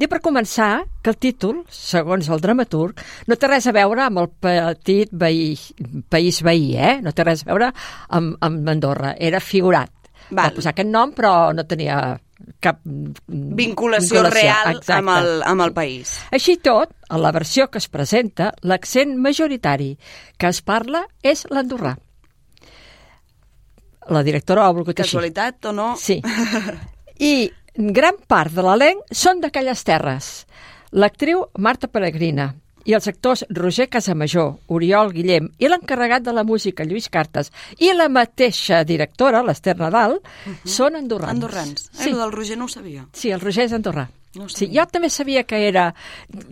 I 0.00 0.08
per 0.08 0.22
començar, 0.24 0.86
que 1.04 1.12
el 1.12 1.18
títol, 1.20 1.58
segons 1.68 2.30
el 2.32 2.40
dramaturg, 2.40 3.02
no 3.28 3.36
té 3.36 3.50
res 3.50 3.66
a 3.68 3.74
veure 3.76 4.06
amb 4.06 4.22
el 4.22 4.30
petit 4.32 5.12
veí, 5.12 5.52
país 6.08 6.40
veí, 6.46 6.70
eh? 6.80 6.94
No 7.04 7.12
té 7.12 7.26
res 7.26 7.44
a 7.44 7.50
veure 7.50 7.68
amb, 8.08 8.38
amb 8.40 8.70
Andorra. 8.72 9.12
Era 9.20 9.42
figurat. 9.44 9.92
Val. 10.30 10.46
Va 10.46 10.54
posar 10.56 10.72
aquest 10.72 10.88
nom, 10.88 11.12
però 11.12 11.50
no 11.52 11.66
tenia 11.68 12.00
cap 12.64 12.78
vinculació, 12.84 13.56
vinculació 13.56 14.22
real 14.32 14.78
amb 14.96 15.12
el, 15.12 15.30
amb 15.46 15.64
el 15.66 15.74
país. 15.76 16.14
Així 16.32 16.56
tot, 16.64 16.94
a 17.08 17.18
la 17.20 17.32
versió 17.36 17.68
que 17.68 17.80
es 17.82 17.88
presenta, 17.92 18.54
l'accent 18.62 19.16
majoritari 19.20 19.90
que 20.38 20.48
es 20.48 20.62
parla 20.64 21.04
és 21.22 21.44
l'andorrà. 21.50 21.96
La 24.10 24.24
directora 24.26 24.64
ho 24.64 24.70
ha 24.70 24.78
volgut 24.78 24.96
Casualitat 24.96 25.60
així. 25.60 25.68
o 25.68 25.76
no? 25.76 25.92
Sí. 26.00 26.20
I 27.20 27.50
gran 27.76 28.18
part 28.28 28.52
de 28.54 28.64
l'elenc 28.66 29.04
són 29.12 29.40
d'aquelles 29.40 29.84
terres. 29.84 30.32
L'actriu 30.92 31.44
Marta 31.58 31.86
Peregrina, 31.86 32.50
i 32.88 32.94
els 32.96 33.08
actors 33.10 33.44
Roger 33.50 33.88
Casamajor, 33.92 34.54
Oriol 34.72 35.12
Guillem 35.14 35.50
i 35.60 35.68
l'encarregat 35.68 36.24
de 36.26 36.34
la 36.34 36.44
música 36.48 36.86
Lluís 36.86 37.10
Cartes 37.12 37.52
i 37.78 37.92
la 37.94 38.08
mateixa 38.08 38.82
directora, 38.88 39.42
l'Ester 39.46 39.76
Nadal, 39.78 40.18
uh 40.20 40.22
-huh. 40.50 40.56
són 40.64 40.96
andorrans. 40.96 41.30
Andorrans. 41.30 41.90
Eh, 41.98 42.04
sí. 42.04 42.12
del 42.12 42.32
Roger 42.32 42.58
no 42.58 42.64
ho 42.64 42.68
sabia. 42.68 43.06
Sí, 43.12 43.30
el 43.30 43.40
Roger 43.40 43.64
és 43.64 43.72
andorrà. 43.72 44.08
No 44.38 44.46
sí, 44.46 44.68
jo 44.70 44.84
també 44.86 45.08
sabia 45.10 45.42
que 45.42 45.58
era 45.66 45.88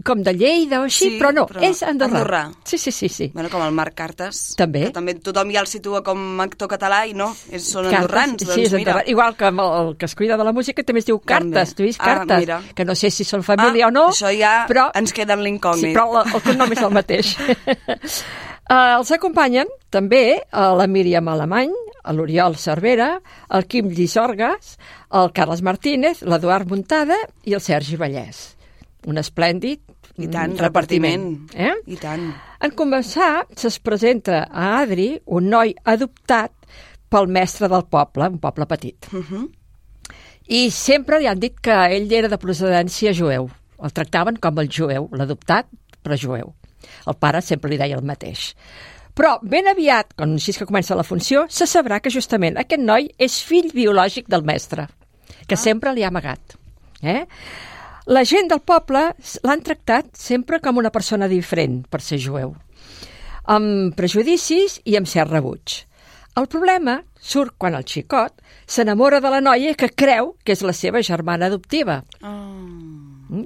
com 0.02 0.18
de 0.26 0.32
Lleida 0.34 0.80
o 0.82 0.86
així, 0.88 1.12
sí, 1.12 1.18
però 1.20 1.30
no, 1.30 1.44
però 1.46 1.62
és 1.62 1.84
andorrà. 1.86 2.16
andorrà. 2.24 2.40
Sí, 2.66 2.74
sí, 2.74 2.90
sí, 2.90 3.06
sí. 3.06 3.28
Bueno, 3.34 3.52
com 3.52 3.62
el 3.62 3.70
Marc 3.76 3.94
Cartes. 4.00 4.40
També. 4.58 4.88
Que 4.88 4.96
també 4.96 5.14
tothom 5.22 5.52
ja 5.54 5.62
el 5.62 5.70
situa 5.70 6.00
com 6.02 6.42
actor 6.42 6.66
català 6.72 7.04
i 7.06 7.14
no, 7.14 7.28
és, 7.46 7.62
són 7.62 7.86
Cartes, 7.86 8.00
andorrans. 8.00 8.42
Sí, 8.42 8.48
doncs 8.50 8.64
és 8.64 8.74
andorrà. 8.80 9.04
Igual 9.14 9.36
que 9.38 9.46
el, 9.52 9.62
el 9.62 9.92
que 10.00 10.08
es 10.10 10.16
cuida 10.18 10.40
de 10.40 10.48
la 10.48 10.54
música 10.56 10.82
també 10.82 11.04
es 11.04 11.06
diu 11.06 11.20
Cartes, 11.22 11.76
tu 11.78 11.86
vist 11.86 12.02
Cartes, 12.02 12.50
ah, 12.50 12.58
que 12.74 12.88
no 12.88 12.98
sé 12.98 13.12
si 13.14 13.26
són 13.28 13.46
família 13.46 13.86
ah, 13.86 13.92
o 13.92 13.94
no. 13.94 14.08
Això 14.10 14.34
ja 14.34 14.64
però, 14.66 14.88
ens 14.98 15.14
queda 15.14 15.38
en 15.38 15.46
l'incògnit. 15.46 15.92
Sí, 15.92 15.94
però 15.94 16.08
la, 16.16 16.26
el 16.32 16.42
cognom 16.48 16.74
és 16.74 16.82
el 16.82 16.96
mateix. 16.98 17.36
Uh, 18.66 18.74
els 18.98 19.14
acompanyen 19.14 19.70
també 19.94 20.24
uh, 20.40 20.72
la 20.74 20.90
Míriam 20.90 21.30
Alemany, 21.30 21.70
l'Oriol 22.12 22.56
Cervera, 22.56 23.20
el 23.54 23.66
Quim 23.66 23.90
Llisorgas, 23.90 24.76
el 25.12 25.32
Carles 25.36 25.62
Martínez, 25.62 26.22
l'Eduard 26.22 26.68
Muntada 26.70 27.16
i 27.44 27.56
el 27.56 27.64
Sergi 27.64 27.98
Vallès. 28.00 28.54
Un 29.06 29.20
esplèndid 29.20 29.80
I 30.18 30.26
tant, 30.26 30.56
repartiment. 30.58 31.26
repartiment. 31.48 31.54
Eh? 31.54 31.94
I 31.94 31.96
tant. 32.00 32.28
En 32.60 32.74
començar, 32.74 33.46
se'ls 33.54 33.78
presenta 33.78 34.44
a 34.50 34.80
Adri, 34.80 35.12
un 35.26 35.48
noi 35.52 35.74
adoptat 35.84 36.52
pel 37.08 37.30
mestre 37.30 37.68
del 37.70 37.86
poble, 37.88 38.28
un 38.28 38.40
poble 38.42 38.66
petit. 38.66 39.08
Uh 39.12 39.22
-huh. 39.22 39.48
I 40.48 40.70
sempre 40.70 41.18
li 41.20 41.26
han 41.26 41.38
dit 41.38 41.60
que 41.60 41.74
ell 41.96 42.12
era 42.12 42.28
de 42.28 42.38
procedència 42.38 43.12
jueu. 43.12 43.50
El 43.82 43.92
tractaven 43.92 44.36
com 44.36 44.58
el 44.58 44.68
jueu, 44.68 45.08
l'adoptat, 45.12 45.66
però 46.02 46.16
jueu. 46.16 46.54
El 47.06 47.14
pare 47.14 47.40
sempre 47.40 47.70
li 47.70 47.76
deia 47.76 47.96
el 47.96 48.04
mateix. 48.04 48.54
Però 49.18 49.32
ben 49.42 49.66
aviat, 49.66 50.12
quan 50.14 50.36
així 50.36 50.54
que 50.54 50.66
comença 50.68 50.94
la 50.94 51.06
funció, 51.06 51.48
se 51.50 51.66
sabrà 51.66 51.98
que 51.98 52.12
justament 52.14 52.54
aquest 52.60 52.84
noi 52.84 53.08
és 53.18 53.40
fill 53.42 53.72
biològic 53.74 54.28
del 54.30 54.46
mestre, 54.46 54.86
que 55.48 55.56
ah. 55.56 55.60
sempre 55.60 55.90
li 55.94 56.04
ha 56.06 56.12
amagat. 56.12 56.54
Eh? 57.02 57.24
La 58.14 58.22
gent 58.22 58.46
del 58.52 58.62
poble 58.62 59.02
l'han 59.42 59.64
tractat 59.66 60.14
sempre 60.14 60.62
com 60.62 60.78
una 60.78 60.94
persona 60.94 61.26
diferent 61.28 61.82
per 61.90 62.00
ser 62.00 62.20
jueu, 62.22 62.54
amb 63.50 63.98
prejudicis 63.98 64.78
i 64.86 64.94
amb 65.00 65.10
cert 65.10 65.34
rebuig. 65.34 65.82
El 66.38 66.46
problema 66.46 67.00
surt 67.18 67.56
quan 67.58 67.74
el 67.74 67.82
xicot 67.82 68.38
s'enamora 68.70 69.18
de 69.18 69.34
la 69.34 69.42
noia 69.42 69.74
que 69.74 69.90
creu 69.90 70.36
que 70.44 70.54
és 70.54 70.62
la 70.62 70.76
seva 70.76 71.02
germana 71.02 71.50
adoptiva. 71.50 72.04
Oh. 72.22 72.54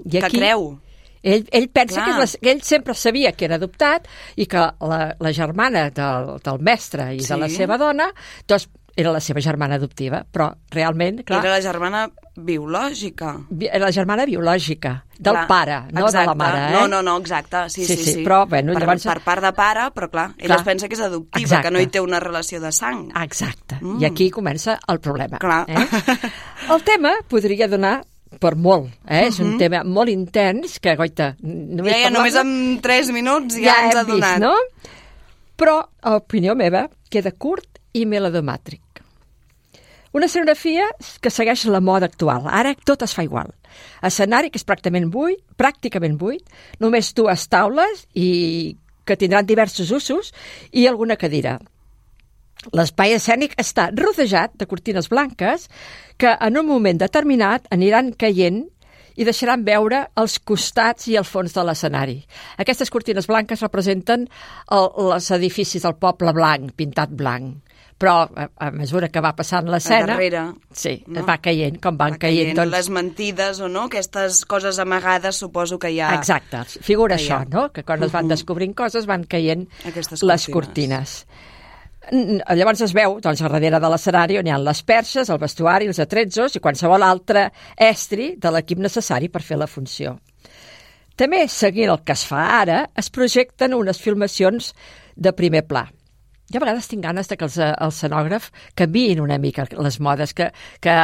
I 0.05 0.21
Que 0.21 0.29
creu. 0.29 0.75
Ell, 1.23 1.47
ell 1.53 1.69
pensa 1.71 2.03
Clar. 2.03 2.07
que, 2.07 2.19
la, 2.19 2.27
que 2.43 2.51
ell 2.51 2.63
sempre 2.63 2.95
sabia 2.95 3.33
que 3.33 3.45
era 3.47 3.55
adoptat 3.57 4.09
i 4.37 4.47
que 4.47 4.59
la, 4.59 5.15
la 5.21 5.33
germana 5.33 5.89
del, 5.91 6.39
del 6.43 6.59
mestre 6.61 7.15
i 7.15 7.21
Sí. 7.21 7.29
de 7.33 7.37
la 7.39 7.49
seva 7.49 7.79
dona 7.79 8.11
doncs, 8.49 8.69
era 8.95 9.09
la 9.11 9.21
seva 9.25 9.41
germana 9.41 9.77
adoptiva, 9.79 10.19
però 10.31 10.51
realment, 10.71 11.23
clar, 11.25 11.39
Era 11.41 11.55
la 11.55 11.63
germana 11.63 12.11
biològica. 12.37 13.37
bi- 13.49 13.67
era 13.73 13.87
la 13.87 13.93
germana 13.93 14.27
biològica 14.27 15.05
del 15.19 15.33
Clar, 15.33 15.47
pare, 15.49 15.77
no 15.93 15.93
de 15.93 16.01
la 16.01 16.09
exacte. 16.09 16.35
mare. 16.37 16.59
Eh? 16.69 16.73
No, 16.73 16.89
no, 16.89 17.03
no, 17.03 17.17
exacte, 17.19 17.71
sí, 17.71 17.87
Sí, 17.87 17.97
sí, 17.97 18.05
sí, 18.05 18.13
sí. 18.19 18.25
però, 18.25 18.47
bueno, 18.47 18.75
per, 18.75 18.83
llavors- 18.83 19.05
per 19.07 19.21
part 19.25 19.43
de 19.45 19.53
pare, 19.53 19.87
però 19.95 20.11
clar, 20.11 20.35
Clar. 20.37 20.59
es 20.59 20.63
pensa 20.67 20.89
que 20.89 20.95
és 20.95 21.01
adoptiva, 21.01 21.41
Exacte. 21.43 21.69
que 21.69 21.71
no 21.73 21.81
hi 21.81 21.87
té 21.87 22.01
una 22.01 22.21
relació 22.21 22.61
de 22.61 22.71
sang. 22.73 23.11
Exacte. 23.23 23.79
Mm. 23.81 24.03
I 24.03 24.05
aquí 24.05 24.31
comença 24.31 24.79
el 24.89 25.01
problema. 25.01 25.39
Clar. 25.39 25.65
Eh? 25.69 25.77
El 26.71 26.83
tema 26.83 27.15
podria 27.29 27.67
donar 27.69 28.03
per 28.41 28.55
molt, 28.57 28.91
eh? 29.07 29.27
És 29.29 29.39
un 29.41 29.57
tema 29.59 29.83
molt 29.85 30.09
intens 30.09 30.79
que, 30.81 30.95
goita, 30.97 31.37
només 31.43 31.83
Mhm. 31.83 31.89
ja, 31.91 31.99
ja, 32.07 32.11
només 32.11 32.35
en 32.37 32.81
3 32.81 33.11
minuts 33.13 33.57
ja, 33.57 33.63
ja 33.63 33.85
ens 33.85 33.95
ha 33.97 34.01
hem 34.01 34.07
vist, 34.07 34.19
donat. 34.19 34.39
no? 34.41 34.55
Però, 35.57 35.89
a 36.03 36.17
opinió 36.17 36.55
meva, 36.57 36.89
queda 37.11 37.31
curt 37.33 37.79
i 37.93 38.07
melodomàtric. 38.07 38.81
Una 40.13 40.27
escenografia 40.27 40.89
que 41.21 41.31
segueix 41.31 41.65
la 41.67 41.81
moda 41.81 42.07
actual. 42.07 42.43
Ara 42.47 42.75
tot 42.85 43.03
es 43.03 43.15
fa 43.15 43.23
igual. 43.25 43.55
Escenari 44.03 44.51
que 44.51 44.59
és 44.59 44.67
pràcticament 44.67 45.09
buit, 45.11 45.39
pràcticament 45.57 46.19
buit, 46.19 46.43
només 46.81 47.15
dues 47.15 47.49
taules 47.49 48.07
i 48.15 48.77
que 49.07 49.17
tindran 49.17 49.47
diversos 49.47 49.91
usos 49.91 50.33
i 50.71 50.87
alguna 50.87 51.17
cadira. 51.17 51.59
L'espai 52.73 53.17
escènic 53.17 53.57
està 53.59 53.89
rodejat 53.91 54.53
de 54.61 54.67
cortines 54.71 55.09
blanques 55.11 55.69
que 56.17 56.31
en 56.39 56.59
un 56.61 56.67
moment 56.69 57.01
determinat 57.01 57.67
aniran 57.75 58.13
caient 58.15 58.63
i 59.19 59.27
deixaran 59.29 59.65
veure 59.67 60.07
els 60.17 60.39
costats 60.41 61.09
i 61.11 61.17
el 61.21 61.27
fons 61.29 61.53
de 61.53 61.65
l'escenari. 61.67 62.21
Aquestes 62.63 62.89
cortines 62.89 63.27
blanques 63.29 63.61
representen 63.61 64.29
el, 64.71 64.87
els 65.13 65.31
edificis 65.35 65.83
del 65.85 65.99
poble 66.01 66.33
blanc, 66.33 66.71
pintat 66.79 67.11
blanc. 67.11 67.59
Però 68.03 68.15
a, 68.25 68.47
a 68.57 68.71
mesura 68.75 69.11
que 69.13 69.21
va 69.23 69.35
passant 69.37 69.69
l'escena... 69.71 70.15
darrere. 70.15 70.41
Sí, 70.75 70.97
no? 71.13 71.23
va 71.29 71.37
caient, 71.45 71.77
com 71.83 71.99
van 72.01 72.17
Va 72.17 72.23
caient, 72.25 72.55
doncs... 72.57 72.73
Les 72.73 72.89
mentides 72.91 73.61
o 73.63 73.69
no, 73.71 73.85
aquestes 73.91 74.41
coses 74.49 74.79
amagades 74.83 75.37
suposo 75.39 75.79
que 75.79 75.91
hi 75.93 76.01
ha... 76.01 76.15
Exacte, 76.17 76.65
figura 76.83 77.19
que 77.19 77.27
hi 77.27 77.29
ha. 77.31 77.43
això, 77.43 77.53
no? 77.53 77.69
Que 77.75 77.85
quan 77.85 78.03
es 78.03 78.11
van 78.15 78.25
Mhm. 78.25 78.33
descobrint 78.33 78.75
coses 78.75 79.07
van 79.07 79.25
caient 79.25 79.69
Aquestes 79.87 80.23
les 80.23 80.47
cortines. 80.49 81.27
Llavors 82.11 82.81
es 82.83 82.93
veu, 82.97 83.21
doncs, 83.23 83.41
a 83.43 83.49
darrere 83.49 83.79
de 83.81 83.89
l'escenari 83.93 84.39
on 84.41 84.49
hi 84.49 84.53
ha 84.53 84.59
les 84.59 84.83
perxes, 84.83 85.31
el 85.31 85.39
vestuari, 85.39 85.87
els 85.87 86.01
atrezzos 86.03 86.57
i 86.57 86.63
qualsevol 86.63 87.05
altre 87.07 87.47
estri 87.79 88.33
de 88.43 88.51
l'equip 88.51 88.83
necessari 88.83 89.31
per 89.31 89.45
fer 89.47 89.61
la 89.61 89.71
funció. 89.71 90.17
També, 91.17 91.45
seguint 91.47 91.93
el 91.93 92.03
que 92.03 92.17
es 92.17 92.25
fa 92.27 92.43
ara, 92.59 92.83
es 92.99 93.11
projecten 93.13 93.77
unes 93.77 94.01
filmacions 94.03 94.73
de 95.15 95.33
primer 95.37 95.63
pla. 95.69 95.85
Jo 96.53 96.59
a 96.59 96.65
vegades 96.65 96.89
tinc 96.91 97.05
ganes 97.05 97.31
de 97.31 97.37
que 97.39 97.47
els, 97.47 97.57
eh, 97.57 97.71
el 97.71 97.93
escenògraf 97.93 98.51
canviïn 98.77 99.23
una 99.23 99.39
mica 99.39 99.67
les 99.71 100.01
modes, 100.01 100.35
que, 100.35 100.51
que 100.81 100.97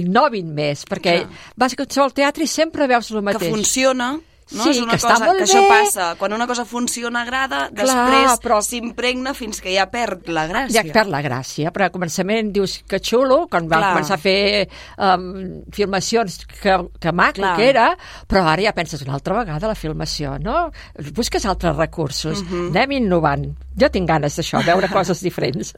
innovin 0.00 0.48
més, 0.54 0.84
perquè 0.88 1.20
Clar. 1.20 1.44
vas 1.56 1.74
a 1.74 1.80
qualsevol 1.82 2.14
teatre 2.16 2.46
i 2.46 2.50
sempre 2.50 2.88
veus 2.90 3.10
el 3.12 3.20
que 3.20 3.26
mateix. 3.28 3.52
funciona, 3.52 4.14
no? 4.52 4.62
Sí, 4.62 4.70
és 4.70 4.78
una 4.80 4.92
que 4.92 4.98
està 5.00 5.14
cosa, 5.14 5.26
molt 5.26 5.38
que 5.38 5.44
això 5.44 5.60
bé. 5.60 5.68
passa. 5.68 6.14
Quan 6.20 6.32
una 6.32 6.46
cosa 6.46 6.64
funciona, 6.64 7.22
agrada, 7.22 7.68
Clar, 7.74 7.86
després 7.86 8.38
però- 8.44 8.60
s'impregna 8.62 9.34
fins 9.34 9.60
que 9.60 9.72
ja 9.74 9.86
perd 9.90 10.28
la 10.28 10.46
gràcia. 10.46 10.82
Ja 10.84 10.92
perd 10.92 11.10
la 11.10 11.22
gràcia, 11.22 11.72
però 11.72 11.84
al 11.88 11.90
començament 11.90 12.52
dius 12.52 12.82
que 12.86 13.00
xulo, 13.00 13.48
quan 13.50 13.66
van 13.68 13.80
Clar. 13.80 13.92
començar 13.96 14.14
a 14.14 14.18
fer 14.22 14.68
um, 14.98 15.62
filmacions 15.72 16.46
que, 16.46 16.76
que 17.00 17.12
maco 17.12 17.40
Clar. 17.40 17.56
que 17.56 17.68
era, 17.68 17.88
però 18.28 18.44
ara 18.46 18.62
ja 18.62 18.72
penses 18.72 19.02
una 19.02 19.14
altra 19.14 19.34
vegada 19.38 19.66
la 19.68 19.74
filmació, 19.74 20.38
no? 20.38 20.70
Busques 21.12 21.44
altres 21.46 21.74
recursos, 21.76 22.42
Mhm. 22.42 22.68
anem 22.76 22.92
innovant. 23.02 23.46
Jo 23.76 23.90
tinc 23.90 24.08
ganes 24.08 24.38
d'això, 24.38 24.62
veure 24.64 24.88
coses 24.88 25.20
diferents. 25.20 25.74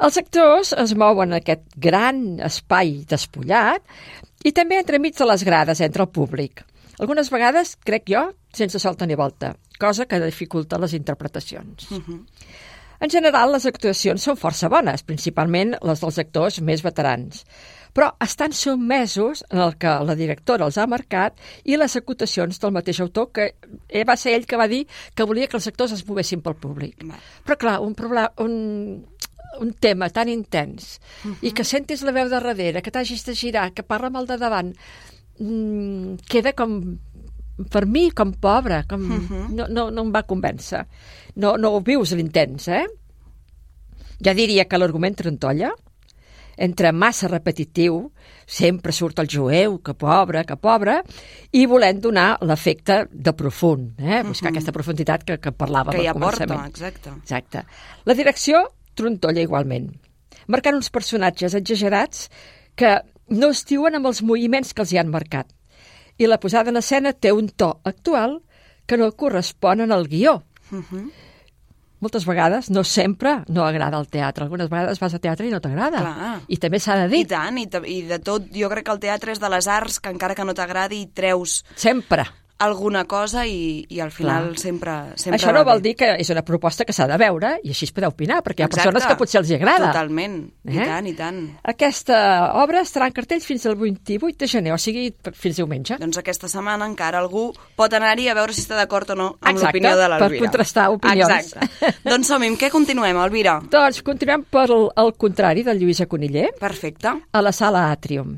Els 0.00 0.16
actors 0.16 0.72
es 0.72 0.94
mouen 0.96 1.32
en 1.32 1.38
aquest 1.40 1.62
gran 1.76 2.40
espai 2.40 3.04
despullat 3.08 3.82
i 4.44 4.52
també 4.52 4.78
entremig 4.80 5.14
de 5.16 5.24
les 5.26 5.44
grades 5.44 5.80
entre 5.80 6.02
el 6.02 6.08
públic. 6.08 6.64
Algunes 7.02 7.30
vegades, 7.32 7.76
crec 7.82 8.08
jo, 8.10 8.24
sense 8.54 8.78
solta 8.78 9.06
ni 9.06 9.16
volta, 9.18 9.54
cosa 9.80 10.06
que 10.06 10.20
dificulta 10.22 10.78
les 10.78 10.94
interpretacions. 10.94 11.88
En 13.04 13.10
general, 13.10 13.50
les 13.52 13.66
actuacions 13.66 14.22
són 14.22 14.38
força 14.38 14.70
bones, 14.70 15.02
principalment 15.02 15.74
les 15.82 16.00
dels 16.00 16.20
actors 16.22 16.60
més 16.62 16.84
veterans, 16.84 17.42
però 17.94 18.10
estan 18.22 18.54
sotmesos 18.54 19.44
en 19.50 19.60
el 19.62 19.76
que 19.78 19.92
la 20.08 20.16
directora 20.18 20.66
els 20.66 20.78
ha 20.78 20.86
marcat 20.90 21.38
i 21.64 21.78
les 21.78 21.94
acotacions 22.00 22.58
del 22.62 22.74
mateix 22.74 23.00
autor, 23.04 23.30
que 23.34 23.48
eh, 23.88 24.04
va 24.06 24.16
ser 24.18 24.34
ell 24.34 24.46
que 24.50 24.58
va 24.58 24.68
dir 24.70 24.84
que 25.14 25.26
volia 25.26 25.50
que 25.50 25.58
els 25.58 25.68
actors 25.70 25.94
es 25.94 26.04
movessin 26.06 26.42
pel 26.42 26.58
públic. 26.58 27.04
Va. 27.06 27.18
Però 27.46 27.58
clar, 27.60 27.76
un, 27.86 27.94
problema, 27.98 28.30
un, 28.42 29.04
un 29.62 29.72
tema 29.78 30.10
tan 30.10 30.30
intens 30.32 30.98
i 31.40 31.54
que 31.54 31.66
sentis 31.66 32.02
la 32.02 32.14
veu 32.14 32.30
de 32.30 32.40
darrere, 32.40 32.82
que 32.82 32.94
t'hagis 32.94 33.26
de 33.26 33.36
girar, 33.38 33.70
que 33.74 33.86
parla 33.86 34.10
amb 34.10 34.22
el 34.22 34.30
de 34.32 34.40
davant, 34.42 34.74
mm, 35.38 36.24
queda 36.30 36.54
com 36.56 36.78
per 37.70 37.86
mi 37.86 38.08
com 38.10 38.32
pobre, 38.32 38.82
com, 38.88 39.02
no, 39.54 39.66
no, 39.70 39.88
no 39.90 40.02
em 40.02 40.12
va 40.14 40.24
convèncer. 40.26 40.82
No, 41.38 41.54
no 41.60 41.74
ho 41.76 41.80
vius 41.86 42.14
l'intens, 42.18 42.68
eh? 42.68 42.84
Ja 44.24 44.34
diria 44.34 44.66
que 44.66 44.78
l'argument 44.78 45.14
trontolla, 45.18 45.70
entre 46.56 46.92
massa 46.94 47.28
repetitiu, 47.30 47.98
sempre 48.46 48.94
surt 48.94 49.18
el 49.22 49.30
jueu, 49.30 49.78
que 49.82 49.94
pobre, 49.98 50.44
que 50.46 50.56
pobre, 50.60 51.00
i 51.52 51.64
volent 51.70 52.02
donar 52.02 52.28
l'efecte 52.46 53.04
de 53.10 53.34
profund, 53.34 53.98
eh? 53.98 54.22
buscar 54.26 54.52
aquesta 54.52 54.74
profunditat 54.74 55.26
que, 55.26 55.38
que 55.42 55.54
parlàvem 55.54 55.96
que 55.96 56.04
al 56.04 56.10
ja 56.10 56.14
porta, 56.14 56.46
començament. 56.46 56.70
exacte. 56.70 57.14
Exacte. 57.22 57.64
La 58.06 58.18
direcció 58.18 58.62
trontolla 58.94 59.42
igualment, 59.42 59.90
marcant 60.46 60.78
uns 60.78 60.92
personatges 60.94 61.58
exagerats 61.58 62.28
que 62.78 62.94
no 63.28 63.50
es 63.50 63.64
diuen 63.68 63.94
amb 63.96 64.10
els 64.10 64.22
moviments 64.22 64.74
que 64.74 64.84
els 64.84 64.92
hi 64.92 64.98
han 65.00 65.12
marcat. 65.12 65.48
I 66.18 66.28
la 66.30 66.38
posada 66.40 66.70
en 66.70 66.78
escena 66.78 67.12
té 67.12 67.32
un 67.32 67.48
to 67.48 67.80
actual 67.84 68.40
que 68.86 68.98
no 69.00 69.10
correspon 69.12 69.80
al 69.90 70.06
guió. 70.08 70.42
Moltes 72.04 72.26
vegades, 72.28 72.68
no 72.70 72.84
sempre, 72.84 73.38
no 73.48 73.64
agrada 73.64 73.98
el 73.98 74.08
teatre. 74.12 74.44
Algunes 74.44 74.68
vegades 74.68 75.00
vas 75.00 75.14
a 75.16 75.18
teatre 75.18 75.48
i 75.48 75.50
no 75.50 75.60
t'agrada. 75.64 76.02
I 76.52 76.58
també 76.60 76.78
s'ha 76.82 76.98
de 77.00 77.08
dir. 77.08 77.22
I 77.24 77.28
tant, 77.30 77.58
i, 77.58 77.68
i 77.88 78.02
de 78.10 78.18
tot, 78.20 78.50
jo 78.52 78.68
crec 78.68 78.84
que 78.84 78.92
el 78.92 79.00
teatre 79.00 79.32
és 79.32 79.40
de 79.40 79.48
les 79.48 79.68
arts 79.72 80.00
que 80.04 80.12
encara 80.12 80.36
que 80.36 80.44
no 80.44 80.54
t'agradi 80.54 81.06
treus 81.16 81.62
Sempre. 81.80 82.26
Alguna 82.58 83.04
cosa 83.04 83.42
i, 83.46 83.84
i 83.90 83.98
al 84.00 84.10
final 84.14 84.50
Clar. 84.52 84.58
sempre, 84.58 84.92
sempre 85.16 85.38
Això 85.40 85.52
no 85.52 85.64
vol 85.66 85.82
dir 85.82 85.94
que 85.98 86.12
és 86.22 86.30
una 86.30 86.42
proposta 86.46 86.84
que 86.86 86.92
s'ha 86.94 87.08
de 87.10 87.16
veure 87.18 87.56
i 87.64 87.72
així 87.74 87.84
es 87.88 87.92
podeu 87.92 88.12
opinar, 88.14 88.38
perquè 88.46 88.60
hi 88.60 88.64
ha 88.64 88.68
Exacte. 88.70 88.88
persones 88.92 89.06
que 89.10 89.16
potser 89.18 89.40
els 89.40 89.50
agrada. 89.56 89.88
Totalment, 89.90 90.36
i 90.70 90.78
Eh? 90.78 90.86
tant, 90.86 91.06
i 91.10 91.14
tant. 91.18 91.40
Aquesta 91.64 92.18
obra 92.62 92.80
estarà 92.86 93.08
en 93.10 93.12
cartells 93.16 93.44
fins 93.44 93.66
al 93.66 93.74
28 93.76 94.38
de 94.38 94.46
gener, 94.46 94.72
o 94.72 94.78
sigui, 94.78 95.08
fins 95.34 95.56
diumenge. 95.56 95.98
Doncs 95.98 96.18
aquesta 96.22 96.48
setmana 96.48 96.86
encara 96.86 97.18
algú 97.18 97.48
pot 97.76 97.92
anar-hi 97.92 98.28
a 98.30 98.34
veure 98.38 98.54
si 98.54 98.62
està 98.62 98.78
d'acord 98.78 99.10
o 99.10 99.18
no 99.18 99.28
amb 99.40 99.58
l'opinió 99.58 99.96
de 99.98 100.08
l'Elvira. 100.08 100.28
per 100.30 100.38
contrastar 100.46 100.88
opinions. 100.94 101.30
Exacte. 101.54 101.92
doncs 102.08 102.26
som-hi, 102.28 102.48
amb 102.54 102.58
què 102.60 102.70
continuem, 102.70 103.16
Elvira? 103.26 103.58
Doncs 103.74 104.00
continuem 104.06 104.44
per 104.48 104.68
el, 104.70 104.88
el 104.96 105.12
contrari 105.18 105.62
de 105.66 105.74
Lluïsa 105.74 106.06
Coniller, 106.06 106.52
Perfecte. 106.60 107.12
a 107.32 107.42
la 107.42 107.52
sala 107.52 107.90
Atrium. 107.90 108.36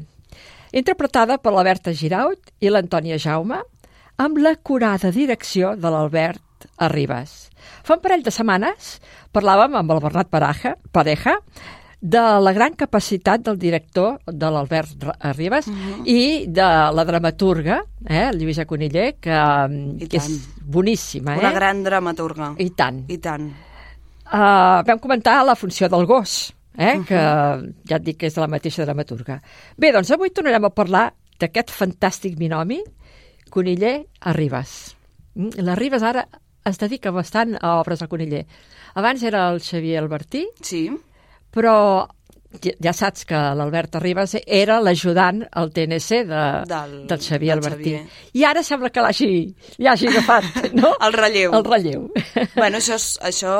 Interpretada 0.72 1.38
per 1.38 1.52
la 1.54 1.62
Berta 1.62 1.92
Giraut 1.94 2.50
i 2.60 2.68
l'Antònia 2.68 3.16
Jaume, 3.22 3.60
amb 4.18 4.38
la 4.42 4.54
curada 4.56 5.10
direcció 5.12 5.74
de 5.76 5.90
l'Albert 5.92 6.68
Arribas. 6.82 7.50
Fa 7.84 7.96
un 7.96 8.02
parell 8.04 8.22
de 8.24 8.32
setmanes 8.32 8.96
parlàvem 9.34 9.74
amb 9.76 9.92
el 9.92 10.00
Bernat 10.04 10.30
Paraja, 10.32 10.76
Pareja 10.92 11.36
de 12.00 12.20
la 12.40 12.52
gran 12.52 12.74
capacitat 12.76 13.42
del 13.42 13.58
director, 13.58 14.18
de 14.26 14.50
l'Albert 14.52 15.02
Ra- 15.02 15.32
Ribas, 15.34 15.66
i 16.04 16.44
de 16.46 16.66
la 16.94 17.04
dramaturga, 17.08 17.80
eh, 18.04 18.28
Lluïsa 18.36 18.66
Coniller, 18.68 19.14
que, 19.20 19.36
I 20.04 20.08
que 20.08 20.20
és 20.20 20.28
boníssima. 20.62 21.34
Eh? 21.34 21.40
Una 21.40 21.52
gran 21.56 21.82
dramaturga. 21.82 22.52
I 22.62 22.68
tant. 22.76 23.02
I 23.08 23.18
tant. 23.18 23.48
Uh, 24.26 24.82
vam 24.86 24.98
comentar 25.00 25.38
la 25.46 25.54
funció 25.56 25.88
del 25.88 26.04
gos, 26.06 26.52
eh? 26.76 27.00
que 27.06 27.16
ja 27.88 27.96
et 27.96 28.04
dic 28.04 28.18
que 28.20 28.26
és 28.28 28.34
de 28.36 28.42
la 28.44 28.50
mateixa 28.50 28.84
dramaturga. 28.84 29.40
Bé, 29.78 29.92
doncs 29.94 30.10
avui 30.14 30.30
tornarem 30.34 30.68
a 30.68 30.72
parlar 30.74 31.08
d'aquest 31.40 31.72
fantàstic 31.74 32.36
binomi 32.38 32.80
Coniller-Arribas. 33.51 34.97
Mm, 35.34 35.49
La 35.62 35.74
Ribas 35.74 36.03
ara 36.03 36.28
es 36.64 36.78
dedica 36.78 37.11
bastant 37.11 37.57
a 37.61 37.76
obres 37.80 38.01
de 38.01 38.09
Coniller. 38.09 38.47
Abans 38.94 39.22
era 39.22 39.49
el 39.51 39.61
Xavier 39.61 39.99
Albertí, 40.03 40.49
Sí. 40.62 40.90
però 41.53 42.09
ja, 42.80 42.92
saps 42.97 43.24
que 43.28 43.34
l'Albert 43.59 43.97
Arribas 43.99 44.36
era 44.47 44.78
l'ajudant 44.80 45.42
al 45.53 45.70
TNC 45.74 46.22
de, 46.28 46.42
Del- 46.70 47.07
del 47.11 47.18
Xavier 47.20 47.57
del 47.57 47.64
Albertí. 47.64 47.92
Xavier. 47.97 48.30
I 48.38 48.44
ara 48.44 48.62
sembla 48.62 48.90
que 48.90 49.03
l'hagi 49.05 49.28
hagi 49.84 50.09
agafat, 50.09 50.72
no? 50.74 50.94
El 51.07 51.12
relleu. 51.12 51.53
El 51.59 51.64
relleu. 51.64 52.07
Bueno, 52.57 52.78
això 52.78 52.94
és, 52.97 53.18
això 53.20 53.55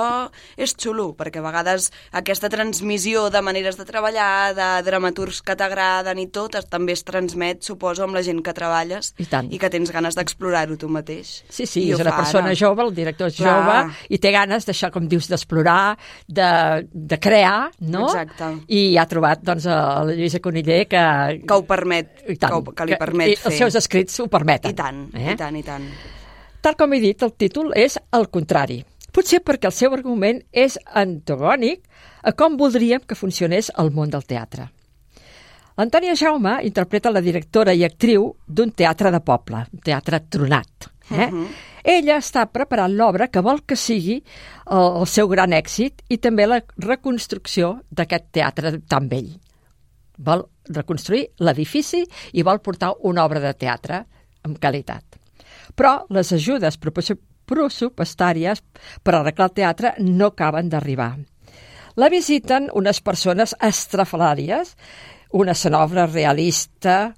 és 0.57 0.72
xulo, 0.80 1.11
perquè 1.18 1.43
a 1.43 1.45
vegades 1.45 1.91
aquesta 2.16 2.49
transmissió 2.49 3.26
de 3.30 3.43
maneres 3.45 3.76
de 3.76 3.84
treballar, 3.84 4.55
de 4.57 4.68
dramaturgs 4.87 5.43
que 5.45 5.57
t'agraden 5.59 6.18
i 6.22 6.28
tot, 6.32 6.55
es- 6.57 6.66
també 6.72 6.95
es 6.97 7.05
transmet, 7.05 7.61
suposo, 7.66 8.05
amb 8.07 8.16
la 8.16 8.22
gent 8.24 8.41
que 8.47 8.55
treballes 8.57 9.12
I 9.20 9.26
tant. 9.28 9.51
i 9.53 9.59
que 9.61 9.68
tens 9.70 9.93
ganes 9.93 10.16
d'explorar-ho 10.16 10.78
tu 10.80 10.89
mateix. 10.89 11.43
Sí, 11.51 11.66
sí, 11.66 11.84
I 11.89 11.93
és 11.93 12.01
una 12.01 12.14
persona 12.16 12.53
ara. 12.55 12.57
jove, 12.57 12.87
el 12.87 12.95
director 12.97 13.28
és 13.28 13.37
Clar. 13.37 13.53
jove, 13.59 13.99
i 14.09 14.18
té 14.22 14.32
ganes 14.32 14.64
d'això, 14.68 14.91
com 14.95 15.07
dius, 15.09 15.28
d'explorar, 15.28 15.97
de, 16.26 16.49
de 16.93 17.18
crear, 17.20 17.70
no? 17.80 18.07
Exacte. 18.09 18.53
I 18.72 18.86
ha 18.97 19.05
trobat, 19.11 19.43
doncs, 19.43 19.66
a 19.66 20.05
la 20.07 20.14
Lluïsa 20.14 20.39
Coniller 20.45 20.84
que... 20.91 21.03
Que 21.47 21.57
ho 21.59 21.64
permet, 21.66 22.12
tant, 22.39 22.47
que, 22.47 22.53
ho- 22.61 22.74
que 22.78 22.87
li 22.87 22.99
permet 23.01 23.32
i 23.32 23.37
fer. 23.37 23.51
Els 23.51 23.59
seus 23.64 23.78
escrits 23.82 24.20
ho 24.22 24.28
permeten. 24.32 24.70
I 24.70 24.78
tant, 24.78 25.01
eh? 25.18 25.32
i 25.32 25.37
tant, 25.41 25.59
i 25.59 25.64
tant. 25.66 25.89
Tal 26.62 26.76
com 26.78 26.95
he 26.97 27.01
dit, 27.03 27.22
el 27.26 27.34
títol 27.39 27.72
és 27.78 27.99
el 28.16 28.28
contrari. 28.34 28.80
Potser 29.16 29.43
perquè 29.45 29.70
el 29.70 29.74
seu 29.74 29.95
argument 29.97 30.41
és 30.53 30.78
antagònic 31.03 31.82
a 32.26 32.32
com 32.37 32.57
voldríem 32.61 33.05
que 33.07 33.16
funcionés 33.18 33.70
el 33.80 33.91
món 33.95 34.11
del 34.12 34.26
teatre. 34.28 34.66
L'Antònia 35.76 36.14
Jaume 36.16 36.55
interpreta 36.64 37.11
la 37.12 37.20
directora 37.20 37.74
i 37.76 37.82
actriu 37.84 38.30
d'un 38.49 38.70
teatre 38.72 39.11
de 39.12 39.20
poble, 39.20 39.66
un 39.72 39.82
teatre 39.84 40.22
tronat. 40.32 40.89
Eh? 41.11 41.30
Ella 41.86 42.16
està 42.18 42.46
preparant 42.50 42.90
l'obra 42.90 43.28
que 43.30 43.42
vol 43.44 43.61
que 43.62 43.76
sigui 43.78 44.16
el, 44.18 44.86
el 45.02 45.07
seu 45.07 45.28
gran 45.30 45.54
èxit 45.54 46.02
i 46.11 46.18
també 46.18 46.48
la 46.48 46.61
reconstrucció 46.82 47.76
d'aquest 47.90 48.32
teatre 48.34 48.72
tan 48.90 49.07
vell. 49.12 49.30
Vol 50.18 50.42
reconstruir 50.74 51.28
l'edifici 51.46 52.02
i 52.32 52.42
vol 52.42 52.59
portar 52.64 52.94
una 53.07 53.24
obra 53.24 53.40
de 53.44 53.54
teatre 53.54 54.02
amb 54.46 54.59
qualitat. 54.59 55.04
Però 55.76 56.07
les 56.11 56.32
ajudes 56.32 56.78
pressupostàries 56.80 58.62
per 59.02 59.14
arreglar 59.14 59.50
el 59.50 59.57
teatre 59.61 59.94
no 60.02 60.32
acaben 60.32 60.70
d'arribar. 60.72 61.14
La 61.96 62.11
visiten 62.12 62.66
unes 62.76 63.00
persones 63.00 63.54
estrafalàries, 63.62 64.74
una 65.32 65.54
escenògra 65.57 66.07
realista, 66.11 67.14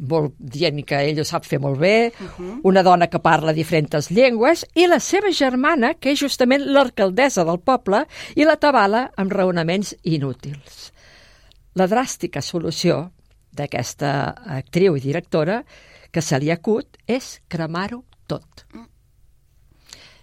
molt 0.00 0.34
dient 0.38 0.80
que 0.88 0.98
ell 1.10 1.20
ho 1.20 1.24
sap 1.28 1.44
fer 1.44 1.58
molt 1.60 1.78
bé, 1.80 2.12
una 2.64 2.82
dona 2.82 3.08
que 3.12 3.20
parla 3.20 3.52
diferents 3.52 4.10
llengües 4.10 4.64
i 4.74 4.86
la 4.88 4.98
seva 5.00 5.32
germana, 5.32 5.94
que 5.94 6.12
és 6.14 6.20
justament 6.20 6.64
l'alcaldessa 6.64 7.44
del 7.44 7.60
poble, 7.60 8.06
i 8.36 8.46
la 8.48 8.56
tabala 8.56 9.10
amb 9.16 9.32
raonaments 9.32 9.94
inútils. 10.02 10.92
La 11.76 11.88
dràstica 11.88 12.40
solució 12.40 13.10
d'aquesta 13.52 14.32
actriu 14.58 14.96
i 14.96 15.04
directora 15.04 15.62
que 16.12 16.22
se 16.24 16.38
li 16.40 16.50
acut 16.52 16.98
és 17.08 17.38
cremar-ho 17.48 18.02
tot. 18.28 18.64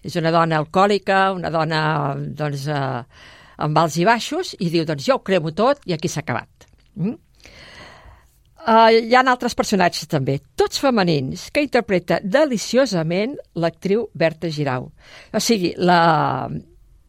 És 0.02 0.16
una 0.16 0.32
dona 0.32 0.58
alcohòlica, 0.58 1.32
una 1.36 1.50
dona 1.54 1.82
doncs, 2.18 2.68
eh, 2.68 3.04
amb 3.58 3.78
alts 3.78 3.98
i 4.00 4.06
baixos, 4.08 4.54
i 4.60 4.70
diu, 4.70 4.86
doncs 4.86 5.06
jo 5.06 5.20
ho 5.20 5.24
cremo 5.26 5.52
tot 5.52 5.84
i 5.86 5.94
aquí 5.94 6.08
s'ha 6.08 6.24
acabat. 6.24 6.70
Mm? 6.96 7.18
Uh, 8.60 8.90
hi 9.08 9.14
ha 9.16 9.22
altres 9.24 9.56
personatges 9.56 10.08
també, 10.12 10.40
tots 10.60 10.82
femenins, 10.84 11.48
que 11.56 11.62
interpreta 11.64 12.20
deliciosament 12.22 13.38
l'actriu 13.56 14.10
Berta 14.14 14.50
Girau. 14.52 14.90
O 15.34 15.40
sigui, 15.40 15.72
la, 15.80 16.50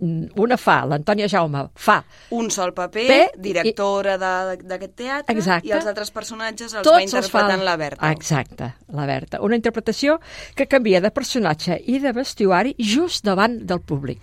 una 0.01 0.57
fa, 0.57 0.77
l'Antònia 0.89 1.27
Jaume 1.29 1.67
fa 1.77 1.99
Un 2.33 2.49
sol 2.55 2.71
paper, 2.73 3.07
Bé, 3.11 3.19
directora 3.37 4.15
d'aquest 4.17 4.95
teatre, 4.97 5.35
Exacte. 5.35 5.69
i 5.69 5.75
els 5.77 5.87
altres 5.91 6.11
personatges 6.15 6.73
els 6.73 6.87
Tots 6.87 6.95
va 6.97 7.03
els 7.03 7.13
interpretant 7.13 7.59
fa- 7.59 7.67
la 7.67 7.77
Berta. 7.77 8.13
Exacte, 8.15 8.71
la 8.97 9.07
Berta. 9.11 9.43
Una 9.45 9.59
interpretació 9.59 10.21
que 10.55 10.67
canvia 10.71 11.03
de 11.05 11.11
personatge 11.11 11.81
i 11.87 11.99
de 11.99 12.13
vestuari 12.17 12.75
just 12.79 13.25
davant 13.27 13.59
del 13.67 13.83
públic. 13.83 14.23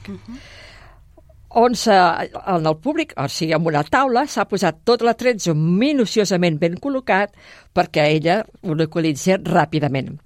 On 1.58 1.74
en 1.74 2.68
el 2.70 2.78
públic, 2.78 3.16
o 3.18 3.26
sigui, 3.32 3.56
en 3.58 3.66
una 3.66 3.82
taula, 3.84 4.28
s'ha 4.30 4.46
posat 4.46 4.84
tot 4.86 5.02
l'atrezzo 5.02 5.56
minuciosament 5.58 6.60
ben 6.62 6.78
col·locat 6.78 7.34
perquè 7.74 8.06
ella 8.14 8.44
ho 8.62 8.76
localitzi 8.78 9.40
ràpidament. 9.42 10.20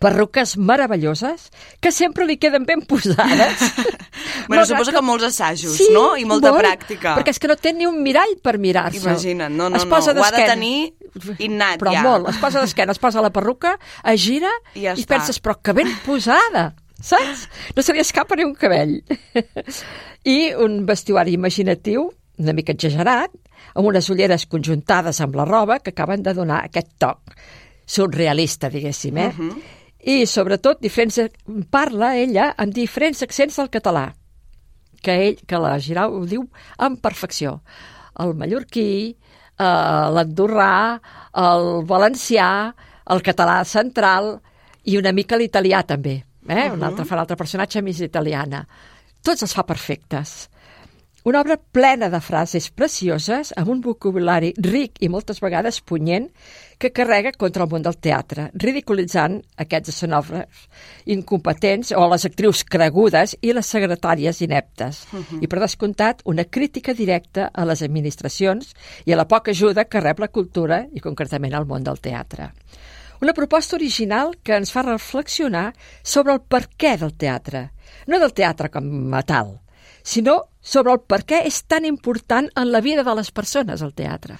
Perruques 0.00 0.58
meravelloses 0.60 1.50
que 1.80 1.92
sempre 1.92 2.26
li 2.28 2.36
queden 2.36 2.64
ben 2.68 2.82
posades. 2.88 3.60
Bueno, 4.46 4.62
Malgrat 4.62 4.68
suposo 4.76 4.92
que 4.92 5.00
molts 5.02 5.24
assajos, 5.26 5.78
no? 5.90 6.02
I 6.20 6.24
molta 6.28 6.52
molt, 6.52 6.62
pràctica. 6.62 7.14
Perquè 7.16 7.32
és 7.34 7.40
que 7.42 7.48
no 7.50 7.56
té 7.58 7.72
ni 7.74 7.86
un 7.88 7.96
mirall 8.04 8.36
per 8.44 8.56
mirar-se. 8.62 9.00
Imagina't, 9.00 9.50
no, 9.56 9.66
no, 9.72 9.80
Es 9.80 9.86
no, 9.86 9.90
posa 9.90 10.12
ho 10.14 10.22
ha 10.22 10.30
de 10.30 10.44
tenir 10.46 10.92
innat, 11.42 11.80
Però 11.80 11.94
ja. 11.96 12.04
molt, 12.04 12.28
es 12.30 12.38
posa 12.38 12.62
d'esquena, 12.62 12.94
es 12.94 13.00
posa 13.02 13.24
la 13.24 13.32
perruca, 13.34 13.74
es 14.04 14.20
gira 14.22 14.52
I 14.74 14.84
ja 14.84 14.94
i 14.94 15.02
està. 15.02 15.16
penses, 15.16 15.40
però 15.42 15.56
que 15.58 15.74
ben 15.74 15.90
posada, 16.04 16.68
saps? 17.06 17.46
No 17.76 17.82
se 17.82 17.94
li 17.94 18.02
escapa 18.02 18.36
ni 18.36 18.46
un 18.46 18.54
cabell. 18.58 18.98
I 20.36 20.38
un 20.62 20.80
vestuari 20.88 21.36
imaginatiu, 21.36 22.08
una 22.42 22.54
mica 22.56 22.74
exagerat, 22.74 23.32
amb 23.76 23.88
unes 23.88 24.08
ulleres 24.12 24.46
conjuntades 24.50 25.20
amb 25.22 25.36
la 25.38 25.46
roba 25.48 25.78
que 25.80 25.94
acaben 25.94 26.22
de 26.26 26.34
donar 26.34 26.64
aquest 26.64 26.96
toc 26.98 27.36
surrealista, 27.86 28.68
diguéssim, 28.72 29.18
eh? 29.22 29.32
I, 30.06 30.26
sobretot, 30.26 30.80
diferents... 30.82 31.20
parla 31.70 32.14
ella 32.18 32.52
amb 32.58 32.74
diferents 32.74 33.22
accents 33.26 33.56
del 33.58 33.70
català, 33.70 34.08
que 35.02 35.14
ell, 35.28 35.38
que 35.46 35.60
la 35.62 35.76
Girau 35.82 36.18
ho 36.18 36.24
diu 36.26 36.44
amb 36.82 37.00
perfecció. 37.02 37.60
El 38.22 38.34
mallorquí, 38.38 39.14
eh, 39.14 39.64
l'andorrà, 40.16 40.98
el 41.42 41.66
valencià, 41.86 42.50
el 43.14 43.22
català 43.22 43.60
central 43.64 44.36
i 44.86 44.96
una 44.98 45.12
mica 45.14 45.38
l'italià 45.38 45.82
també. 45.86 46.20
Eh? 46.48 46.68
Un 46.70 46.82
altre 46.86 47.04
fa 47.04 47.18
l'altre 47.18 47.38
personatge 47.38 47.82
més 47.82 48.02
italiana. 48.04 48.64
Tots 49.22 49.42
els 49.42 49.54
fa 49.54 49.64
perfectes. 49.66 50.36
Una 51.26 51.40
obra 51.40 51.56
plena 51.58 52.06
de 52.06 52.20
frases 52.22 52.68
precioses, 52.70 53.48
amb 53.58 53.72
un 53.72 53.80
vocabulari 53.82 54.52
ric 54.62 55.00
i 55.02 55.08
moltes 55.10 55.40
vegades 55.42 55.80
punyent, 55.82 56.28
que 56.78 56.92
carrega 56.94 57.32
contra 57.34 57.64
el 57.64 57.72
món 57.72 57.82
del 57.82 57.96
teatre, 57.98 58.44
ridiculitzant 58.54 59.40
aquests 59.64 59.90
escenògrafs 59.90 60.68
incompetents 61.16 61.90
o 61.98 62.06
les 62.12 62.28
actrius 62.30 62.62
cregudes 62.62 63.34
i 63.42 63.50
les 63.56 63.66
secretàries 63.74 64.38
ineptes. 64.46 65.02
I, 65.42 65.48
per 65.50 65.58
descomptat, 65.64 66.22
una 66.30 66.44
crítica 66.46 66.94
directa 66.94 67.50
a 67.52 67.66
les 67.66 67.82
administracions 67.82 68.70
i 69.04 69.10
a 69.10 69.18
la 69.18 69.26
poca 69.26 69.50
ajuda 69.50 69.88
que 69.90 70.04
rep 70.06 70.22
la 70.22 70.30
cultura 70.30 70.84
i, 70.92 71.02
concretament, 71.02 71.58
al 71.58 71.66
món 71.66 71.82
del 71.82 71.98
teatre. 71.98 72.52
Una 73.20 73.32
proposta 73.32 73.76
original 73.76 74.36
que 74.42 74.56
ens 74.56 74.72
fa 74.72 74.84
reflexionar 74.84 75.70
sobre 76.02 76.34
el 76.36 76.42
per 76.42 76.66
què 76.76 76.96
del 77.00 77.14
teatre. 77.16 77.70
No 78.06 78.20
del 78.20 78.34
teatre 78.36 78.70
com 78.70 79.14
a 79.14 79.22
tal, 79.26 79.56
sinó 80.06 80.40
sobre 80.60 80.92
el 80.92 81.00
per 81.00 81.22
què 81.26 81.42
és 81.48 81.62
tan 81.66 81.84
important 81.88 82.48
en 82.54 82.72
la 82.72 82.82
vida 82.84 83.02
de 83.06 83.14
les 83.18 83.30
persones 83.30 83.82
el 83.82 83.94
teatre. 83.94 84.36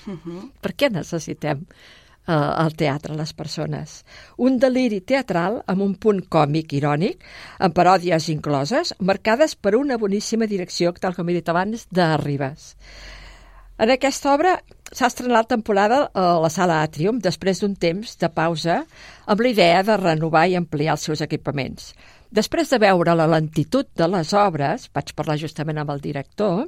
Per 0.63 0.73
què 0.75 0.91
necessitem 0.91 1.65
eh, 1.67 2.33
el 2.33 2.75
teatre, 2.77 3.17
les 3.19 3.33
persones? 3.33 4.05
Un 4.39 4.59
deliri 4.63 5.01
teatral 5.01 5.63
amb 5.67 5.83
un 5.83 5.95
punt 5.95 6.23
còmic 6.29 6.77
irònic, 6.79 7.23
amb 7.59 7.75
paròdies 7.75 8.29
incloses, 8.35 8.95
marcades 9.01 9.57
per 9.57 9.77
una 9.77 9.99
boníssima 9.99 10.47
direcció, 10.47 10.93
tal 10.93 11.15
com 11.15 11.29
he 11.29 11.39
dit 11.39 11.49
abans, 11.49 11.87
de 11.91 12.11
Ribes. 12.23 12.75
En 13.79 13.91
aquesta 13.91 14.35
obra 14.35 14.61
s'ha 14.93 15.09
estrenat 15.11 15.49
temporada 15.51 16.07
a 16.15 16.27
la 16.43 16.51
Sala 16.53 16.83
Atrium 16.85 17.19
després 17.23 17.61
d'un 17.63 17.75
temps 17.75 18.17
de 18.21 18.29
pausa 18.31 18.83
amb 19.27 19.43
la 19.43 19.51
idea 19.51 19.83
de 19.87 19.97
renovar 19.99 20.47
i 20.49 20.57
ampliar 20.59 20.95
els 20.95 21.07
seus 21.09 21.23
equipaments. 21.25 21.93
Després 22.31 22.71
de 22.71 22.79
veure 22.83 23.15
la 23.15 23.29
lentitud 23.31 23.87
de 23.97 24.07
les 24.11 24.33
obres, 24.35 24.89
vaig 24.95 25.13
parlar 25.17 25.39
justament 25.41 25.79
amb 25.79 25.93
el 25.95 26.03
director, 26.03 26.67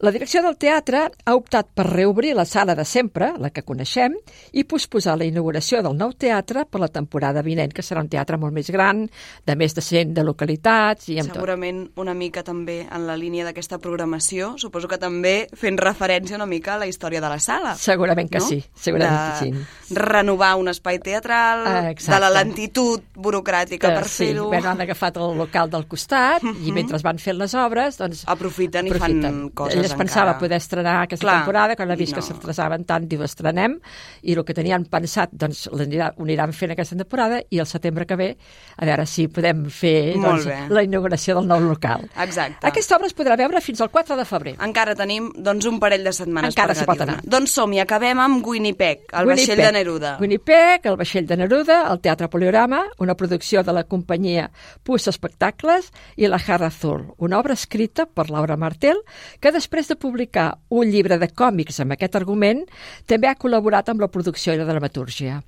La 0.00 0.08
direcció 0.10 0.40
del 0.40 0.54
teatre 0.56 1.02
ha 1.28 1.32
optat 1.36 1.74
per 1.76 1.84
reobrir 1.84 2.30
la 2.32 2.46
sala 2.48 2.72
de 2.74 2.86
sempre, 2.88 3.34
la 3.36 3.50
que 3.52 3.60
coneixem, 3.68 4.14
i 4.56 4.62
posposar 4.64 5.18
la 5.20 5.26
inauguració 5.28 5.82
del 5.84 5.92
nou 5.98 6.14
teatre 6.16 6.62
per 6.64 6.80
la 6.80 6.88
temporada 6.88 7.42
vinent, 7.44 7.74
que 7.76 7.84
serà 7.84 8.00
un 8.00 8.08
teatre 8.08 8.38
molt 8.40 8.54
més 8.56 8.70
gran, 8.72 9.02
de 9.44 9.56
més 9.60 9.76
de 9.76 9.84
100 9.84 10.14
de 10.16 10.24
localitats 10.24 11.10
i 11.12 11.18
amb 11.20 11.28
tot. 11.28 11.36
Segurament 11.42 11.82
una 12.00 12.14
mica 12.16 12.40
també 12.46 12.78
en 12.88 13.04
la 13.06 13.16
línia 13.20 13.44
d'aquesta 13.44 13.76
programació, 13.78 14.54
suposo 14.56 14.88
que 14.88 14.96
també 14.96 15.34
fent 15.52 15.76
referència 15.76 16.38
una 16.40 16.48
mica 16.48 16.78
a 16.78 16.80
la 16.80 16.88
història 16.88 17.20
de 17.20 17.28
la 17.34 17.38
sala. 17.38 17.74
Segurament 17.76 18.32
que 18.32 18.40
no? 18.40 18.48
sí, 18.48 18.62
segurament 18.80 19.20
de 19.20 19.52
que 19.52 19.60
sí. 19.90 19.94
renovar 20.00 20.54
un 20.56 20.72
espai 20.72 20.98
teatral, 21.04 21.66
Ah, 21.66 21.82
de 21.82 21.90
exacte. 21.90 22.22
la 22.24 22.32
lentitud 22.40 23.04
burocràtica 23.14 23.92
per 23.92 24.08
sí, 24.08 24.30
fer-ho. 24.30 24.48
bé, 24.48 24.64
han 24.64 24.80
agafat 24.80 25.20
el 25.20 25.36
local 25.36 25.68
del 25.68 25.84
costat 25.86 26.40
i 26.64 26.72
mentre 26.76 26.96
van 27.04 27.20
fent 27.20 27.36
les 27.36 27.52
obres, 27.52 28.00
doncs... 28.00 28.24
Aprofiten 28.32 28.88
i 28.88 28.96
fan 28.96 29.50
coses 29.54 29.89
es 29.90 29.98
pensava 29.98 30.30
encara. 30.30 30.38
poder 30.40 30.58
estrenar 30.60 30.96
aquesta 31.02 31.26
Clar, 31.26 31.36
temporada, 31.42 31.76
quan 31.76 31.90
ha 31.90 31.96
vist 31.98 32.12
i 32.12 32.18
que 32.18 32.22
no. 32.22 32.26
s'atrasaven 32.26 32.84
tant, 32.88 33.06
diu, 33.10 33.22
estrenem, 33.26 33.76
i 34.22 34.34
el 34.36 34.44
que 34.46 34.54
tenien 34.56 34.84
pensat, 34.90 35.30
doncs, 35.32 35.66
ho 35.70 35.78
aniran 36.24 36.52
fent 36.56 36.72
aquesta 36.74 36.96
temporada, 36.96 37.40
i 37.50 37.58
el 37.62 37.66
setembre 37.66 38.06
que 38.06 38.16
ve, 38.16 38.30
a 38.76 38.86
veure 38.88 39.06
si 39.06 39.26
podem 39.28 39.66
fer 39.70 40.14
doncs, 40.16 40.46
la 40.70 40.82
inauguració 40.86 41.36
del 41.38 41.48
nou 41.50 41.60
local. 41.60 42.06
Exacte. 42.16 42.66
Aquesta 42.66 42.96
obra 42.96 43.06
es 43.10 43.16
podrà 43.16 43.36
veure 43.40 43.60
fins 43.60 43.80
al 43.80 43.90
4 43.90 44.16
de 44.16 44.24
febrer. 44.28 44.54
Encara 44.60 44.94
tenim 44.98 45.30
doncs, 45.36 45.66
un 45.66 45.78
parell 45.80 46.04
de 46.04 46.12
setmanes 46.12 46.54
Encara 46.54 46.74
per 46.74 46.86
pot 46.86 47.00
anar. 47.06 47.18
Doncs 47.24 47.54
som-hi, 47.56 47.80
acabem 47.80 48.18
amb 48.20 48.46
Winnipeg, 48.46 49.06
el 49.12 49.26
vaixell 49.26 49.56
Winnipeg. 49.56 49.64
de 49.66 49.72
Neruda. 49.78 50.16
Winnipeg, 50.20 50.86
el 50.90 50.96
vaixell 51.00 51.26
de 51.26 51.36
Neruda, 51.36 51.80
el 51.92 52.00
Teatre 52.00 52.28
Poliorama, 52.28 52.84
una 52.98 53.14
producció 53.14 53.62
de 53.62 53.72
la 53.72 53.84
companyia 53.84 54.50
Pus 54.82 55.06
Espectacles 55.08 55.90
i 56.16 56.26
la 56.28 56.38
Jarra 56.38 56.66
Azul, 56.68 57.14
una 57.18 57.38
obra 57.38 57.54
escrita 57.54 58.06
per 58.06 58.28
Laura 58.30 58.56
Martel, 58.56 58.98
que 59.40 59.52
després 59.52 59.79
de 59.88 59.96
publicar 59.96 60.58
un 60.68 60.90
llibre 60.90 61.16
de 61.18 61.30
còmics 61.32 61.80
amb 61.80 61.94
aquest 61.94 62.18
argument, 62.18 62.64
també 63.06 63.30
ha 63.30 63.38
col·laborat 63.38 63.88
amb 63.88 64.02
la 64.04 64.10
producció 64.12 64.52
i 64.52 64.60
la 64.60 64.68
dramatúrgia. 64.68 65.40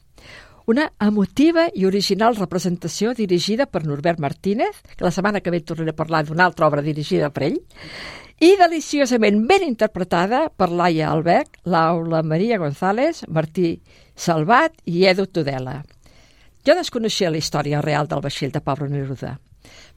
Una 0.70 0.87
emotiva 1.03 1.66
i 1.74 1.85
original 1.89 2.37
representació 2.39 3.12
dirigida 3.18 3.66
per 3.66 3.83
Norbert 3.85 4.20
Martínez, 4.22 4.78
que 4.97 5.05
la 5.05 5.11
setmana 5.11 5.41
que 5.43 5.51
ve 5.51 5.61
tornaré 5.61 5.91
a 5.91 5.99
parlar 5.99 6.22
d'una 6.24 6.47
altra 6.47 6.68
obra 6.68 6.85
dirigida 6.87 7.33
per 7.35 7.49
ell, 7.49 7.59
i 8.43 8.55
deliciosament 8.59 9.45
ben 9.47 9.66
interpretada 9.66 10.49
per 10.51 10.70
Laia 10.70 11.11
Albec, 11.11 11.59
Laura 11.64 12.22
Maria 12.22 12.59
González, 12.59 13.24
Martí 13.28 13.80
Salvat 14.14 14.78
i 14.85 15.05
Edu 15.07 15.26
Tudela. 15.26 15.83
Jo 16.66 16.74
desconeixia 16.78 17.30
la 17.30 17.39
història 17.43 17.83
real 17.83 18.07
del 18.11 18.22
vaixell 18.22 18.55
de 18.55 18.62
Pablo 18.62 18.87
Neruda, 18.87 19.37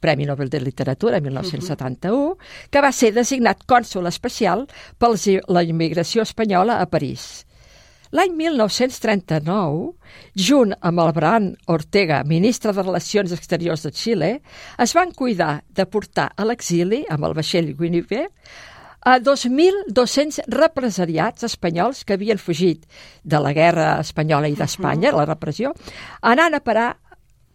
Premi 0.06 0.28
Nobel 0.30 0.52
de 0.54 0.60
Literatura 0.62 1.18
1971, 1.20 2.38
que 2.70 2.82
va 2.86 2.92
ser 2.94 3.10
designat 3.16 3.64
cònsul 3.66 4.06
especial 4.06 4.68
per 5.02 5.10
la 5.50 5.64
immigració 5.66 6.22
espanyola 6.22 6.78
a 6.78 6.86
París. 6.86 7.42
L'any 8.14 8.36
1939, 8.38 9.96
junt 10.38 10.76
amb 10.78 11.02
el 11.02 11.10
Abraham 11.10 11.48
Ortega, 11.74 12.22
ministre 12.24 12.70
de 12.72 12.86
Relacions 12.86 13.34
Exteriors 13.34 13.88
de 13.88 13.92
Xile, 13.98 14.32
es 14.78 14.94
van 14.94 15.10
cuidar 15.10 15.64
de 15.74 15.88
portar 15.90 16.30
a 16.38 16.46
l'exili 16.46 17.02
amb 17.10 17.26
el 17.26 17.34
vaixell 17.42 17.74
Winnipeg 17.74 18.30
a 19.06 19.20
2.200 19.22 20.46
represaliats 20.50 21.46
espanyols 21.46 22.06
que 22.06 22.14
havien 22.18 22.42
fugit 22.42 22.86
de 23.24 23.42
la 23.42 23.54
guerra 23.54 24.00
espanyola 24.02 24.50
i 24.50 24.56
d'Espanya, 24.58 25.12
la 25.14 25.28
repressió, 25.30 25.74
anant 26.22 26.58
a 26.58 26.62
parar 26.66 26.88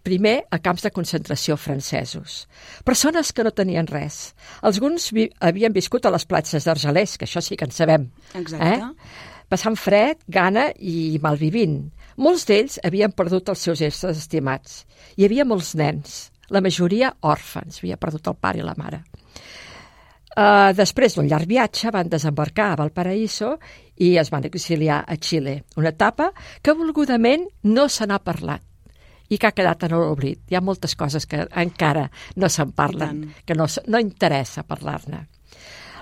primer 0.02 0.44
a 0.50 0.58
camps 0.62 0.84
de 0.86 0.90
concentració 0.94 1.56
francesos. 1.60 2.46
Persones 2.84 3.32
que 3.32 3.44
no 3.44 3.52
tenien 3.52 3.88
res. 3.90 4.34
Alguns 4.62 5.10
vi 5.16 5.28
havien 5.40 5.74
viscut 5.76 6.06
a 6.06 6.14
les 6.14 6.26
platges 6.26 6.66
d'Argelers, 6.66 7.16
que 7.18 7.28
això 7.28 7.42
sí 7.44 7.58
que 7.58 7.68
en 7.68 7.74
sabem. 7.74 8.08
Exacte. 8.34 8.70
Eh? 8.74 9.46
Passant 9.50 9.76
fred, 9.76 10.20
gana 10.30 10.68
i 10.78 11.18
malvivint. 11.22 11.82
Molts 12.20 12.46
d'ells 12.46 12.78
havien 12.86 13.12
perdut 13.12 13.48
els 13.50 13.64
seus 13.66 13.82
éssers 13.82 14.18
estimats. 14.18 14.84
Hi 15.16 15.26
havia 15.26 15.46
molts 15.48 15.74
nens, 15.78 16.30
la 16.50 16.62
majoria 16.62 17.14
òrfans, 17.20 17.80
havia 17.80 17.98
perdut 18.00 18.30
el 18.30 18.38
pare 18.38 18.62
i 18.62 18.66
la 18.66 18.76
mare. 18.78 19.04
Uh, 20.30 20.70
després 20.78 21.16
d'un 21.16 21.26
llarg 21.26 21.48
viatge 21.50 21.90
van 21.90 22.08
desembarcar 22.08 22.68
a 22.70 22.76
Valparaíso 22.78 23.56
i 23.98 24.14
es 24.20 24.30
van 24.30 24.46
exiliar 24.46 25.02
a 25.02 25.16
Xile, 25.18 25.64
una 25.76 25.90
etapa 25.90 26.30
que 26.62 26.76
volgudament 26.78 27.48
no 27.66 27.88
se 27.90 28.06
n'ha 28.06 28.20
parlat 28.22 28.69
i 29.30 29.38
que 29.38 29.48
ha 29.48 29.54
quedat 29.56 29.86
en 29.86 29.94
l'oblit. 29.94 30.42
Hi 30.50 30.58
ha 30.58 30.64
moltes 30.64 30.96
coses 30.98 31.26
que 31.30 31.46
encara 31.62 32.08
no 32.36 32.50
se'n 32.50 32.74
parlen, 32.76 33.22
que 33.46 33.54
no, 33.54 33.66
no 33.86 34.02
interessa 34.02 34.66
parlar-ne. 34.66 35.24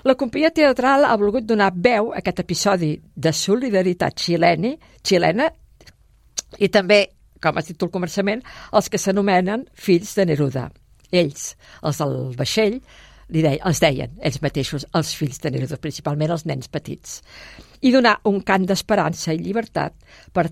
La 0.07 0.15
companyia 0.15 0.51
teatral 0.55 1.05
ha 1.05 1.15
volgut 1.19 1.45
donar 1.45 1.73
veu 1.75 2.13
a 2.13 2.19
aquest 2.21 2.39
episodi 2.45 2.93
de 3.15 3.33
solidaritat 3.35 4.15
xileni, 4.23 4.73
xilena 5.03 5.49
i 6.57 6.69
també, 6.71 7.01
com 7.43 7.59
has 7.59 7.67
dit 7.67 7.83
al 7.83 7.91
començament, 7.91 8.41
els 8.73 8.89
que 8.89 9.01
s'anomenen 9.01 9.67
fills 9.75 10.15
de 10.15 10.25
Neruda. 10.29 10.69
Ells, 11.11 11.53
els 11.83 11.99
del 11.99 12.17
vaixell, 12.37 12.79
li 13.29 13.43
deien, 13.43 13.61
els 13.67 13.81
deien 13.83 14.15
ells 14.25 14.39
mateixos, 14.41 14.87
els 14.95 15.11
fills 15.17 15.41
de 15.43 15.51
Neruda, 15.53 15.77
principalment 15.81 16.31
els 16.33 16.47
nens 16.49 16.71
petits. 16.71 17.19
I 17.81 17.91
donar 17.91 18.17
un 18.29 18.39
cant 18.45 18.65
d'esperança 18.69 19.35
i 19.35 19.43
llibertat 19.43 19.95
per 20.33 20.47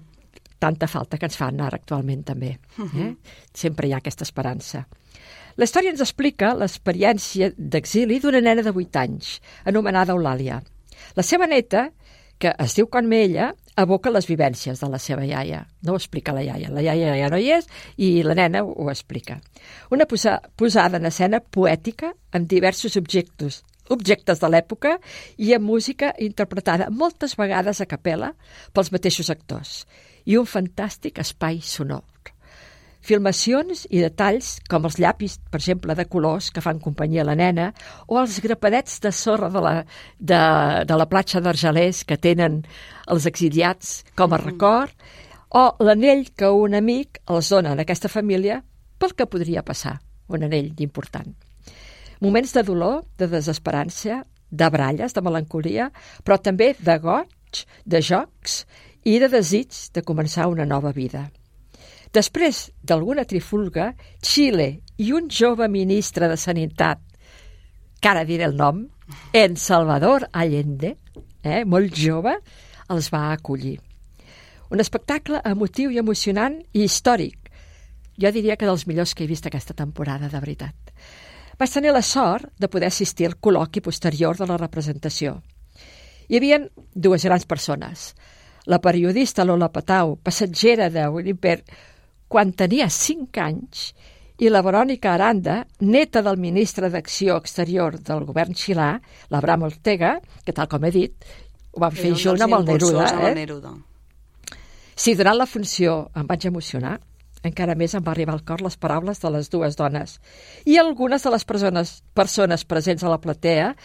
tanta 0.60 0.88
falta 0.88 1.18
que 1.18 1.28
ens 1.30 1.38
fan 1.38 1.62
ara 1.62 1.78
actualment 1.78 2.24
també. 2.28 2.56
Eh? 2.80 3.12
Sempre 3.54 3.88
hi 3.88 3.94
ha 3.94 4.02
aquesta 4.02 4.26
esperança. 4.28 4.86
La 5.58 5.66
història 5.66 5.90
ens 5.90 6.02
explica 6.04 6.54
l'experiència 6.54 7.52
d'exili 7.58 8.20
d'una 8.22 8.42
nena 8.46 8.62
de 8.62 8.74
8 8.74 9.00
anys, 9.02 9.38
anomenada 9.66 10.14
Eulàlia. 10.14 10.60
La 11.18 11.24
seva 11.26 11.48
neta, 11.50 11.88
que 12.38 12.52
es 12.62 12.76
diu 12.78 12.86
com 12.94 13.10
ella, 13.14 13.52
evoca 13.78 14.12
les 14.14 14.28
vivències 14.30 14.80
de 14.82 14.90
la 14.90 15.00
seva 15.02 15.26
iaia. 15.26 15.64
No 15.82 15.94
ho 15.94 15.98
explica 16.02 16.34
la 16.34 16.44
iaia. 16.46 16.70
La 16.74 16.84
iaia 16.86 17.16
ja 17.18 17.30
no 17.34 17.40
hi 17.42 17.50
és 17.56 17.66
i 17.98 18.22
la 18.26 18.36
nena 18.38 18.62
ho, 18.66 18.74
ho 18.74 18.92
explica. 18.94 19.40
Una 19.94 20.06
posa, 20.06 20.38
posada 20.56 21.02
en 21.02 21.10
escena 21.10 21.42
poètica 21.42 22.14
amb 22.34 22.50
diversos 22.50 22.98
objectes 22.98 23.64
objectes 23.90 24.42
de 24.42 24.50
l'època 24.52 24.98
i 25.40 25.54
amb 25.56 25.64
música 25.64 26.12
interpretada 26.20 26.90
moltes 26.92 27.38
vegades 27.40 27.80
a 27.80 27.88
capella 27.88 28.34
pels 28.76 28.92
mateixos 28.92 29.30
actors 29.32 29.86
i 30.28 30.38
un 30.38 30.46
fantàstic 30.46 31.22
espai 31.24 31.62
sonor. 31.64 32.04
Filmacions 33.08 33.86
i 33.88 34.02
detalls 34.04 34.58
com 34.68 34.84
els 34.88 34.98
llapis, 35.00 35.38
per 35.48 35.62
exemple, 35.62 35.96
de 35.96 36.06
colors 36.12 36.50
que 36.52 36.64
fan 36.64 36.82
companyia 36.84 37.22
a 37.24 37.28
la 37.30 37.38
nena 37.40 37.70
o 38.12 38.18
els 38.20 38.42
grapadets 38.44 38.98
de 39.00 39.14
sorra 39.16 39.48
de 39.54 39.62
la, 39.64 39.74
de, 40.20 40.40
de 40.90 40.98
la 41.00 41.08
platja 41.08 41.40
d'Argelers 41.40 42.04
que 42.10 42.18
tenen 42.20 42.60
els 43.08 43.28
exiliats 43.30 44.02
com 44.20 44.36
a 44.36 44.42
record 44.42 44.92
o 45.56 45.70
l'anell 45.88 46.26
que 46.36 46.52
un 46.52 46.76
amic 46.76 47.22
els 47.32 47.54
dona 47.54 47.78
a 47.78 47.80
aquesta 47.86 48.12
família 48.12 48.60
pel 49.00 49.16
que 49.16 49.30
podria 49.30 49.64
passar, 49.64 50.02
un 50.28 50.44
anell 50.44 50.74
important. 50.84 51.32
Moments 52.20 52.52
de 52.58 52.66
dolor, 52.68 53.06
de 53.16 53.30
desesperança, 53.32 54.24
de 54.50 54.70
bralles, 54.74 55.16
de 55.16 55.24
melancolia, 55.24 55.92
però 56.26 56.42
també 56.44 56.74
de 56.80 56.98
goig, 57.00 57.64
de 57.86 58.04
jocs 58.04 58.66
i 59.08 59.20
de 59.24 59.30
desig 59.32 59.72
de 59.96 60.04
començar 60.04 60.50
una 60.52 60.66
nova 60.68 60.92
vida. 60.92 61.30
Després 62.12 62.68
d'alguna 62.84 63.24
trifulga, 63.28 63.94
Xile 64.24 64.68
i 65.00 65.14
un 65.16 65.30
jove 65.32 65.68
ministre 65.72 66.28
de 66.28 66.36
Sanitat, 66.36 67.00
que 68.02 68.10
ara 68.12 68.26
diré 68.28 68.44
el 68.48 68.58
nom, 68.60 68.84
en 69.32 69.56
Salvador 69.56 70.28
Allende, 70.34 70.98
eh, 71.42 71.64
molt 71.64 71.96
jove, 71.96 72.36
els 72.92 73.10
va 73.14 73.32
acollir. 73.32 73.78
Un 74.72 74.84
espectacle 74.84 75.40
emotiu 75.46 75.92
i 75.92 76.04
emocionant 76.04 76.60
i 76.74 76.84
històric. 76.84 77.52
Jo 78.20 78.32
diria 78.36 78.58
que 78.58 78.68
dels 78.68 78.88
millors 78.88 79.14
que 79.16 79.24
he 79.24 79.32
vist 79.32 79.48
aquesta 79.48 79.74
temporada, 79.74 80.28
de 80.28 80.40
veritat. 80.40 80.76
Vaig 81.58 81.72
tenir 81.72 81.94
la 81.96 82.04
sort 82.04 82.52
de 82.60 82.68
poder 82.68 82.92
assistir 82.92 83.28
al 83.28 83.40
col·loqui 83.40 83.82
posterior 83.82 84.36
de 84.36 84.48
la 84.48 84.60
representació. 84.60 85.40
Hi 86.28 86.38
havia 86.38 86.66
dues 86.94 87.24
grans 87.24 87.48
persones. 87.48 88.12
La 88.68 88.82
periodista 88.84 89.46
Lola 89.48 89.70
Patau, 89.72 90.18
passatgera 90.20 90.90
de 90.92 91.08
Winnipeg, 91.08 91.64
quan 92.28 92.52
tenia 92.52 92.90
5 92.92 93.40
anys, 93.40 93.94
i 94.44 94.52
la 94.52 94.62
Verònica 94.62 95.14
Aranda, 95.14 95.62
neta 95.80 96.22
del 96.22 96.38
ministre 96.38 96.92
d'Acció 96.94 97.38
Exterior 97.40 97.96
del 97.98 98.26
govern 98.28 98.54
xilà, 98.54 98.90
l'Abraham 99.32 99.70
Ortega, 99.70 100.18
que 100.46 100.54
tal 100.54 100.68
com 100.70 100.84
he 100.84 100.92
dit, 100.94 101.30
ho 101.72 101.82
van 101.82 101.96
fer 101.96 102.12
junt 102.20 102.44
amb 102.44 102.60
el 102.60 102.68
Neruda. 102.68 103.08
Eh? 103.30 103.34
Neruda. 103.40 103.72
Sí, 104.98 105.16
durant 105.16 105.38
la 105.38 105.48
funció 105.48 106.10
em 106.18 106.28
vaig 106.28 106.50
emocionar. 106.50 106.98
Encara 107.46 107.78
més 107.78 107.94
em 107.96 108.04
va 108.04 108.12
arribar 108.12 108.34
al 108.34 108.44
cor 108.44 108.64
les 108.66 108.76
paraules 108.82 109.22
de 109.22 109.30
les 109.32 109.48
dues 109.54 109.78
dones 109.78 110.16
i 110.66 110.80
algunes 110.82 111.24
de 111.24 111.32
les 111.32 111.46
persones, 111.46 111.92
persones 112.18 112.66
presents 112.66 113.06
a 113.06 113.12
la 113.14 113.22
platea 113.22 113.76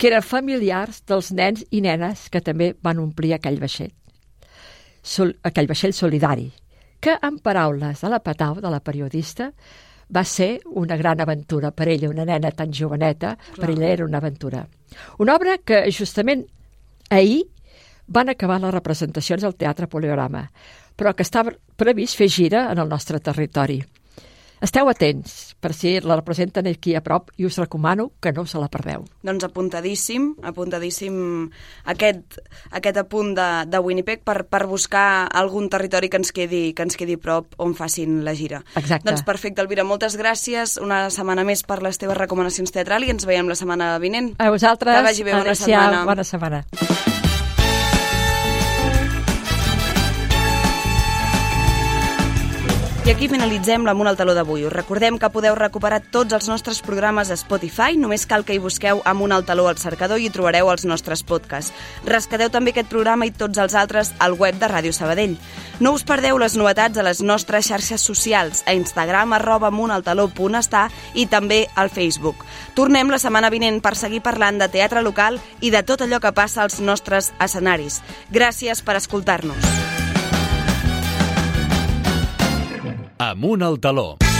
que 0.00 0.08
eren 0.08 0.24
familiars 0.24 1.02
dels 1.06 1.28
nens 1.30 1.62
i 1.70 1.84
nenes 1.84 2.30
que 2.32 2.40
també 2.40 2.72
van 2.82 3.04
omplir 3.04 3.36
aquell 3.36 3.60
vaixell. 3.60 3.92
Sol, 5.02 5.34
aquell 5.42 5.66
vaixell 5.66 5.94
solidari, 5.94 6.50
que 7.02 7.16
en 7.18 7.38
paraules 7.42 8.00
de 8.00 8.10
la 8.10 8.20
Patau, 8.22 8.60
de 8.62 8.70
la 8.70 8.80
periodista, 8.80 9.50
va 10.14 10.24
ser 10.24 10.60
una 10.66 10.96
gran 10.96 11.20
aventura 11.20 11.72
per 11.72 11.88
ella, 11.88 12.10
una 12.10 12.24
nena 12.24 12.50
tan 12.52 12.72
joveneta, 12.72 13.36
Clar. 13.36 13.58
per 13.58 13.70
ella 13.70 13.88
era 13.88 14.04
una 14.04 14.18
aventura. 14.18 14.66
Una 15.18 15.34
obra 15.34 15.56
que 15.58 15.82
justament 15.90 16.44
ahir 17.10 17.42
van 18.06 18.28
acabar 18.28 18.60
les 18.60 18.74
representacions 18.74 19.44
al 19.44 19.56
Teatre 19.56 19.88
Poliorama, 19.88 20.44
però 20.96 21.14
que 21.16 21.24
estava 21.24 21.54
previst 21.76 22.18
fer 22.18 22.28
gira 22.28 22.66
en 22.70 22.78
el 22.78 22.88
nostre 22.88 23.20
territori. 23.20 23.80
Esteu 24.62 24.86
atents, 24.86 25.56
per 25.58 25.72
si 25.74 25.96
la 26.00 26.14
representen 26.20 26.68
aquí 26.70 26.94
a 26.94 27.00
prop, 27.02 27.32
i 27.34 27.46
us 27.48 27.58
recomano 27.58 28.12
que 28.22 28.30
no 28.32 28.44
se 28.46 28.60
la 28.62 28.68
perdeu. 28.70 29.02
Doncs 29.26 29.42
apuntadíssim, 29.48 30.28
apuntadíssim 30.46 31.16
aquest, 31.90 32.38
aquest 32.70 33.00
apunt 33.02 33.34
de, 33.34 33.48
de 33.66 33.80
Winnipeg 33.82 34.22
per, 34.22 34.44
per 34.46 34.62
buscar 34.70 35.26
algun 35.26 35.66
territori 35.72 36.12
que 36.12 36.20
ens, 36.22 36.30
quedi, 36.30 36.62
que 36.78 36.86
ens 36.86 36.98
quedi 37.00 37.18
prop 37.18 37.58
on 37.58 37.74
facin 37.74 38.22
la 38.22 38.36
gira. 38.38 38.62
Exacte. 38.78 39.08
Doncs 39.10 39.26
perfecte, 39.26 39.64
Elvira, 39.66 39.82
moltes 39.82 40.14
gràcies 40.20 40.78
una 40.78 41.08
setmana 41.10 41.42
més 41.48 41.66
per 41.66 41.80
les 41.82 41.98
teves 41.98 42.20
recomanacions 42.20 42.70
teatrals 42.70 43.10
i 43.10 43.16
ens 43.16 43.26
veiem 43.26 43.50
la 43.50 43.58
setmana 43.58 43.96
vinent. 43.98 44.36
A 44.38 44.52
vosaltres, 44.54 44.94
Que 44.94 45.08
vagi 45.10 45.26
bé, 45.26 45.34
bona 45.34 45.50
adéu-siau, 45.50 45.74
setmana. 45.74 46.06
Bona 46.06 46.28
setmana. 46.28 47.31
I 53.02 53.10
aquí 53.10 53.26
finalitzem 53.26 53.82
l'Amunt 53.82 54.06
al 54.06 54.14
Taló 54.14 54.30
d'avui. 54.30 54.60
Us 54.62 54.70
recordem 54.70 55.16
que 55.18 55.28
podeu 55.34 55.56
recuperar 55.58 55.98
tots 56.14 56.36
els 56.36 56.46
nostres 56.46 56.78
programes 56.86 57.32
a 57.32 57.36
Spotify. 57.36 57.96
Només 57.98 58.28
cal 58.30 58.44
que 58.46 58.54
hi 58.54 58.60
busqueu 58.62 59.00
Amunt 59.02 59.34
al 59.34 59.42
Taló 59.42 59.64
al 59.66 59.80
cercador 59.82 60.22
i 60.22 60.28
trobareu 60.30 60.70
els 60.70 60.84
nostres 60.86 61.24
podcasts. 61.26 61.74
Rescateu 62.06 62.52
també 62.54 62.70
aquest 62.70 62.92
programa 62.92 63.26
i 63.26 63.34
tots 63.34 63.58
els 63.58 63.74
altres 63.74 64.12
al 64.22 64.38
web 64.38 64.60
de 64.60 64.70
Ràdio 64.70 64.94
Sabadell. 64.94 65.34
No 65.82 65.96
us 65.98 66.06
perdeu 66.06 66.38
les 66.38 66.54
novetats 66.54 66.94
a 66.94 67.02
les 67.02 67.24
nostres 67.26 67.66
xarxes 67.66 68.06
socials, 68.06 68.62
a 68.70 68.76
Instagram, 68.78 69.34
arroba 69.34 69.72
amuntaltaló.està 69.72 70.84
i 71.18 71.26
també 71.26 71.64
al 71.74 71.90
Facebook. 71.90 72.46
Tornem 72.78 73.10
la 73.10 73.18
setmana 73.18 73.50
vinent 73.50 73.82
per 73.82 73.96
seguir 73.98 74.22
parlant 74.22 74.62
de 74.62 74.70
teatre 74.70 75.02
local 75.02 75.42
i 75.58 75.74
de 75.74 75.82
tot 75.82 76.06
allò 76.06 76.22
que 76.22 76.36
passa 76.38 76.62
als 76.62 76.78
nostres 76.78 77.32
escenaris. 77.42 77.98
Gràcies 78.30 78.86
per 78.86 78.94
escoltar-nos. 79.02 80.21
Amunt 83.22 83.62
al 83.62 83.78
taló. 83.78 84.31